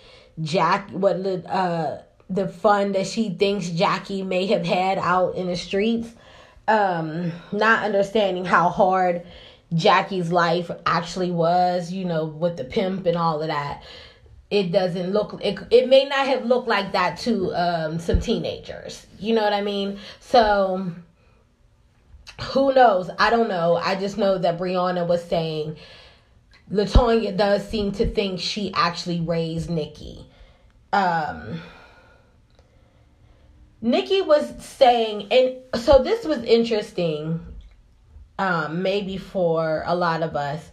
Jack 0.42 0.90
what 0.92 1.18
uh 1.48 1.98
the 2.30 2.48
fun 2.48 2.94
that 2.94 3.08
she 3.08 3.32
thinks 3.32 3.68
Jackie 3.68 4.24
may 4.24 4.46
have 4.46 4.66
had 4.66 5.00
out 5.00 5.36
in 5.36 5.48
the 5.48 5.58
streets. 5.58 6.08
Um, 6.66 7.32
not 7.52 7.84
understanding 7.84 8.46
how 8.46 8.70
hard 8.70 9.26
Jackie's 9.74 10.32
life 10.32 10.72
actually 10.86 11.32
was, 11.32 11.92
you 11.92 12.06
know, 12.06 12.26
with 12.26 12.58
the 12.58 12.64
pimp 12.64 13.06
and 13.06 13.16
all 13.16 13.42
of 13.42 13.48
that. 13.48 13.84
It 14.50 14.72
doesn't 14.72 15.12
look 15.12 15.40
it 15.44 15.60
it 15.70 15.88
may 15.88 16.06
not 16.06 16.26
have 16.26 16.46
looked 16.46 16.68
like 16.68 16.94
that 16.94 17.20
to 17.20 17.54
um 17.54 18.00
some 18.00 18.20
teenagers. 18.20 19.06
You 19.20 19.36
know 19.36 19.44
what 19.44 19.54
I 19.54 19.62
mean? 19.62 20.00
So 20.20 20.92
who 22.42 22.74
knows? 22.74 23.12
I 23.20 23.30
don't 23.30 23.48
know. 23.48 23.76
I 23.76 23.96
just 23.96 24.18
know 24.18 24.40
that 24.40 24.58
Brianna 24.58 25.08
was 25.08 25.24
saying 25.24 25.78
Latonya 26.72 27.38
does 27.38 27.68
seem 27.68 27.92
to 27.94 28.08
think 28.08 28.40
she 28.40 28.72
actually 28.74 29.22
raised 29.22 29.70
Nikki. 29.70 30.26
Um 30.94 31.62
Nikki 33.82 34.22
was 34.22 34.52
saying 34.66 35.28
and 35.32 35.58
so 35.80 36.02
this 36.02 36.26
was 36.26 36.40
interesting 36.44 37.40
um, 38.40 38.82
maybe 38.82 39.18
for 39.18 39.84
a 39.86 39.94
lot 39.94 40.24
of 40.24 40.36
us. 40.36 40.72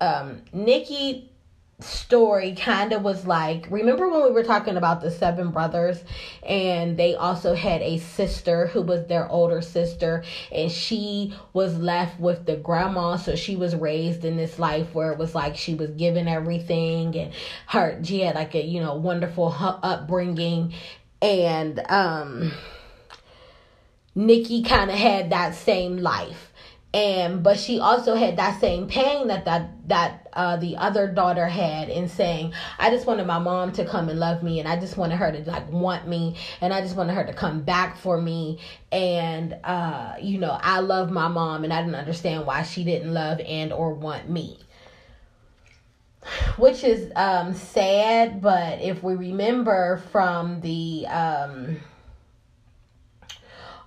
Um, 0.00 0.42
Nikki 0.52 1.30
story 1.78 2.54
kind 2.54 2.94
of 2.94 3.02
was 3.02 3.26
like 3.26 3.70
remember 3.70 4.08
when 4.08 4.24
we 4.24 4.30
were 4.30 4.42
talking 4.42 4.76
about 4.76 5.02
the 5.02 5.10
seven 5.10 5.50
brothers? 5.50 6.02
And 6.42 6.96
they 6.96 7.14
also 7.14 7.54
had 7.54 7.82
a 7.82 7.98
sister 7.98 8.66
who 8.66 8.82
was 8.82 9.06
their 9.06 9.28
older 9.30 9.60
sister 9.60 10.24
and 10.50 10.72
she 10.72 11.34
was 11.52 11.76
left 11.78 12.18
with 12.18 12.46
the 12.46 12.56
grandma. 12.56 13.16
So 13.16 13.36
she 13.36 13.56
was 13.56 13.76
raised 13.76 14.24
in 14.24 14.36
this 14.36 14.58
life 14.58 14.94
where 14.94 15.12
it 15.12 15.18
was 15.18 15.34
like 15.34 15.56
she 15.56 15.74
was 15.74 15.90
given 15.90 16.26
everything 16.28 17.14
and 17.16 17.32
her 17.66 18.00
she 18.02 18.20
had 18.20 18.34
like 18.34 18.54
a 18.54 18.64
you 18.64 18.80
know 18.80 18.94
wonderful 18.96 19.54
upbringing. 19.60 20.72
And 21.22 21.80
um 21.88 22.52
Nikki 24.14 24.62
kind 24.62 24.90
of 24.90 24.96
had 24.96 25.30
that 25.30 25.54
same 25.54 25.98
life 25.98 26.52
and 26.96 27.42
but 27.42 27.60
she 27.60 27.78
also 27.78 28.14
had 28.14 28.38
that 28.38 28.58
same 28.58 28.88
pain 28.88 29.26
that 29.28 29.44
that 29.44 29.68
that 29.86 30.26
uh, 30.32 30.56
the 30.56 30.78
other 30.78 31.06
daughter 31.06 31.46
had 31.46 31.90
in 31.90 32.08
saying 32.08 32.54
i 32.78 32.88
just 32.88 33.06
wanted 33.06 33.26
my 33.26 33.38
mom 33.38 33.70
to 33.70 33.84
come 33.84 34.08
and 34.08 34.18
love 34.18 34.42
me 34.42 34.60
and 34.60 34.66
i 34.66 34.80
just 34.80 34.96
wanted 34.96 35.16
her 35.16 35.30
to 35.30 35.42
like 35.50 35.70
want 35.70 36.08
me 36.08 36.34
and 36.62 36.72
i 36.72 36.80
just 36.80 36.96
wanted 36.96 37.12
her 37.12 37.26
to 37.26 37.34
come 37.34 37.60
back 37.62 37.98
for 37.98 38.20
me. 38.20 38.58
And 38.90 39.54
uh, 39.62 40.14
you 40.22 40.38
know 40.38 40.58
i 40.62 40.78
love 40.80 41.10
my 41.10 41.28
mom 41.28 41.64
and 41.64 41.72
i 41.72 41.82
didn't 41.82 41.96
understand 41.96 42.46
why 42.46 42.62
she 42.62 42.82
didn't 42.82 43.12
love 43.12 43.40
and 43.40 43.74
or 43.74 43.92
want 43.92 44.30
me. 44.30 44.58
Which 46.56 46.82
is 46.82 47.12
um, 47.14 47.52
sad 47.52 48.40
but 48.40 48.80
if 48.80 49.02
we 49.02 49.14
remember 49.16 50.02
from 50.12 50.62
the 50.62 51.06
um, 51.08 51.76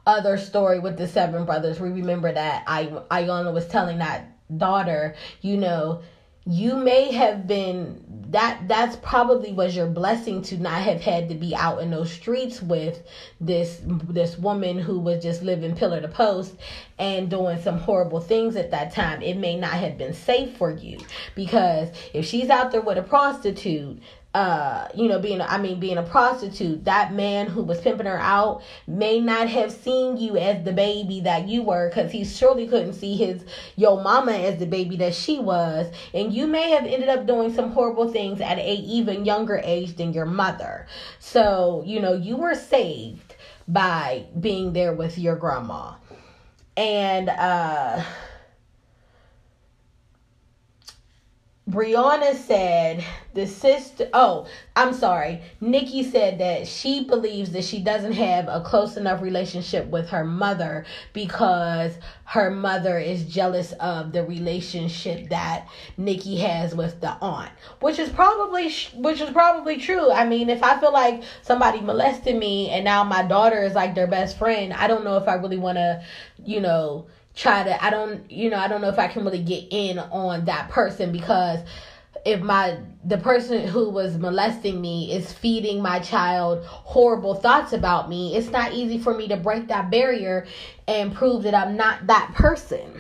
other 0.06 0.38
story 0.38 0.80
with 0.80 0.98
the 0.98 1.08
seven 1.08 1.46
brothers, 1.46 1.80
we 1.80 1.90
remember 1.90 2.32
that. 2.32 2.64
I 2.68 2.86
Iyanla 3.12 3.54
was 3.54 3.68
telling 3.68 4.00
that 4.00 4.36
daughter, 4.58 5.16
you 5.42 5.58
know, 5.58 6.02
you 6.46 6.76
may 6.76 7.12
have 7.12 7.46
been 7.46 8.04
that 8.32 8.68
that's 8.68 8.96
probably 8.98 9.52
was 9.54 9.76
your 9.76 9.86
blessing 9.86 10.42
to 10.42 10.58
not 10.58 10.82
have 10.82 11.02
had 11.02 11.30
to 11.30 11.36
be 11.36 11.56
out 11.56 11.82
in 11.82 11.92
those 11.92 12.12
streets 12.12 12.62
with 12.62 13.04
this 13.40 13.82
this 13.84 14.38
woman 14.38 14.80
who 14.80 15.00
was 15.00 15.22
just 15.22 15.44
living 15.44 15.76
pillar 15.76 16.02
to 16.02 16.08
post 16.08 16.56
and 16.98 17.30
doing 17.30 17.62
some 17.62 17.78
horrible 17.78 18.20
things 18.20 18.56
at 18.56 18.72
that 18.72 18.94
time. 18.94 19.22
It 19.22 19.38
may 19.38 19.58
not 19.58 19.74
have 19.74 19.98
been 19.98 20.14
safe 20.14 20.58
for 20.58 20.72
you 20.72 20.98
because 21.36 21.90
if 22.14 22.26
she's 22.26 22.50
out 22.50 22.72
there 22.72 22.82
with 22.82 22.98
a 22.98 23.04
prostitute 23.04 24.02
uh 24.36 24.88
you 24.94 25.08
know 25.08 25.20
being 25.20 25.42
i 25.42 25.58
mean 25.58 25.80
being 25.80 25.98
a 25.98 26.04
prostitute 26.04 26.86
that 26.86 27.12
man 27.14 27.48
who 27.48 27.64
was 27.64 27.82
pimping 27.82 28.06
her 28.06 28.20
out 28.20 28.62
may 28.86 29.20
not 29.20 29.50
have 29.50 29.72
seen 29.72 30.18
you 30.18 30.38
as 30.38 30.64
the 30.64 30.72
baby 30.72 31.20
that 31.22 31.48
you 31.48 31.64
were 31.64 31.90
because 31.90 32.12
he 32.12 32.24
surely 32.24 32.68
couldn't 32.68 32.94
see 32.94 33.16
his 33.16 33.44
your 33.76 34.02
mama 34.02 34.32
as 34.32 34.60
the 34.60 34.66
baby 34.66 34.98
that 34.98 35.14
she 35.14 35.40
was. 35.40 35.92
And 36.14 36.34
you 36.34 36.48
may 36.48 36.72
have 36.72 36.86
ended 36.86 37.10
up 37.10 37.26
doing 37.26 37.54
some 37.54 37.72
horrible 37.72 38.12
things 38.12 38.42
at 38.42 38.58
a 38.58 38.74
even 38.74 39.26
younger 39.26 39.62
age 39.64 39.96
than 39.96 40.14
your 40.14 40.26
mother. 40.26 40.86
So 41.20 41.84
you 41.86 42.00
know 42.00 42.14
you 42.14 42.38
were 42.38 42.56
saved 42.56 43.36
by 43.68 44.26
being 44.40 44.74
there 44.74 44.94
with 44.94 45.18
your 45.18 45.36
grandma. 45.36 45.94
And 46.78 47.30
uh 47.30 48.04
Brianna 51.70 52.34
said 52.34 53.04
the 53.36 53.46
sister, 53.46 54.10
oh, 54.12 54.48
I'm 54.76 54.92
sorry. 54.92 55.44
Nikki 55.62 56.02
said 56.02 56.40
that 56.40 56.68
she 56.68 57.06
believes 57.06 57.52
that 57.52 57.64
she 57.64 57.80
doesn't 57.80 58.14
have 58.14 58.48
a 58.48 58.62
close 58.62 58.98
enough 58.98 59.22
relationship 59.22 59.86
with 59.86 60.10
her 60.10 60.26
mother 60.26 60.84
because 61.14 61.94
her 62.24 62.50
mother 62.50 62.98
is 62.98 63.24
jealous 63.26 63.74
of 63.74 64.14
the 64.14 64.24
relationship 64.24 65.30
that 65.30 65.68
Nikki 65.96 66.38
has 66.38 66.74
with 66.74 67.02
the 67.02 67.12
aunt, 67.22 67.52
which 67.82 68.00
is 68.00 68.10
probably 68.10 68.72
which 68.96 69.22
is 69.22 69.30
probably 69.30 69.78
true. 69.78 70.12
I 70.12 70.26
mean, 70.26 70.50
if 70.50 70.64
I 70.64 70.80
feel 70.80 70.94
like 70.94 71.22
somebody 71.44 71.82
molested 71.82 72.36
me 72.36 72.72
and 72.72 72.84
now 72.84 73.04
my 73.04 73.22
daughter 73.22 73.64
is 73.64 73.76
like 73.76 73.94
their 73.94 74.08
best 74.08 74.40
friend, 74.40 74.74
I 74.74 74.88
don't 74.88 75.04
know 75.04 75.18
if 75.18 75.28
I 75.28 75.36
really 75.36 75.58
want 75.58 75.78
to, 75.78 76.04
you 76.44 76.62
know, 76.62 77.06
try 77.40 77.64
to 77.64 77.84
I 77.84 77.90
don't 77.90 78.30
you 78.30 78.50
know 78.50 78.58
I 78.58 78.68
don't 78.68 78.82
know 78.82 78.90
if 78.90 79.00
I 79.00 79.08
can 79.08 79.24
really 79.24 79.42
get 79.42 79.68
in 79.70 79.98
on 79.98 80.46
that 80.46 80.70
person 80.70 81.14
because 81.14 81.60
if 82.26 82.42
my 82.42 82.78
the 83.06 83.18
person 83.18 83.66
who 83.66 83.90
was 83.90 84.18
molesting 84.18 84.82
me 84.82 85.14
is 85.14 85.32
feeding 85.32 85.82
my 85.82 86.00
child 86.00 86.66
horrible 86.66 87.36
thoughts 87.36 87.72
about 87.72 88.10
me 88.10 88.36
it's 88.36 88.50
not 88.50 88.74
easy 88.74 89.00
for 89.00 89.14
me 89.14 89.30
to 89.30 89.38
break 89.38 89.70
that 89.70 89.90
barrier 89.90 90.46
and 90.86 91.16
prove 91.16 91.44
that 91.44 91.56
I'm 91.56 91.78
not 91.78 92.08
that 92.08 92.34
person. 92.36 93.00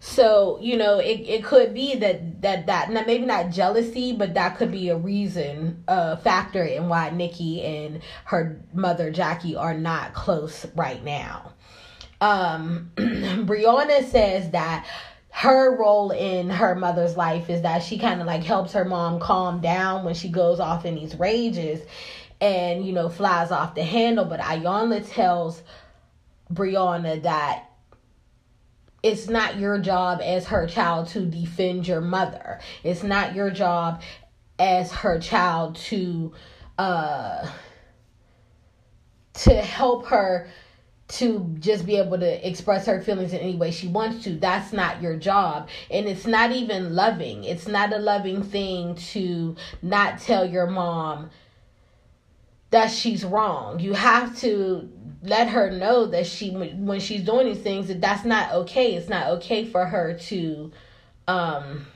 So 0.00 0.58
you 0.60 0.76
know 0.76 0.98
it, 0.98 1.20
it 1.20 1.44
could 1.44 1.72
be 1.72 1.96
that 1.96 2.42
that 2.42 2.66
that 2.66 2.92
maybe 2.92 3.24
not 3.24 3.52
jealousy 3.52 4.12
but 4.12 4.34
that 4.34 4.58
could 4.58 4.70
be 4.70 4.90
a 4.90 4.98
reason 4.98 5.82
uh 5.88 6.16
factor 6.16 6.62
in 6.62 6.90
why 6.90 7.08
nikki 7.08 7.62
and 7.62 8.02
her 8.26 8.60
mother 8.74 9.10
jackie 9.10 9.56
are 9.56 9.72
not 9.72 10.12
close 10.12 10.66
right 10.74 11.02
now 11.02 11.53
um, 12.24 12.90
Brianna 12.96 14.02
says 14.02 14.50
that 14.52 14.86
her 15.30 15.76
role 15.76 16.10
in 16.10 16.48
her 16.48 16.74
mother's 16.74 17.16
life 17.18 17.50
is 17.50 17.62
that 17.62 17.82
she 17.82 17.98
kind 17.98 18.20
of 18.20 18.26
like 18.26 18.42
helps 18.42 18.72
her 18.72 18.84
mom 18.84 19.20
calm 19.20 19.60
down 19.60 20.04
when 20.04 20.14
she 20.14 20.30
goes 20.30 20.58
off 20.58 20.86
in 20.86 20.94
these 20.94 21.14
rages 21.16 21.80
and 22.40 22.86
you 22.86 22.92
know 22.92 23.08
flies 23.08 23.50
off 23.50 23.74
the 23.74 23.82
handle 23.82 24.24
but 24.24 24.40
Iyanla 24.40 25.06
tells 25.12 25.62
Brianna 26.50 27.22
that 27.24 27.66
it's 29.02 29.28
not 29.28 29.58
your 29.58 29.78
job 29.78 30.20
as 30.22 30.46
her 30.46 30.66
child 30.66 31.08
to 31.08 31.26
defend 31.26 31.86
your 31.86 32.00
mother. 32.00 32.58
It's 32.82 33.02
not 33.02 33.34
your 33.34 33.50
job 33.50 34.00
as 34.58 34.90
her 34.92 35.18
child 35.18 35.76
to 35.76 36.32
uh 36.78 37.46
to 39.34 39.54
help 39.56 40.06
her 40.06 40.48
to 41.06 41.54
just 41.58 41.84
be 41.84 41.96
able 41.96 42.18
to 42.18 42.48
express 42.48 42.86
her 42.86 43.00
feelings 43.02 43.32
in 43.32 43.40
any 43.40 43.56
way 43.56 43.70
she 43.70 43.88
wants 43.88 44.24
to. 44.24 44.38
That's 44.38 44.72
not 44.72 45.02
your 45.02 45.16
job. 45.16 45.68
And 45.90 46.06
it's 46.06 46.26
not 46.26 46.52
even 46.52 46.94
loving. 46.94 47.44
It's 47.44 47.68
not 47.68 47.92
a 47.92 47.98
loving 47.98 48.42
thing 48.42 48.94
to 49.12 49.54
not 49.82 50.20
tell 50.20 50.48
your 50.48 50.66
mom 50.66 51.30
that 52.70 52.90
she's 52.90 53.24
wrong. 53.24 53.80
You 53.80 53.92
have 53.92 54.36
to 54.40 54.90
let 55.22 55.48
her 55.48 55.70
know 55.70 56.06
that 56.06 56.26
she 56.26 56.50
when 56.50 57.00
she's 57.00 57.22
doing 57.22 57.46
these 57.46 57.62
things 57.62 57.88
that 57.88 58.00
that's 58.00 58.24
not 58.24 58.52
okay. 58.52 58.94
It's 58.94 59.08
not 59.08 59.28
okay 59.32 59.64
for 59.64 59.84
her 59.86 60.14
to 60.14 60.72
um 61.28 61.86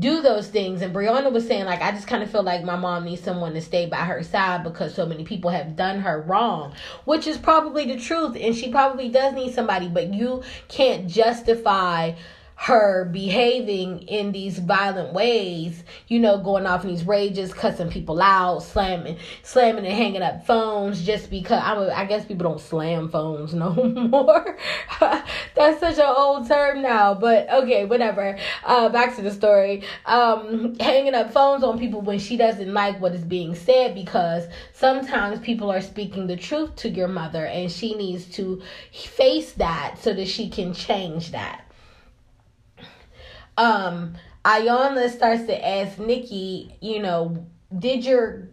do 0.00 0.22
those 0.22 0.48
things. 0.48 0.82
And 0.82 0.94
Brianna 0.94 1.30
was 1.30 1.46
saying, 1.46 1.66
like, 1.66 1.82
I 1.82 1.92
just 1.92 2.06
kind 2.06 2.22
of 2.22 2.30
feel 2.30 2.42
like 2.42 2.64
my 2.64 2.76
mom 2.76 3.04
needs 3.04 3.22
someone 3.22 3.54
to 3.54 3.60
stay 3.60 3.86
by 3.86 3.98
her 3.98 4.22
side 4.22 4.64
because 4.64 4.94
so 4.94 5.06
many 5.06 5.24
people 5.24 5.50
have 5.50 5.76
done 5.76 6.00
her 6.00 6.22
wrong, 6.22 6.74
which 7.04 7.26
is 7.26 7.38
probably 7.38 7.86
the 7.86 8.00
truth. 8.00 8.36
And 8.40 8.54
she 8.56 8.70
probably 8.70 9.08
does 9.08 9.34
need 9.34 9.54
somebody, 9.54 9.88
but 9.88 10.12
you 10.12 10.42
can't 10.68 11.06
justify 11.06 12.14
her 12.60 13.06
behaving 13.06 14.02
in 14.02 14.32
these 14.32 14.58
violent 14.58 15.14
ways, 15.14 15.82
you 16.08 16.18
know, 16.18 16.36
going 16.36 16.66
off 16.66 16.84
in 16.84 16.90
these 16.90 17.06
rages, 17.06 17.54
cussing 17.54 17.88
people 17.88 18.20
out, 18.20 18.58
slamming, 18.58 19.16
slamming 19.42 19.86
and 19.86 19.94
hanging 19.94 20.20
up 20.20 20.44
phones 20.44 21.02
just 21.02 21.30
because 21.30 21.58
a, 21.58 21.98
I 21.98 22.04
guess 22.04 22.26
people 22.26 22.50
don't 22.50 22.60
slam 22.60 23.08
phones 23.08 23.54
no 23.54 23.72
more. 23.72 24.58
That's 25.00 25.80
such 25.80 25.96
an 25.96 26.04
old 26.14 26.48
term 26.48 26.82
now, 26.82 27.14
but 27.14 27.48
okay, 27.50 27.86
whatever. 27.86 28.36
Uh, 28.62 28.90
back 28.90 29.16
to 29.16 29.22
the 29.22 29.30
story. 29.30 29.82
Um, 30.04 30.78
hanging 30.78 31.14
up 31.14 31.32
phones 31.32 31.64
on 31.64 31.78
people 31.78 32.02
when 32.02 32.18
she 32.18 32.36
doesn't 32.36 32.74
like 32.74 33.00
what 33.00 33.14
is 33.14 33.24
being 33.24 33.54
said 33.54 33.94
because 33.94 34.44
sometimes 34.74 35.40
people 35.40 35.72
are 35.72 35.80
speaking 35.80 36.26
the 36.26 36.36
truth 36.36 36.76
to 36.76 36.90
your 36.90 37.08
mother 37.08 37.46
and 37.46 37.72
she 37.72 37.94
needs 37.94 38.26
to 38.36 38.60
face 38.92 39.52
that 39.52 39.96
so 39.98 40.12
that 40.12 40.28
she 40.28 40.50
can 40.50 40.74
change 40.74 41.32
that 41.32 41.64
um 43.56 44.14
Iyanla 44.44 45.10
starts 45.10 45.44
to 45.46 45.68
ask 45.68 45.98
Nikki, 45.98 46.74
you 46.80 47.00
know, 47.00 47.46
did 47.76 48.04
your 48.04 48.48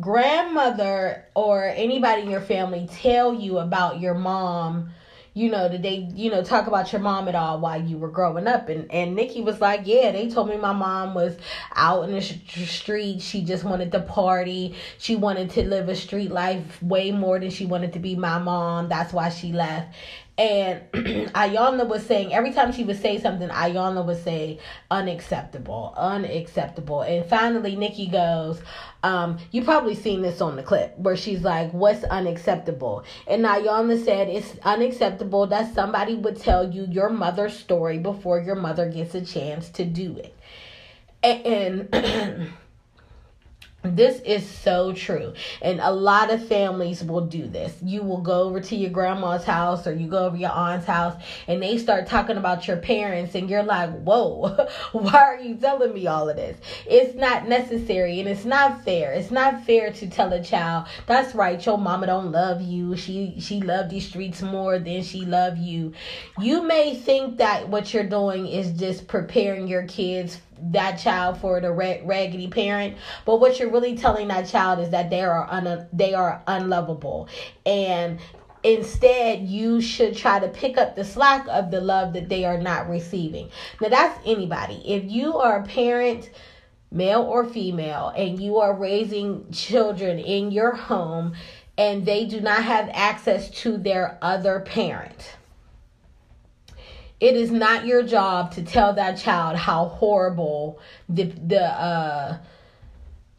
grandmother 0.00 1.26
or 1.34 1.64
anybody 1.64 2.22
in 2.22 2.30
your 2.30 2.40
family 2.40 2.88
tell 2.92 3.34
you 3.34 3.58
about 3.58 4.00
your 4.00 4.14
mom? 4.14 4.90
You 5.34 5.50
know, 5.50 5.68
did 5.68 5.82
they, 5.82 6.08
you 6.14 6.30
know, 6.30 6.42
talk 6.42 6.66
about 6.66 6.92
your 6.92 7.00
mom 7.00 7.28
at 7.28 7.34
all 7.34 7.60
while 7.60 7.80
you 7.80 7.96
were 7.96 8.08
growing 8.10 8.48
up? 8.48 8.68
And 8.68 8.90
and 8.92 9.14
Nikki 9.14 9.40
was 9.40 9.60
like, 9.60 9.82
yeah, 9.84 10.10
they 10.10 10.28
told 10.28 10.48
me 10.48 10.56
my 10.56 10.72
mom 10.72 11.14
was 11.14 11.36
out 11.74 12.08
in 12.08 12.12
the 12.12 12.20
street. 12.20 13.20
She 13.20 13.44
just 13.44 13.62
wanted 13.62 13.92
to 13.92 14.00
party. 14.00 14.74
She 14.98 15.14
wanted 15.16 15.50
to 15.50 15.64
live 15.64 15.88
a 15.88 15.94
street 15.96 16.30
life 16.30 16.82
way 16.82 17.12
more 17.12 17.38
than 17.38 17.50
she 17.50 17.66
wanted 17.66 17.92
to 17.92 17.98
be 17.98 18.16
my 18.16 18.38
mom. 18.38 18.88
That's 18.88 19.12
why 19.12 19.28
she 19.28 19.52
left. 19.52 19.94
And 20.38 20.82
Iyanla 20.92 21.88
was 21.88 22.06
saying 22.06 22.32
every 22.32 22.52
time 22.52 22.72
she 22.72 22.84
would 22.84 23.02
say 23.02 23.20
something, 23.20 23.48
Iyanla 23.48 24.06
would 24.06 24.22
say 24.22 24.60
unacceptable, 24.88 25.92
unacceptable. 25.96 27.02
And 27.02 27.28
finally, 27.28 27.74
Nikki 27.74 28.06
goes, 28.06 28.62
um, 29.02 29.38
you 29.50 29.64
probably 29.64 29.96
seen 29.96 30.22
this 30.22 30.40
on 30.40 30.54
the 30.54 30.62
clip 30.62 30.96
where 30.98 31.16
she's 31.16 31.42
like, 31.42 31.72
"What's 31.72 32.04
unacceptable?" 32.04 33.04
And 33.26 33.44
Iyanla 33.44 34.04
said, 34.04 34.28
"It's 34.28 34.54
unacceptable 34.64 35.46
that 35.48 35.74
somebody 35.74 36.14
would 36.14 36.40
tell 36.40 36.72
you 36.72 36.86
your 36.88 37.08
mother's 37.08 37.56
story 37.56 37.98
before 37.98 38.40
your 38.40 38.56
mother 38.56 38.88
gets 38.88 39.14
a 39.14 39.24
chance 39.24 39.68
to 39.70 39.84
do 39.84 40.16
it." 40.16 40.34
And 41.22 42.52
Mm-hmm. 43.88 43.96
This 43.96 44.20
is 44.20 44.48
so 44.48 44.92
true. 44.92 45.32
And 45.62 45.80
a 45.80 45.90
lot 45.90 46.30
of 46.30 46.46
families 46.46 47.02
will 47.02 47.26
do 47.26 47.46
this. 47.46 47.74
You 47.82 48.02
will 48.02 48.20
go 48.20 48.42
over 48.42 48.60
to 48.60 48.76
your 48.76 48.90
grandma's 48.90 49.44
house 49.44 49.86
or 49.86 49.94
you 49.94 50.08
go 50.08 50.26
over 50.26 50.36
your 50.36 50.50
aunt's 50.50 50.86
house 50.86 51.20
and 51.46 51.62
they 51.62 51.78
start 51.78 52.06
talking 52.06 52.36
about 52.36 52.66
your 52.66 52.76
parents 52.76 53.34
and 53.34 53.48
you're 53.48 53.62
like, 53.62 53.90
"Whoa, 54.02 54.68
why 54.92 55.12
are 55.12 55.40
you 55.40 55.56
telling 55.56 55.94
me 55.94 56.06
all 56.06 56.28
of 56.28 56.36
this?" 56.36 56.56
It's 56.86 57.14
not 57.14 57.48
necessary 57.48 58.20
and 58.20 58.28
it's 58.28 58.44
not 58.44 58.84
fair. 58.84 59.12
It's 59.12 59.30
not 59.30 59.64
fair 59.64 59.92
to 59.92 60.08
tell 60.08 60.32
a 60.32 60.42
child, 60.42 60.86
"That's 61.06 61.34
right, 61.34 61.64
your 61.64 61.78
mama 61.78 62.06
don't 62.06 62.32
love 62.32 62.60
you. 62.60 62.96
She 62.96 63.36
she 63.40 63.60
loved 63.60 63.90
these 63.90 64.08
streets 64.08 64.42
more 64.42 64.78
than 64.78 65.02
she 65.02 65.24
loved 65.24 65.58
you." 65.58 65.92
You 66.38 66.62
may 66.62 66.94
think 66.94 67.38
that 67.38 67.68
what 67.68 67.92
you're 67.92 68.04
doing 68.04 68.46
is 68.46 68.72
just 68.72 69.06
preparing 69.08 69.66
your 69.68 69.84
kids 69.84 70.38
that 70.70 70.98
child 70.98 71.38
for 71.38 71.60
the 71.60 71.72
rag- 71.72 72.06
raggedy 72.06 72.48
parent. 72.48 72.96
But 73.24 73.40
what 73.40 73.58
you're 73.58 73.70
really 73.70 73.96
telling 73.96 74.28
that 74.28 74.48
child 74.48 74.80
is 74.80 74.90
that 74.90 75.10
they 75.10 75.22
are 75.22 75.46
un- 75.50 75.88
they 75.92 76.14
are 76.14 76.42
unlovable. 76.46 77.28
And 77.64 78.18
instead 78.62 79.42
you 79.42 79.80
should 79.80 80.16
try 80.16 80.38
to 80.38 80.48
pick 80.48 80.76
up 80.78 80.96
the 80.96 81.04
slack 81.04 81.46
of 81.48 81.70
the 81.70 81.80
love 81.80 82.12
that 82.14 82.28
they 82.28 82.44
are 82.44 82.58
not 82.58 82.88
receiving. 82.88 83.50
Now 83.80 83.88
that's 83.88 84.18
anybody. 84.26 84.82
If 84.84 85.10
you 85.10 85.36
are 85.38 85.60
a 85.60 85.66
parent 85.66 86.30
male 86.90 87.22
or 87.22 87.44
female 87.44 88.12
and 88.16 88.40
you 88.40 88.58
are 88.58 88.74
raising 88.74 89.50
children 89.52 90.18
in 90.18 90.50
your 90.50 90.74
home 90.74 91.34
and 91.76 92.04
they 92.04 92.24
do 92.24 92.40
not 92.40 92.64
have 92.64 92.90
access 92.92 93.50
to 93.50 93.76
their 93.76 94.18
other 94.20 94.60
parent 94.60 95.37
it 97.20 97.36
is 97.36 97.50
not 97.50 97.84
your 97.86 98.02
job 98.02 98.52
to 98.52 98.62
tell 98.62 98.94
that 98.94 99.18
child 99.18 99.56
how 99.56 99.86
horrible 99.86 100.80
the 101.08 101.24
the 101.24 101.62
uh, 101.62 102.38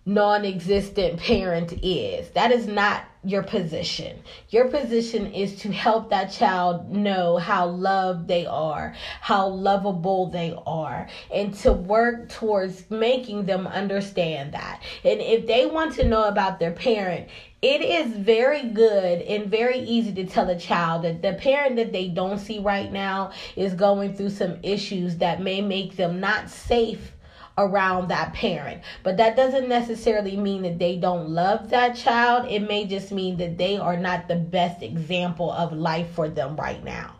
non-existent 0.05 1.19
parent 1.19 1.73
is. 1.83 2.29
That 2.31 2.51
is 2.51 2.67
not 2.67 3.03
your 3.23 3.43
position. 3.43 4.17
Your 4.49 4.69
position 4.69 5.33
is 5.33 5.55
to 5.61 5.71
help 5.71 6.09
that 6.09 6.31
child 6.31 6.89
know 6.89 7.37
how 7.37 7.67
loved 7.67 8.27
they 8.27 8.45
are, 8.45 8.95
how 9.19 9.47
lovable 9.47 10.29
they 10.29 10.57
are, 10.65 11.07
and 11.33 11.53
to 11.55 11.73
work 11.73 12.29
towards 12.29 12.89
making 12.89 13.45
them 13.45 13.67
understand 13.67 14.53
that. 14.53 14.81
And 15.03 15.19
if 15.19 15.47
they 15.47 15.65
want 15.65 15.95
to 15.95 16.07
know 16.07 16.25
about 16.25 16.59
their 16.59 16.71
parent, 16.71 17.27
it 17.61 17.81
is 17.81 18.13
very 18.13 18.69
good 18.69 19.21
and 19.23 19.51
very 19.51 19.79
easy 19.79 20.13
to 20.13 20.25
tell 20.25 20.49
a 20.49 20.57
child 20.57 21.03
that 21.03 21.21
the 21.21 21.33
parent 21.33 21.75
that 21.75 21.91
they 21.91 22.07
don't 22.07 22.39
see 22.39 22.59
right 22.59 22.89
now 22.89 23.31
is 23.57 23.73
going 23.73 24.15
through 24.15 24.29
some 24.29 24.59
issues 24.63 25.17
that 25.17 25.41
may 25.41 25.61
make 25.61 25.97
them 25.97 26.21
not 26.21 26.49
safe 26.49 27.11
around 27.59 28.07
that 28.07 28.33
parent. 28.33 28.81
But 29.03 29.17
that 29.17 29.35
doesn't 29.35 29.67
necessarily 29.67 30.37
mean 30.37 30.63
that 30.63 30.79
they 30.79 30.95
don't 30.97 31.29
love 31.29 31.69
that 31.69 31.95
child. 31.95 32.47
It 32.49 32.61
may 32.61 32.85
just 32.85 33.11
mean 33.11 33.37
that 33.37 33.57
they 33.57 33.77
are 33.77 33.97
not 33.97 34.27
the 34.27 34.37
best 34.37 34.81
example 34.81 35.51
of 35.51 35.73
life 35.73 36.09
for 36.11 36.29
them 36.29 36.55
right 36.55 36.83
now. 36.83 37.15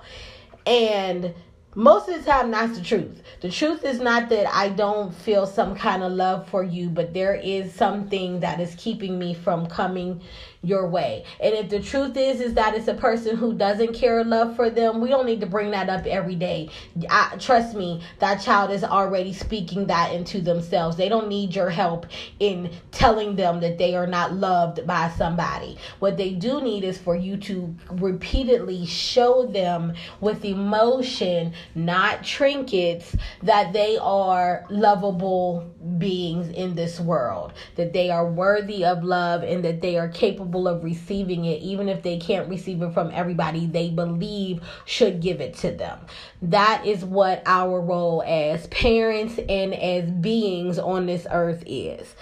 And 0.65 1.33
most 1.75 2.09
of 2.09 2.15
the 2.15 2.29
time 2.29 2.49
that's 2.49 2.79
the 2.79 2.83
truth 2.83 3.21
the 3.41 3.49
truth 3.49 3.85
is 3.85 3.99
not 3.99 4.27
that 4.27 4.51
i 4.55 4.69
don't 4.69 5.13
feel 5.13 5.45
some 5.45 5.75
kind 5.75 6.01
of 6.01 6.11
love 6.11 6.49
for 6.49 6.63
you 6.63 6.89
but 6.89 7.13
there 7.13 7.35
is 7.35 7.71
something 7.71 8.39
that 8.39 8.59
is 8.59 8.73
keeping 8.75 9.19
me 9.19 9.35
from 9.35 9.67
coming 9.67 10.19
your 10.61 10.87
way. 10.87 11.23
And 11.39 11.53
if 11.53 11.69
the 11.69 11.79
truth 11.79 12.17
is 12.17 12.41
is 12.41 12.53
that 12.55 12.75
it's 12.75 12.89
a 12.89 12.93
person 12.93 13.37
who 13.37 13.53
doesn't 13.53 13.93
care 13.93 14.23
love 14.25 14.55
for 14.57 14.69
them, 14.69 14.99
we 14.99 15.07
don't 15.07 15.25
need 15.25 15.39
to 15.39 15.45
bring 15.45 15.71
that 15.71 15.89
up 15.89 16.05
every 16.05 16.35
day. 16.35 16.69
I, 17.09 17.35
trust 17.39 17.75
me, 17.75 18.01
that 18.19 18.41
child 18.41 18.71
is 18.71 18.83
already 18.83 19.31
speaking 19.31 19.87
that 19.87 20.13
into 20.13 20.41
themselves. 20.41 20.97
They 20.97 21.07
don't 21.07 21.29
need 21.29 21.55
your 21.55 21.69
help 21.69 22.07
in 22.39 22.71
telling 22.91 23.37
them 23.37 23.61
that 23.61 23.77
they 23.77 23.95
are 23.95 24.07
not 24.07 24.33
loved 24.33 24.85
by 24.85 25.09
somebody. 25.11 25.77
What 25.99 26.17
they 26.17 26.31
do 26.31 26.61
need 26.61 26.83
is 26.83 26.97
for 26.97 27.15
you 27.15 27.37
to 27.37 27.73
repeatedly 27.91 28.85
show 28.85 29.45
them 29.45 29.93
with 30.19 30.43
emotion, 30.43 31.53
not 31.73 32.23
trinkets, 32.23 33.15
that 33.43 33.71
they 33.71 33.97
are 33.97 34.65
lovable 34.69 35.73
beings 35.97 36.49
in 36.49 36.75
this 36.75 36.99
world, 36.99 37.53
that 37.75 37.93
they 37.93 38.09
are 38.09 38.29
worthy 38.29 38.83
of 38.83 39.05
love 39.05 39.43
and 39.43 39.63
that 39.63 39.81
they 39.81 39.97
are 39.97 40.09
capable 40.09 40.48
capable 40.49 40.67
of 40.67 40.83
receiving 40.83 41.45
it, 41.45 41.61
even 41.61 41.87
if 41.87 42.01
they 42.01 42.17
can't 42.17 42.49
receive 42.49 42.81
it 42.81 42.93
from 42.93 43.11
everybody 43.13 43.67
they 43.67 43.89
believe 43.89 44.61
should 44.85 45.21
give 45.21 45.39
it 45.39 45.55
to 45.55 45.71
them. 45.71 45.99
That 46.41 46.85
is 46.85 47.05
what 47.05 47.43
our 47.45 47.79
role 47.79 48.23
as 48.25 48.67
parents 48.67 49.39
and 49.47 49.73
as 49.73 50.09
beings 50.09 50.79
on 50.79 51.05
this 51.05 51.27
earth 51.29 51.63
is. 51.67 52.15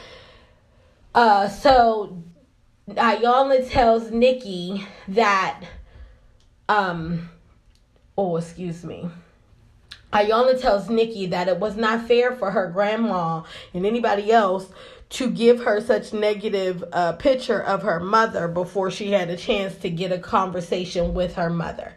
Uh, 1.15 1.47
so 1.47 2.21
Iyanla 2.89 3.69
tells 3.69 4.11
Nikki 4.11 4.85
that, 5.07 5.63
um, 6.67 7.29
oh, 8.17 8.37
excuse 8.37 8.83
me. 8.83 9.09
Iyanla 10.13 10.61
tells 10.61 10.89
Nikki 10.89 11.27
that 11.27 11.47
it 11.47 11.59
was 11.59 11.75
not 11.75 12.07
fair 12.07 12.35
for 12.35 12.51
her 12.51 12.69
grandma 12.69 13.43
and 13.73 13.85
anybody 13.85 14.31
else 14.31 14.67
to 15.09 15.29
give 15.29 15.61
her 15.63 15.79
such 15.81 16.13
negative 16.13 16.83
uh, 16.91 17.13
picture 17.13 17.61
of 17.61 17.83
her 17.83 17.99
mother 17.99 18.47
before 18.47 18.91
she 18.91 19.11
had 19.11 19.29
a 19.29 19.37
chance 19.37 19.75
to 19.77 19.89
get 19.89 20.11
a 20.11 20.19
conversation 20.19 21.13
with 21.13 21.35
her 21.35 21.49
mother. 21.49 21.95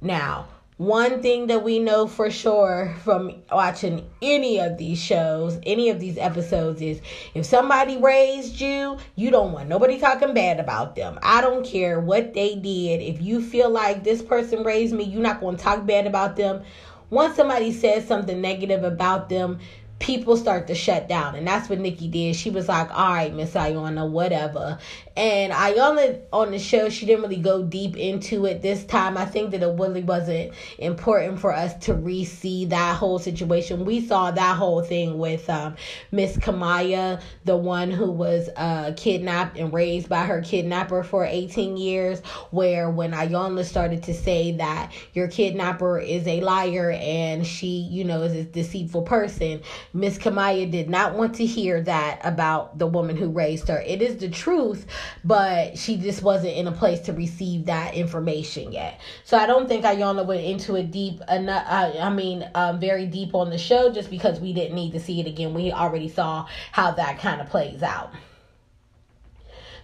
Now, 0.00 0.48
one 0.78 1.22
thing 1.22 1.48
that 1.48 1.64
we 1.64 1.80
know 1.80 2.06
for 2.06 2.30
sure 2.30 2.94
from 3.02 3.42
watching 3.50 4.08
any 4.22 4.60
of 4.60 4.78
these 4.78 5.00
shows, 5.00 5.58
any 5.64 5.90
of 5.90 5.98
these 5.98 6.16
episodes 6.16 6.80
is 6.80 7.00
if 7.34 7.44
somebody 7.44 7.96
raised 7.96 8.60
you, 8.60 8.98
you 9.16 9.30
don't 9.30 9.52
want 9.52 9.68
nobody 9.68 9.98
talking 9.98 10.34
bad 10.34 10.60
about 10.60 10.94
them. 10.94 11.18
I 11.20 11.40
don't 11.40 11.66
care 11.66 11.98
what 11.98 12.32
they 12.32 12.54
did. 12.54 13.02
If 13.02 13.20
you 13.20 13.42
feel 13.42 13.70
like 13.70 14.04
this 14.04 14.22
person 14.22 14.62
raised 14.62 14.94
me, 14.94 15.02
you're 15.02 15.20
not 15.20 15.40
going 15.40 15.56
to 15.56 15.62
talk 15.62 15.84
bad 15.84 16.06
about 16.06 16.36
them. 16.36 16.62
Once 17.10 17.34
somebody 17.34 17.72
says 17.72 18.06
something 18.06 18.40
negative 18.40 18.84
about 18.84 19.28
them, 19.28 19.58
people 19.98 20.36
start 20.36 20.66
to 20.68 20.74
shut 20.74 21.08
down. 21.08 21.34
And 21.34 21.46
that's 21.46 21.68
what 21.68 21.80
Nikki 21.80 22.08
did. 22.08 22.36
She 22.36 22.50
was 22.50 22.68
like, 22.68 22.90
all 22.90 23.12
right, 23.12 23.34
Miss 23.34 23.54
Iyanla, 23.54 24.08
whatever. 24.08 24.78
And 25.16 25.52
Iyanla 25.52 26.20
on 26.32 26.52
the 26.52 26.60
show, 26.60 26.88
she 26.88 27.04
didn't 27.04 27.22
really 27.22 27.42
go 27.42 27.64
deep 27.64 27.96
into 27.96 28.46
it 28.46 28.62
this 28.62 28.84
time. 28.84 29.16
I 29.16 29.24
think 29.24 29.50
that 29.50 29.62
it 29.62 29.78
really 29.78 30.04
wasn't 30.04 30.52
important 30.78 31.40
for 31.40 31.52
us 31.52 31.74
to 31.86 31.94
re-see 31.94 32.66
that 32.66 32.96
whole 32.96 33.18
situation. 33.18 33.84
We 33.84 34.06
saw 34.06 34.30
that 34.30 34.56
whole 34.56 34.82
thing 34.82 35.18
with 35.18 35.50
um, 35.50 35.74
Miss 36.12 36.36
Kamiyah, 36.36 37.20
the 37.44 37.56
one 37.56 37.90
who 37.90 38.12
was 38.12 38.48
uh, 38.56 38.92
kidnapped 38.96 39.56
and 39.56 39.72
raised 39.72 40.08
by 40.08 40.24
her 40.24 40.40
kidnapper 40.40 41.02
for 41.02 41.24
18 41.24 41.76
years, 41.76 42.20
where 42.52 42.88
when 42.88 43.10
Iyanla 43.10 43.64
started 43.64 44.04
to 44.04 44.14
say 44.14 44.52
that 44.52 44.92
your 45.14 45.26
kidnapper 45.26 45.98
is 45.98 46.28
a 46.28 46.40
liar 46.40 46.92
and 46.92 47.44
she, 47.44 47.88
you 47.90 48.04
know, 48.04 48.22
is 48.22 48.34
a 48.34 48.44
deceitful 48.44 49.02
person, 49.02 49.62
Miss 49.92 50.18
Kamiyah 50.18 50.70
did 50.70 50.90
not 50.90 51.14
want 51.14 51.34
to 51.36 51.46
hear 51.46 51.80
that 51.82 52.20
about 52.22 52.78
the 52.78 52.86
woman 52.86 53.16
who 53.16 53.30
raised 53.30 53.68
her. 53.68 53.80
It 53.80 54.02
is 54.02 54.18
the 54.18 54.28
truth, 54.28 54.86
but 55.24 55.78
she 55.78 55.96
just 55.96 56.22
wasn't 56.22 56.56
in 56.56 56.66
a 56.66 56.72
place 56.72 57.00
to 57.00 57.12
receive 57.12 57.66
that 57.66 57.94
information 57.94 58.72
yet. 58.72 59.00
So 59.24 59.38
I 59.38 59.46
don't 59.46 59.68
think 59.68 59.84
Iyanla 59.84 60.26
went 60.26 60.42
into 60.42 60.76
it 60.76 60.90
deep 60.90 61.20
enough. 61.28 61.64
I, 61.68 62.10
mean, 62.10 62.48
um, 62.54 62.78
very 62.80 63.06
deep 63.06 63.34
on 63.34 63.50
the 63.50 63.58
show 63.58 63.92
just 63.92 64.10
because 64.10 64.40
we 64.40 64.52
didn't 64.52 64.74
need 64.74 64.92
to 64.92 65.00
see 65.00 65.20
it 65.20 65.26
again. 65.26 65.54
We 65.54 65.72
already 65.72 66.08
saw 66.08 66.46
how 66.72 66.92
that 66.92 67.18
kind 67.18 67.40
of 67.40 67.48
plays 67.48 67.82
out. 67.82 68.12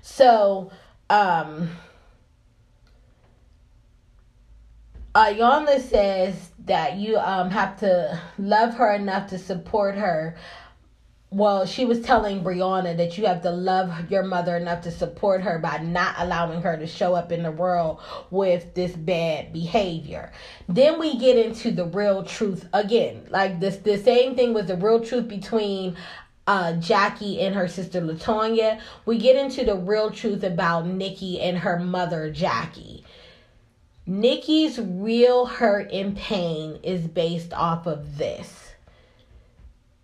So, 0.02 0.70
um, 1.08 1.70
Iyanla 5.14 5.80
says 5.80 6.50
that 6.66 6.96
you 6.96 7.18
um 7.18 7.50
have 7.50 7.78
to 7.80 8.20
love 8.38 8.74
her 8.74 8.92
enough 8.92 9.28
to 9.28 9.38
support 9.38 9.94
her 9.96 10.36
well, 11.34 11.66
she 11.66 11.84
was 11.84 12.00
telling 12.00 12.44
Brianna 12.44 12.96
that 12.96 13.18
you 13.18 13.26
have 13.26 13.42
to 13.42 13.50
love 13.50 14.08
your 14.08 14.22
mother 14.22 14.56
enough 14.56 14.82
to 14.82 14.92
support 14.92 15.42
her 15.42 15.58
by 15.58 15.78
not 15.78 16.14
allowing 16.18 16.62
her 16.62 16.76
to 16.76 16.86
show 16.86 17.14
up 17.14 17.32
in 17.32 17.42
the 17.42 17.50
world 17.50 18.00
with 18.30 18.72
this 18.74 18.92
bad 18.92 19.52
behavior. 19.52 20.30
Then 20.68 21.00
we 21.00 21.18
get 21.18 21.36
into 21.36 21.72
the 21.72 21.86
real 21.86 22.22
truth 22.22 22.68
again. 22.72 23.26
Like 23.30 23.58
this 23.58 23.78
the 23.78 23.98
same 23.98 24.36
thing 24.36 24.54
was 24.54 24.66
the 24.66 24.76
real 24.76 25.00
truth 25.00 25.26
between 25.26 25.96
uh, 26.46 26.74
Jackie 26.74 27.40
and 27.40 27.56
her 27.56 27.66
sister 27.66 28.00
Latonya. 28.00 28.80
We 29.04 29.18
get 29.18 29.34
into 29.34 29.64
the 29.64 29.76
real 29.76 30.12
truth 30.12 30.44
about 30.44 30.86
Nikki 30.86 31.40
and 31.40 31.58
her 31.58 31.80
mother 31.80 32.30
Jackie 32.30 33.03
Nikki's 34.06 34.78
real 34.78 35.46
hurt 35.46 35.90
and 35.90 36.16
pain 36.16 36.78
is 36.82 37.06
based 37.06 37.54
off 37.54 37.86
of 37.86 38.18
this. 38.18 38.72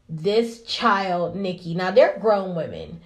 This 0.09 0.63
child, 0.63 1.37
Nikki, 1.37 1.75
now 1.75 1.91
they're 1.91 2.19
grown 2.19 2.55
women, 2.55 3.01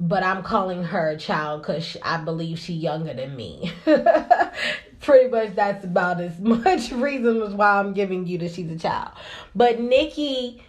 but 0.00 0.22
I'm 0.22 0.42
calling 0.42 0.82
her 0.82 1.10
a 1.10 1.16
child 1.16 1.62
because 1.62 1.96
I 2.02 2.16
believe 2.18 2.58
she's 2.58 2.82
younger 2.82 3.14
than 3.14 3.36
me. 3.36 3.72
Pretty 5.00 5.28
much 5.28 5.54
that's 5.54 5.84
about 5.84 6.20
as 6.20 6.38
much 6.40 6.90
reason 6.90 7.42
as 7.42 7.54
why 7.54 7.78
I'm 7.78 7.92
giving 7.92 8.26
you 8.26 8.38
that 8.38 8.52
she's 8.52 8.70
a 8.70 8.78
child. 8.78 9.10
But 9.54 9.78
Nikki 9.78 10.62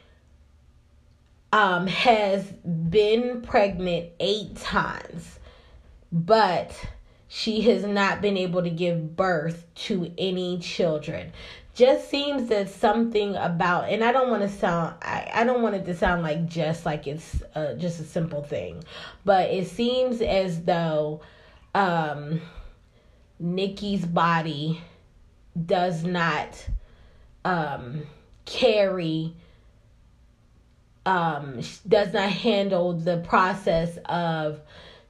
um, 1.53 1.87
has 1.87 2.43
been 2.51 3.41
pregnant 3.41 4.09
eight 4.19 4.57
times, 4.57 5.39
but 6.11 6.77
she 7.33 7.61
has 7.61 7.85
not 7.85 8.19
been 8.19 8.35
able 8.35 8.61
to 8.61 8.69
give 8.69 9.15
birth 9.15 9.65
to 9.73 10.11
any 10.17 10.59
children. 10.59 11.31
Just 11.73 12.09
seems 12.09 12.49
that 12.49 12.67
something 12.69 13.37
about, 13.37 13.87
and 13.87 14.03
I 14.03 14.11
don't 14.11 14.29
want 14.29 14.41
to 14.41 14.49
sound, 14.49 14.95
I, 15.01 15.31
I 15.33 15.43
don't 15.45 15.61
want 15.61 15.75
it 15.75 15.85
to 15.85 15.95
sound 15.95 16.23
like 16.23 16.49
just 16.49 16.85
like 16.85 17.07
it's 17.07 17.41
uh, 17.55 17.75
just 17.75 18.01
a 18.01 18.03
simple 18.03 18.43
thing, 18.43 18.83
but 19.23 19.49
it 19.49 19.69
seems 19.69 20.19
as 20.19 20.65
though 20.65 21.21
um, 21.73 22.41
Nikki's 23.39 24.05
body 24.05 24.81
does 25.65 26.03
not 26.03 26.67
um, 27.45 28.01
carry 28.43 29.33
um, 31.05 31.61
does 31.87 32.11
not 32.11 32.29
handle 32.29 32.91
the 32.91 33.19
process 33.19 33.97
of 34.03 34.59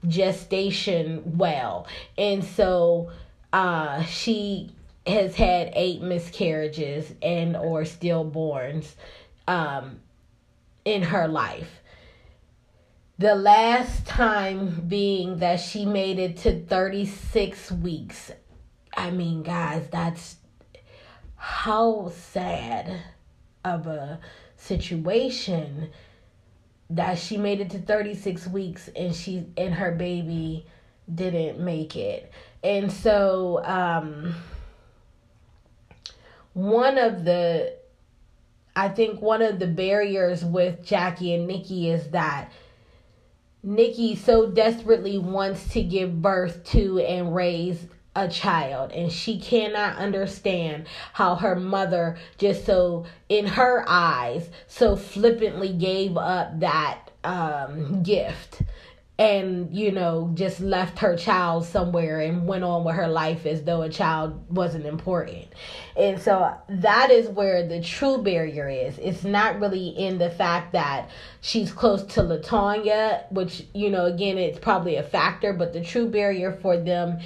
gestation 0.08 1.38
well. 1.38 1.88
And 2.18 2.44
so 2.44 3.12
uh, 3.54 4.04
she 4.04 4.72
has 5.06 5.36
had 5.36 5.72
eight 5.74 6.02
miscarriages 6.02 7.14
and 7.22 7.56
or 7.56 7.82
stillborns 7.82 8.94
um, 9.48 10.00
in 10.86 11.04
her 11.04 11.28
life. 11.28 11.82
The 13.18 13.36
last 13.36 14.06
time 14.08 14.86
being 14.88 15.38
that 15.40 15.60
she 15.60 15.86
made 15.86 16.18
it 16.18 16.38
to 16.38 16.66
36 16.66 17.72
weeks. 17.72 18.32
I 18.98 19.12
mean, 19.12 19.44
guys, 19.44 19.88
that's 19.92 20.38
how 21.36 22.10
sad 22.10 23.00
of 23.64 23.88
a 23.88 24.20
situation 24.58 25.90
that 26.96 27.18
she 27.18 27.38
made 27.38 27.62
it 27.62 27.70
to 27.72 27.80
36 27.80 28.48
weeks 28.48 28.90
and 28.96 29.16
she 29.16 29.46
and 29.58 29.74
her 29.74 29.92
baby 29.92 30.66
didn't 31.14 31.60
make 31.60 31.96
it. 31.96 32.32
And 32.64 32.92
so 32.92 33.64
um 33.64 34.36
one 36.54 36.98
of 36.98 37.24
the 37.24 37.74
I 38.76 38.90
think 38.90 39.22
one 39.22 39.42
of 39.42 39.60
the 39.60 39.68
barriers 39.68 40.44
with 40.46 40.84
Jackie 40.86 41.34
and 41.34 41.48
Nikki 41.48 41.90
is 41.90 42.10
that 42.10 42.52
Nikki 43.64 44.16
so 44.16 44.50
desperately 44.50 45.18
wants 45.18 45.70
to 45.74 45.84
give 45.84 46.22
birth 46.22 46.64
to 46.72 47.00
and 47.00 47.36
raise 47.36 47.86
a 48.16 48.28
child 48.28 48.92
and 48.92 49.12
she 49.12 49.40
cannot 49.40 49.96
understand 49.96 50.86
how 51.14 51.36
her 51.36 51.56
mother 51.56 52.18
just 52.38 52.66
so 52.66 53.06
in 53.30 53.48
her 53.48 53.86
eyes 53.88 54.50
so 54.68 54.96
flippantly 54.98 55.72
gave 55.72 56.18
up 56.18 56.60
that 56.60 57.10
um 57.24 58.04
gift 58.04 58.64
and 59.22 59.72
you 59.72 59.92
know 59.92 60.32
just 60.34 60.60
left 60.60 60.98
her 60.98 61.16
child 61.16 61.64
somewhere 61.64 62.22
and 62.22 62.48
went 62.48 62.64
on 62.64 62.84
with 62.84 62.96
her 62.96 63.08
life 63.08 63.46
as 63.46 63.62
though 63.62 63.84
a 63.84 63.90
child 63.90 64.44
wasn't 64.50 64.84
important. 64.84 65.46
And 65.96 66.20
so 66.20 66.52
that 66.68 67.12
is 67.12 67.30
where 67.30 67.68
the 67.68 67.82
true 67.82 68.24
barrier 68.24 68.68
is. 68.68 68.98
It's 68.98 69.24
not 69.24 69.60
really 69.60 69.90
in 69.90 70.18
the 70.18 70.32
fact 70.32 70.72
that 70.72 71.12
she's 71.42 71.72
close 71.72 72.04
to 72.14 72.22
latonya 72.22 73.32
which 73.32 73.64
you 73.76 73.92
know 73.92 74.06
again 74.06 74.40
it's 74.40 74.60
probably 74.60 74.96
a 74.96 75.04
factor 75.04 75.54
but 75.54 75.74
the 75.74 75.84
true 75.84 76.08
barrier 76.08 76.52
for 76.54 76.78
them 76.78 77.20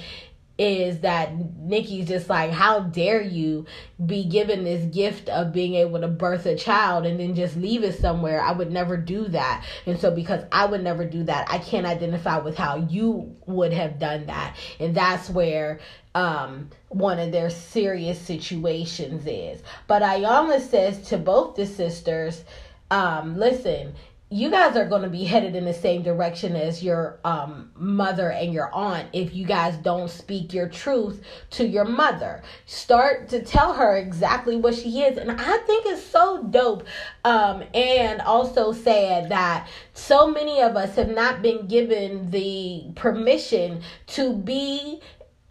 is 0.58 1.00
that 1.00 1.34
Nikki's 1.58 2.08
just 2.08 2.30
like, 2.30 2.50
how 2.50 2.80
dare 2.80 3.20
you 3.20 3.66
be 4.04 4.24
given 4.24 4.64
this 4.64 4.84
gift 4.94 5.28
of 5.28 5.52
being 5.52 5.74
able 5.74 6.00
to 6.00 6.08
birth 6.08 6.46
a 6.46 6.56
child 6.56 7.04
and 7.04 7.20
then 7.20 7.34
just 7.34 7.56
leave 7.56 7.84
it 7.84 7.98
somewhere? 7.98 8.40
I 8.40 8.52
would 8.52 8.72
never 8.72 8.96
do 8.96 9.24
that. 9.28 9.64
And 9.84 10.00
so, 10.00 10.10
because 10.10 10.44
I 10.50 10.64
would 10.64 10.82
never 10.82 11.04
do 11.04 11.24
that, 11.24 11.50
I 11.50 11.58
can't 11.58 11.86
identify 11.86 12.38
with 12.38 12.56
how 12.56 12.76
you 12.88 13.36
would 13.46 13.72
have 13.72 13.98
done 13.98 14.26
that. 14.26 14.56
And 14.80 14.94
that's 14.94 15.28
where 15.28 15.80
um, 16.14 16.70
one 16.88 17.18
of 17.18 17.32
their 17.32 17.50
serious 17.50 18.18
situations 18.18 19.26
is. 19.26 19.62
But 19.86 20.00
Iyanla 20.00 20.60
says 20.60 21.06
to 21.08 21.18
both 21.18 21.56
the 21.56 21.66
sisters, 21.66 22.44
um, 22.90 23.36
listen, 23.36 23.94
you 24.28 24.50
guys 24.50 24.76
are 24.76 24.88
going 24.88 25.02
to 25.02 25.08
be 25.08 25.22
headed 25.22 25.54
in 25.54 25.64
the 25.64 25.72
same 25.72 26.02
direction 26.02 26.56
as 26.56 26.82
your 26.82 27.20
um, 27.24 27.70
mother 27.76 28.30
and 28.30 28.52
your 28.52 28.74
aunt 28.74 29.08
if 29.12 29.32
you 29.32 29.46
guys 29.46 29.76
don't 29.76 30.10
speak 30.10 30.52
your 30.52 30.68
truth 30.68 31.22
to 31.50 31.64
your 31.64 31.84
mother. 31.84 32.42
Start 32.66 33.28
to 33.28 33.40
tell 33.40 33.74
her 33.74 33.96
exactly 33.96 34.56
what 34.56 34.74
she 34.74 35.02
is. 35.02 35.16
And 35.16 35.30
I 35.30 35.58
think 35.58 35.86
it's 35.86 36.04
so 36.04 36.42
dope 36.42 36.84
um, 37.24 37.62
and 37.72 38.20
also 38.20 38.72
sad 38.72 39.28
that 39.28 39.68
so 39.94 40.28
many 40.28 40.60
of 40.60 40.74
us 40.74 40.96
have 40.96 41.10
not 41.10 41.40
been 41.40 41.68
given 41.68 42.28
the 42.32 42.86
permission 42.96 43.82
to 44.08 44.32
be 44.32 45.00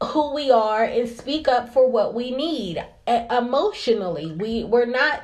who 0.03 0.33
we 0.33 0.51
are 0.51 0.83
and 0.83 1.07
speak 1.07 1.47
up 1.47 1.71
for 1.71 1.89
what 1.89 2.13
we 2.13 2.31
need 2.31 2.85
emotionally. 3.07 4.33
We 4.33 4.65
we're 4.65 4.85
not 4.85 5.23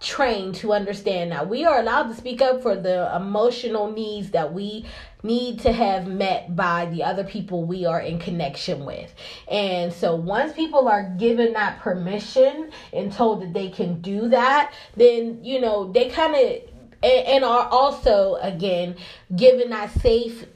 trained 0.00 0.54
to 0.56 0.72
understand 0.72 1.30
now. 1.30 1.44
We 1.44 1.64
are 1.64 1.78
allowed 1.78 2.08
to 2.08 2.14
speak 2.14 2.40
up 2.40 2.62
for 2.62 2.74
the 2.74 3.14
emotional 3.14 3.92
needs 3.92 4.30
that 4.30 4.52
we 4.52 4.86
need 5.22 5.60
to 5.60 5.72
have 5.72 6.06
met 6.06 6.56
by 6.56 6.86
the 6.86 7.02
other 7.04 7.24
people 7.24 7.64
we 7.64 7.84
are 7.84 8.00
in 8.00 8.18
connection 8.18 8.86
with. 8.86 9.14
And 9.50 9.92
so 9.92 10.16
once 10.16 10.54
people 10.54 10.88
are 10.88 11.14
given 11.18 11.52
that 11.52 11.80
permission 11.80 12.70
and 12.92 13.12
told 13.12 13.42
that 13.42 13.52
they 13.52 13.68
can 13.68 14.00
do 14.00 14.28
that, 14.30 14.72
then, 14.96 15.44
you 15.44 15.60
know, 15.60 15.92
they 15.92 16.08
kind 16.08 16.34
of 16.34 16.70
and, 17.02 17.44
are 17.44 17.66
also 17.68 18.36
again 18.36 18.96
given 19.34 19.70
that 19.70 19.90
safe 20.00 20.46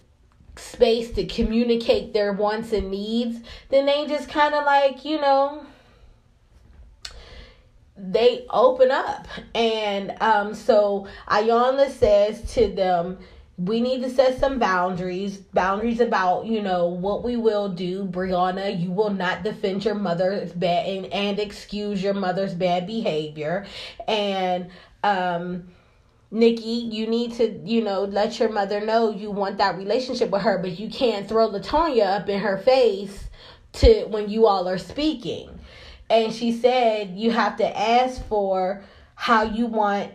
space 0.56 1.10
to 1.12 1.24
communicate 1.26 2.12
their 2.12 2.32
wants 2.32 2.72
and 2.72 2.90
needs, 2.90 3.40
then 3.70 3.86
they 3.86 4.06
just 4.06 4.28
kind 4.28 4.54
of 4.54 4.64
like, 4.64 5.04
you 5.04 5.20
know, 5.20 5.66
they 7.96 8.46
open 8.50 8.90
up. 8.90 9.26
And 9.54 10.14
um, 10.20 10.54
so 10.54 11.06
Iyanla 11.28 11.90
says 11.90 12.52
to 12.54 12.68
them, 12.68 13.18
we 13.56 13.80
need 13.80 14.02
to 14.02 14.10
set 14.10 14.40
some 14.40 14.58
boundaries 14.58 15.36
boundaries 15.36 16.00
about 16.00 16.44
you 16.46 16.60
know 16.60 16.88
what 16.88 17.22
we 17.22 17.36
will 17.36 17.68
do. 17.68 18.04
Brianna 18.04 18.82
you 18.82 18.90
will 18.90 19.10
not 19.10 19.44
defend 19.44 19.84
your 19.84 19.94
mother's 19.94 20.50
bad 20.52 20.88
and, 20.88 21.06
and 21.12 21.38
excuse 21.38 22.02
your 22.02 22.14
mother's 22.14 22.52
bad 22.52 22.84
behavior. 22.86 23.64
And 24.08 24.70
um 25.04 25.68
nikki 26.32 26.88
you 26.90 27.06
need 27.06 27.32
to 27.34 27.60
you 27.64 27.80
know 27.80 28.02
let 28.04 28.40
your 28.40 28.48
mother 28.48 28.80
know 28.80 29.10
you 29.10 29.30
want 29.30 29.58
that 29.58 29.76
relationship 29.76 30.30
with 30.30 30.42
her 30.42 30.58
but 30.58 30.80
you 30.80 30.90
can't 30.90 31.28
throw 31.28 31.48
latonya 31.48 32.06
up 32.06 32.28
in 32.28 32.40
her 32.40 32.58
face 32.58 33.28
to 33.72 34.04
when 34.06 34.28
you 34.28 34.46
all 34.46 34.66
are 34.66 34.78
speaking 34.78 35.48
and 36.10 36.32
she 36.32 36.52
said 36.52 37.10
you 37.16 37.30
have 37.30 37.56
to 37.56 37.78
ask 37.78 38.24
for 38.26 38.82
how 39.14 39.42
you 39.42 39.66
want 39.66 40.12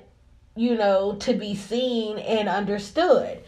you 0.55 0.75
know 0.75 1.15
to 1.15 1.33
be 1.33 1.55
seen 1.55 2.17
and 2.19 2.49
understood. 2.49 3.41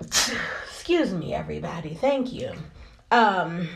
Excuse 0.00 1.12
me 1.12 1.34
everybody. 1.34 1.94
Thank 1.94 2.32
you. 2.32 2.52
Um 3.10 3.68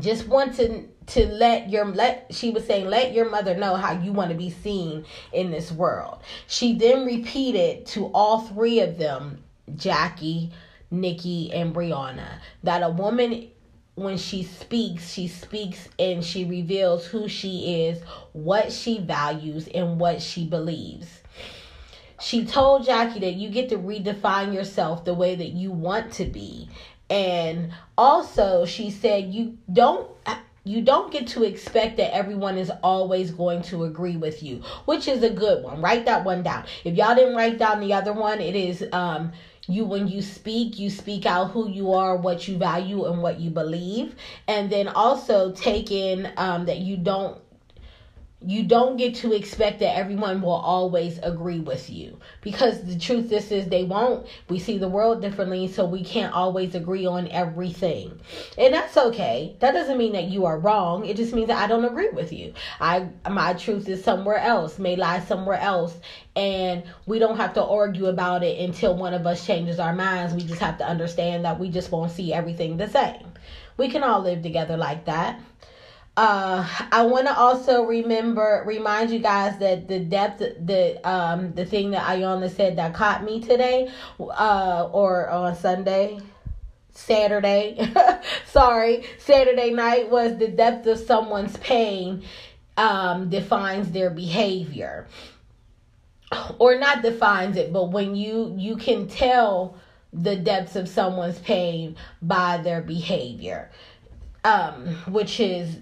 just 0.00 0.26
want 0.26 0.54
to 0.56 0.86
to 1.06 1.26
let 1.26 1.68
your 1.68 1.84
let 1.86 2.26
she 2.30 2.50
was 2.50 2.66
saying 2.66 2.86
let 2.86 3.12
your 3.12 3.28
mother 3.28 3.54
know 3.54 3.76
how 3.76 3.92
you 3.92 4.12
want 4.12 4.30
to 4.30 4.36
be 4.36 4.50
seen 4.50 5.04
in 5.32 5.50
this 5.50 5.70
world. 5.70 6.20
She 6.46 6.76
then 6.76 7.04
repeated 7.04 7.86
to 7.86 8.06
all 8.06 8.40
three 8.40 8.80
of 8.80 8.98
them 8.98 9.42
jackie 9.76 10.52
nikki 10.90 11.50
and 11.52 11.74
brianna 11.74 12.38
that 12.62 12.82
a 12.82 12.88
woman 12.88 13.48
when 13.94 14.16
she 14.16 14.42
speaks, 14.42 15.12
she 15.12 15.28
speaks 15.28 15.88
and 15.98 16.24
she 16.24 16.44
reveals 16.44 17.06
who 17.06 17.28
she 17.28 17.84
is, 17.86 18.02
what 18.32 18.72
she 18.72 18.98
values, 18.98 19.68
and 19.72 20.00
what 20.00 20.20
she 20.20 20.46
believes. 20.46 21.20
She 22.20 22.44
told 22.44 22.86
Jackie 22.86 23.20
that 23.20 23.34
you 23.34 23.50
get 23.50 23.68
to 23.68 23.76
redefine 23.76 24.54
yourself 24.54 25.04
the 25.04 25.14
way 25.14 25.34
that 25.34 25.50
you 25.50 25.70
want 25.70 26.12
to 26.14 26.24
be. 26.24 26.68
And 27.10 27.72
also, 27.98 28.64
she 28.64 28.90
said 28.90 29.32
you 29.32 29.58
don't 29.72 30.08
you 30.66 30.80
don't 30.80 31.12
get 31.12 31.26
to 31.26 31.44
expect 31.44 31.98
that 31.98 32.14
everyone 32.14 32.56
is 32.56 32.72
always 32.82 33.30
going 33.30 33.60
to 33.60 33.84
agree 33.84 34.16
with 34.16 34.42
you, 34.42 34.62
which 34.86 35.06
is 35.06 35.22
a 35.22 35.28
good 35.28 35.62
one. 35.62 35.82
Write 35.82 36.06
that 36.06 36.24
one 36.24 36.42
down. 36.42 36.64
If 36.84 36.94
y'all 36.96 37.14
didn't 37.14 37.36
write 37.36 37.58
down 37.58 37.80
the 37.80 37.92
other 37.92 38.14
one, 38.14 38.40
it 38.40 38.56
is 38.56 38.82
um 38.92 39.32
you 39.68 39.84
when 39.84 40.06
you 40.06 40.20
speak 40.22 40.78
you 40.78 40.90
speak 40.90 41.26
out 41.26 41.50
who 41.50 41.68
you 41.68 41.92
are 41.92 42.16
what 42.16 42.46
you 42.48 42.56
value 42.56 43.04
and 43.04 43.22
what 43.22 43.38
you 43.38 43.50
believe. 43.50 44.14
And 44.46 44.70
then 44.70 44.88
also 44.88 45.50
take 45.50 45.90
in 45.90 46.30
um, 46.36 46.66
that 46.66 46.78
you 46.78 46.96
don't 46.96 47.38
you 48.46 48.62
don't 48.62 48.96
get 48.96 49.14
to 49.14 49.32
expect 49.32 49.78
that 49.78 49.96
everyone 49.96 50.42
will 50.42 50.50
always 50.50 51.18
agree 51.22 51.60
with 51.60 51.88
you. 51.88 52.18
Because 52.42 52.82
the 52.82 52.98
truth 52.98 53.32
is 53.32 53.50
is 53.50 53.68
they 53.68 53.84
won't. 53.84 54.26
We 54.48 54.58
see 54.58 54.76
the 54.76 54.88
world 54.88 55.22
differently 55.22 55.66
so 55.68 55.84
we 55.84 56.04
can't 56.04 56.34
always 56.34 56.74
agree 56.74 57.06
on 57.06 57.28
everything. 57.28 58.20
And 58.58 58.74
that's 58.74 58.96
okay. 58.96 59.56
That 59.60 59.72
doesn't 59.72 59.96
mean 59.96 60.12
that 60.12 60.24
you 60.24 60.44
are 60.44 60.58
wrong. 60.58 61.06
It 61.06 61.16
just 61.16 61.32
means 61.32 61.48
that 61.48 61.62
i 61.62 61.66
don't 61.66 61.84
agree 61.84 62.10
with 62.10 62.32
you. 62.32 62.52
I 62.80 63.08
my 63.30 63.54
truth 63.54 63.88
is 63.88 64.04
somewhere 64.04 64.38
else 64.38 64.78
may 64.78 64.96
lie 64.96 65.20
somewhere 65.20 65.58
else 65.58 65.96
and 66.36 66.82
we 67.06 67.18
don't 67.18 67.36
have 67.36 67.54
to 67.54 67.64
argue 67.64 68.06
about 68.06 68.42
it 68.42 68.58
until 68.58 68.94
one 68.94 69.14
of 69.14 69.26
us 69.26 69.46
changes 69.46 69.78
our 69.78 69.94
minds. 69.94 70.34
We 70.34 70.42
just 70.42 70.60
have 70.60 70.78
to 70.78 70.86
understand 70.86 71.44
that 71.44 71.58
we 71.58 71.70
just 71.70 71.90
won't 71.90 72.10
see 72.10 72.32
everything 72.32 72.76
the 72.76 72.88
same. 72.88 73.32
We 73.76 73.88
can 73.88 74.02
all 74.02 74.20
live 74.20 74.42
together 74.42 74.76
like 74.76 75.06
that 75.06 75.40
uh, 76.16 76.66
I 76.92 77.02
want 77.02 77.26
to 77.26 77.36
also 77.36 77.82
remember 77.82 78.62
remind 78.66 79.10
you 79.10 79.18
guys 79.18 79.58
that 79.58 79.88
the 79.88 79.98
depth 79.98 80.38
the 80.38 81.00
um 81.08 81.52
the 81.54 81.64
thing 81.64 81.90
that 81.90 82.02
Iyanla 82.06 82.54
said 82.54 82.76
that 82.76 82.94
caught 82.94 83.24
me 83.24 83.40
today 83.40 83.90
uh 84.20 84.88
or 84.92 85.28
on 85.28 85.56
Sunday 85.56 86.20
Saturday 86.92 87.90
sorry 88.46 89.04
Saturday 89.18 89.70
night 89.70 90.08
was 90.08 90.38
the 90.38 90.46
depth 90.46 90.86
of 90.86 90.98
someone's 90.98 91.56
pain 91.56 92.22
um 92.76 93.28
defines 93.28 93.90
their 93.90 94.10
behavior. 94.10 95.08
Or 96.60 96.76
not 96.76 97.02
defines 97.02 97.56
it 97.56 97.72
but 97.72 97.90
when 97.90 98.14
you 98.14 98.54
you 98.56 98.76
can 98.76 99.08
tell 99.08 99.78
the 100.12 100.36
depths 100.36 100.76
of 100.76 100.88
someone's 100.88 101.40
pain 101.40 101.96
by 102.22 102.58
their 102.58 102.82
behavior. 102.82 103.72
Um 104.44 104.94
which 105.08 105.40
is 105.40 105.78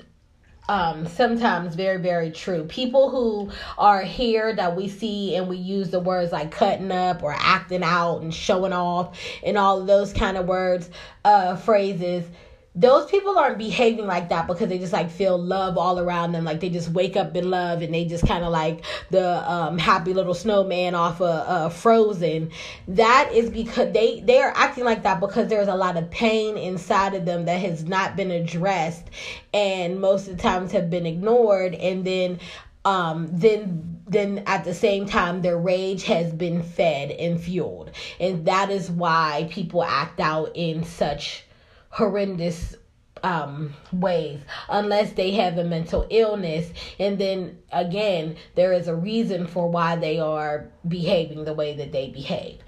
um, 0.69 1.07
sometimes 1.07 1.75
very, 1.75 1.99
very 1.99 2.31
true. 2.31 2.65
People 2.65 3.11
who 3.11 3.51
are 3.79 4.03
here 4.03 4.55
that 4.55 4.77
we 4.77 4.89
see 4.89 5.37
and 5.37 5.49
we 5.49 5.57
use 5.57 5.91
the 5.91 6.01
words 6.01 6.33
like 6.33 6.51
cutting 6.51 6.93
up 6.93 7.23
or 7.23 7.35
acting 7.37 7.83
out 7.83 8.19
and 8.23 8.33
showing 8.33 8.73
off 8.73 9.19
and 9.43 9.59
all 9.59 9.85
those 9.85 10.13
kind 10.13 10.37
of 10.37 10.47
words, 10.47 10.89
uh, 11.25 11.57
phrases 11.57 12.25
those 12.75 13.05
people 13.11 13.39
aren't 13.39 13.59
behaving 13.59 14.07
like 14.07 14.31
that 14.31 14.47
because 14.47 14.69
they 14.71 14.79
just 14.79 14.95
like 14.95 15.11
feel 15.11 15.37
love 15.37 15.77
all 15.77 15.99
around 15.99 16.33
them. 16.33 16.45
Like 16.45 16.61
they 16.61 16.71
just 16.71 16.89
wake 16.89 17.17
up 17.17 17.37
in 17.37 17.51
love 17.51 17.83
and 17.83 17.93
they 17.93 18.07
just 18.07 18.27
kind 18.27 18.45
of 18.45 18.51
like 18.51 18.83
the 19.11 19.51
um, 19.51 19.77
happy 19.77 20.15
little 20.15 20.33
snowman 20.33 20.95
off 20.95 21.21
of 21.21 21.49
uh, 21.49 21.69
frozen. 21.69 22.51
That 22.89 23.31
is 23.33 23.51
because 23.51 23.93
they 23.93 24.21
they 24.21 24.41
are 24.41 24.53
acting 24.57 24.85
like 24.85 25.03
that 25.03 25.21
because 25.21 25.49
there's 25.49 25.69
a 25.69 25.75
lot 25.75 25.99
of 25.99 26.11
pain 26.11 26.57
inside 26.57 27.15
of 27.15 27.27
them 27.27 27.45
that 27.45 27.61
has 27.61 27.85
not 27.85 28.17
been 28.17 28.31
addressed 28.31 29.05
and 29.53 30.01
most 30.01 30.29
of 30.29 30.39
the 30.39 30.43
times 30.43 30.73
have 30.73 30.89
been 30.89 31.05
ignored. 31.05 31.75
And 31.75 32.07
then 32.07 32.41
um 32.87 33.29
then 33.31 34.01
then 34.07 34.43
at 34.47 34.65
the 34.65 34.75
same 34.75 35.05
time 35.05 35.43
their 35.43 35.59
rage 35.59 36.05
has 36.05 36.33
been 36.33 36.63
fed 36.63 37.11
and 37.11 37.39
fueled. 37.39 37.91
And 38.19 38.47
that 38.47 38.71
is 38.71 38.91
why 38.91 39.47
people 39.51 39.85
act 39.85 40.21
out 40.21 40.53
in 40.55 40.85
such 40.85 41.45
horrendous 41.93 42.75
um, 43.23 43.75
ways 43.93 44.41
unless 44.69 45.13
they 45.13 45.33
have 45.33 45.59
a 45.59 45.65
mental 45.65 46.07
illness. 46.11 46.71
And 46.99 47.19
then 47.19 47.59
again, 47.71 48.37
there 48.55 48.73
is 48.73 48.89
a 48.89 48.95
reason 48.95 49.47
for 49.47 49.69
why 49.71 49.97
they 49.97 50.19
are 50.19 50.69
behaving 50.89 51.45
the 51.45 51.55
way 51.55 51.77
that 51.77 51.93
they 51.93 52.09
behave. 52.09 52.59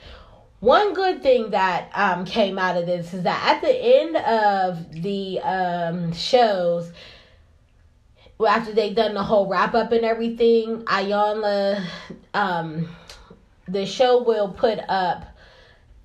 One 0.60 0.94
good 0.94 1.22
thing 1.22 1.50
that 1.50 1.90
um, 1.94 2.24
came 2.24 2.58
out 2.58 2.76
of 2.76 2.86
this 2.86 3.12
is 3.12 3.24
that 3.24 3.56
at 3.56 3.60
the 3.60 3.74
end 3.74 4.16
of 4.16 5.02
the 5.02 5.40
um, 5.40 6.12
shows, 6.12 6.92
after 8.46 8.72
they've 8.72 8.94
done 8.94 9.14
the 9.14 9.22
whole 9.22 9.46
wrap 9.46 9.74
up 9.74 9.92
and 9.92 10.04
everything, 10.04 10.82
Iyanla, 10.84 11.84
um, 12.34 12.88
the 13.68 13.86
show 13.86 14.22
will 14.22 14.48
put 14.52 14.78
up 14.88 15.33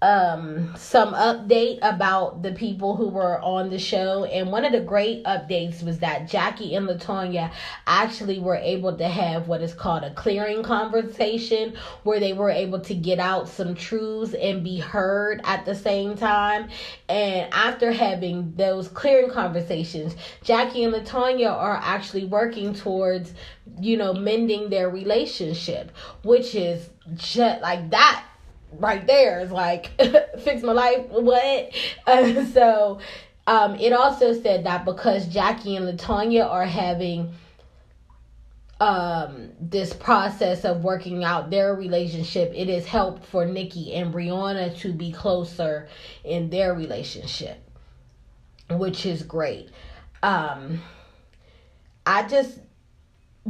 um 0.02 0.74
some 0.78 1.14
update 1.14 1.78
about 1.82 2.42
the 2.42 2.54
people 2.54 2.96
who 2.96 3.10
were 3.10 3.40
on 3.42 3.70
the 3.70 3.80
show. 3.80 4.24
And 4.24 4.52
one 4.52 4.64
of 4.64 4.72
the 4.72 4.80
great 4.80 5.24
updates 5.26 5.84
was 5.84 6.00
that 6.00 6.30
Jackie 6.30 6.76
and 6.76 6.88
Latonya 6.88 7.52
actually 7.86 8.40
were 8.40 8.56
able 8.56 8.96
to 8.98 9.08
have 9.08 9.48
what 9.48 9.62
is 9.62 9.74
called 9.74 10.04
a 10.04 10.14
clearing 10.14 10.64
conversation 10.64 11.76
where 12.04 12.20
they 12.20 12.34
were 12.34 12.50
able 12.50 12.80
to 12.82 12.96
get 12.96 13.20
out 13.20 13.50
some 13.50 13.76
truths 13.76 14.34
and 14.34 14.64
be 14.64 14.80
heard 14.80 15.42
at 15.44 15.66
the 15.66 15.76
same 15.76 16.16
time. 16.16 16.70
And 17.10 17.54
after 17.54 17.92
having 17.92 18.54
those 18.56 18.88
clearing 18.88 19.30
conversations 19.30 20.16
Jackie 20.44 20.84
and 20.84 20.94
Latonya 20.94 21.52
are 21.52 21.80
actually 21.84 22.26
working 22.26 22.74
towards 22.74 23.34
you 23.80 23.98
know 23.98 24.14
mending 24.14 24.70
their 24.70 24.90
relationship 24.90 25.92
which 26.24 26.56
is 26.56 26.90
just 27.16 27.62
like 27.62 27.90
that 27.92 28.26
right 28.74 29.06
there 29.08 29.42
is 29.42 29.52
like 29.52 29.92
fix 30.44 30.62
my 30.62 30.74
life 30.74 31.06
what? 31.10 31.72
Uh, 32.06 32.46
so 32.54 33.00
um 33.48 33.76
it 33.76 33.94
also 33.94 34.34
said 34.34 34.66
that 34.66 34.86
because 34.86 35.28
jackie 35.28 35.76
and 35.76 35.88
latonya 35.88 36.46
are 36.46 36.66
having 36.66 37.34
um 38.80 39.50
this 39.60 39.92
process 39.92 40.64
of 40.64 40.84
working 40.84 41.24
out 41.24 41.50
their 41.50 41.74
relationship 41.76 42.52
it 42.56 42.70
has 42.70 42.86
helped 42.86 43.26
for 43.26 43.46
nikki 43.46 43.94
and 43.94 44.14
brianna 44.14 44.76
to 44.78 44.94
be 44.94 45.12
closer 45.12 45.88
in 46.24 46.50
their 46.50 46.74
relationship 46.74 47.58
which 48.70 49.06
is 49.06 49.24
great. 49.24 49.70
Um 50.22 50.82
i 52.06 52.24
just 52.24 52.60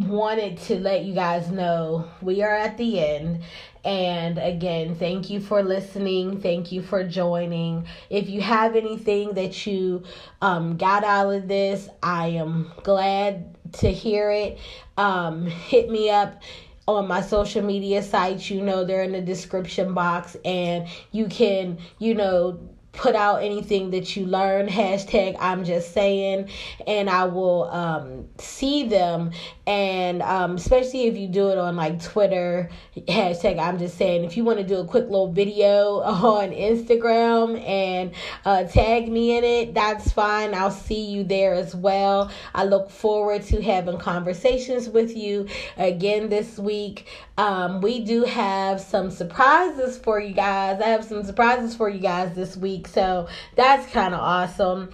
wanted 0.08 0.58
to 0.58 0.76
let 0.80 1.04
you 1.04 1.14
guys 1.14 1.50
know 1.52 2.10
we 2.22 2.42
are 2.42 2.56
at 2.56 2.78
the 2.78 3.00
end 3.00 3.44
and 3.86 4.38
again, 4.38 4.96
thank 4.96 5.30
you 5.30 5.40
for 5.40 5.64
listening. 5.64 6.42
Thank 6.42 6.72
you 6.72 6.82
for 6.82 7.04
joining. 7.04 7.88
If 8.10 8.30
you 8.30 8.42
have 8.42 8.76
anything 8.76 9.34
that 9.36 9.66
you 9.66 10.04
um, 10.42 10.76
got 10.78 11.04
out 11.04 11.34
of 11.34 11.48
this, 11.48 11.88
I 12.04 12.28
am 12.28 12.72
glad 12.84 13.56
to 13.74 13.92
hear 13.92 14.32
it. 14.32 14.60
Um, 14.98 15.46
hit 15.46 15.90
me 15.90 16.10
up 16.10 16.42
on 16.88 17.08
my 17.08 17.22
social 17.22 17.62
media 17.62 18.04
sites. 18.04 18.50
You 18.50 18.62
know, 18.62 18.84
they're 18.84 19.04
in 19.04 19.14
the 19.14 19.22
description 19.22 19.94
box, 19.94 20.36
and 20.44 20.88
you 21.12 21.28
can, 21.28 21.78
you 22.00 22.16
know, 22.16 22.60
put 22.92 23.16
out 23.16 23.44
anything 23.44 23.92
that 23.92 24.16
you 24.16 24.26
learn 24.26 24.68
hashtag 24.68 25.36
i'm 25.40 25.64
just 25.64 25.94
saying 25.94 26.50
and 26.88 27.10
i 27.10 27.24
will 27.24 27.66
um, 27.70 28.28
see 28.40 28.88
them 28.88 29.32
and 29.70 30.22
um, 30.24 30.56
especially 30.56 31.08
if 31.08 31.16
you 31.16 31.28
do 31.28 31.50
it 31.50 31.58
on 31.58 31.76
like 31.76 32.02
twitter 32.02 32.70
hashtag 33.08 33.60
i'm 33.60 33.78
just 33.78 33.98
saying 33.98 34.24
if 34.24 34.36
you 34.36 34.44
want 34.44 34.58
to 34.58 34.66
do 34.66 34.78
a 34.78 34.86
quick 34.86 35.06
little 35.06 35.32
video 35.32 36.00
on 36.02 36.50
instagram 36.50 37.60
and 37.66 38.12
uh, 38.46 38.64
tag 38.64 39.10
me 39.10 39.38
in 39.38 39.44
it 39.44 39.74
that's 39.74 40.12
fine. 40.12 40.54
I'll 40.54 40.72
see 40.72 41.06
you 41.06 41.24
there 41.24 41.54
as 41.54 41.76
well. 41.76 42.32
I 42.54 42.66
look 42.66 42.90
forward 42.90 43.44
to 43.44 43.62
having 43.62 43.98
conversations 43.98 44.90
with 44.90 45.16
you 45.16 45.48
again 45.78 46.30
this 46.30 46.58
week. 46.58 47.08
Um, 47.38 47.82
we 47.82 48.02
do 48.02 48.24
have 48.24 48.82
some 48.82 49.12
surprises 49.12 49.98
for 49.98 50.20
you 50.20 50.34
guys. 50.34 50.82
I 50.82 50.90
have 50.90 51.06
some 51.06 51.24
surprises 51.24 51.76
for 51.76 51.90
you 51.90 52.00
guys 52.00 52.36
this 52.36 52.58
week 52.58 52.88
so 52.88 53.28
that's 53.56 53.90
kind 53.92 54.14
of 54.14 54.20
awesome. 54.20 54.92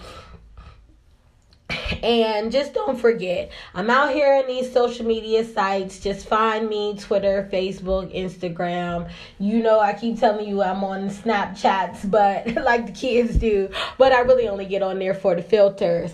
And 2.03 2.51
just 2.51 2.73
don't 2.73 2.99
forget, 2.99 3.51
I'm 3.73 3.89
out 3.89 4.13
here 4.13 4.39
in 4.39 4.47
these 4.47 4.71
social 4.71 5.05
media 5.05 5.43
sites. 5.43 5.99
Just 5.99 6.27
find 6.27 6.69
me 6.69 6.95
Twitter, 6.97 7.49
Facebook, 7.51 8.13
Instagram. 8.15 9.09
You 9.39 9.63
know, 9.63 9.79
I 9.79 9.93
keep 9.93 10.19
telling 10.19 10.47
you 10.47 10.61
I'm 10.61 10.83
on 10.83 11.09
Snapchats, 11.09 12.09
but 12.09 12.53
like 12.63 12.87
the 12.87 12.91
kids 12.91 13.37
do. 13.37 13.69
But 13.97 14.11
I 14.11 14.19
really 14.19 14.47
only 14.47 14.65
get 14.65 14.83
on 14.83 14.99
there 14.99 15.15
for 15.15 15.35
the 15.35 15.41
filters. 15.41 16.13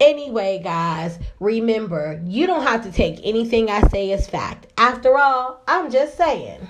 Anyway, 0.00 0.60
guys, 0.62 1.18
remember, 1.38 2.20
you 2.26 2.46
don't 2.46 2.64
have 2.64 2.82
to 2.82 2.90
take 2.90 3.20
anything 3.22 3.70
I 3.70 3.86
say 3.88 4.12
as 4.12 4.28
fact. 4.28 4.66
After 4.76 5.16
all, 5.16 5.62
I'm 5.68 5.90
just 5.90 6.16
saying. 6.16 6.68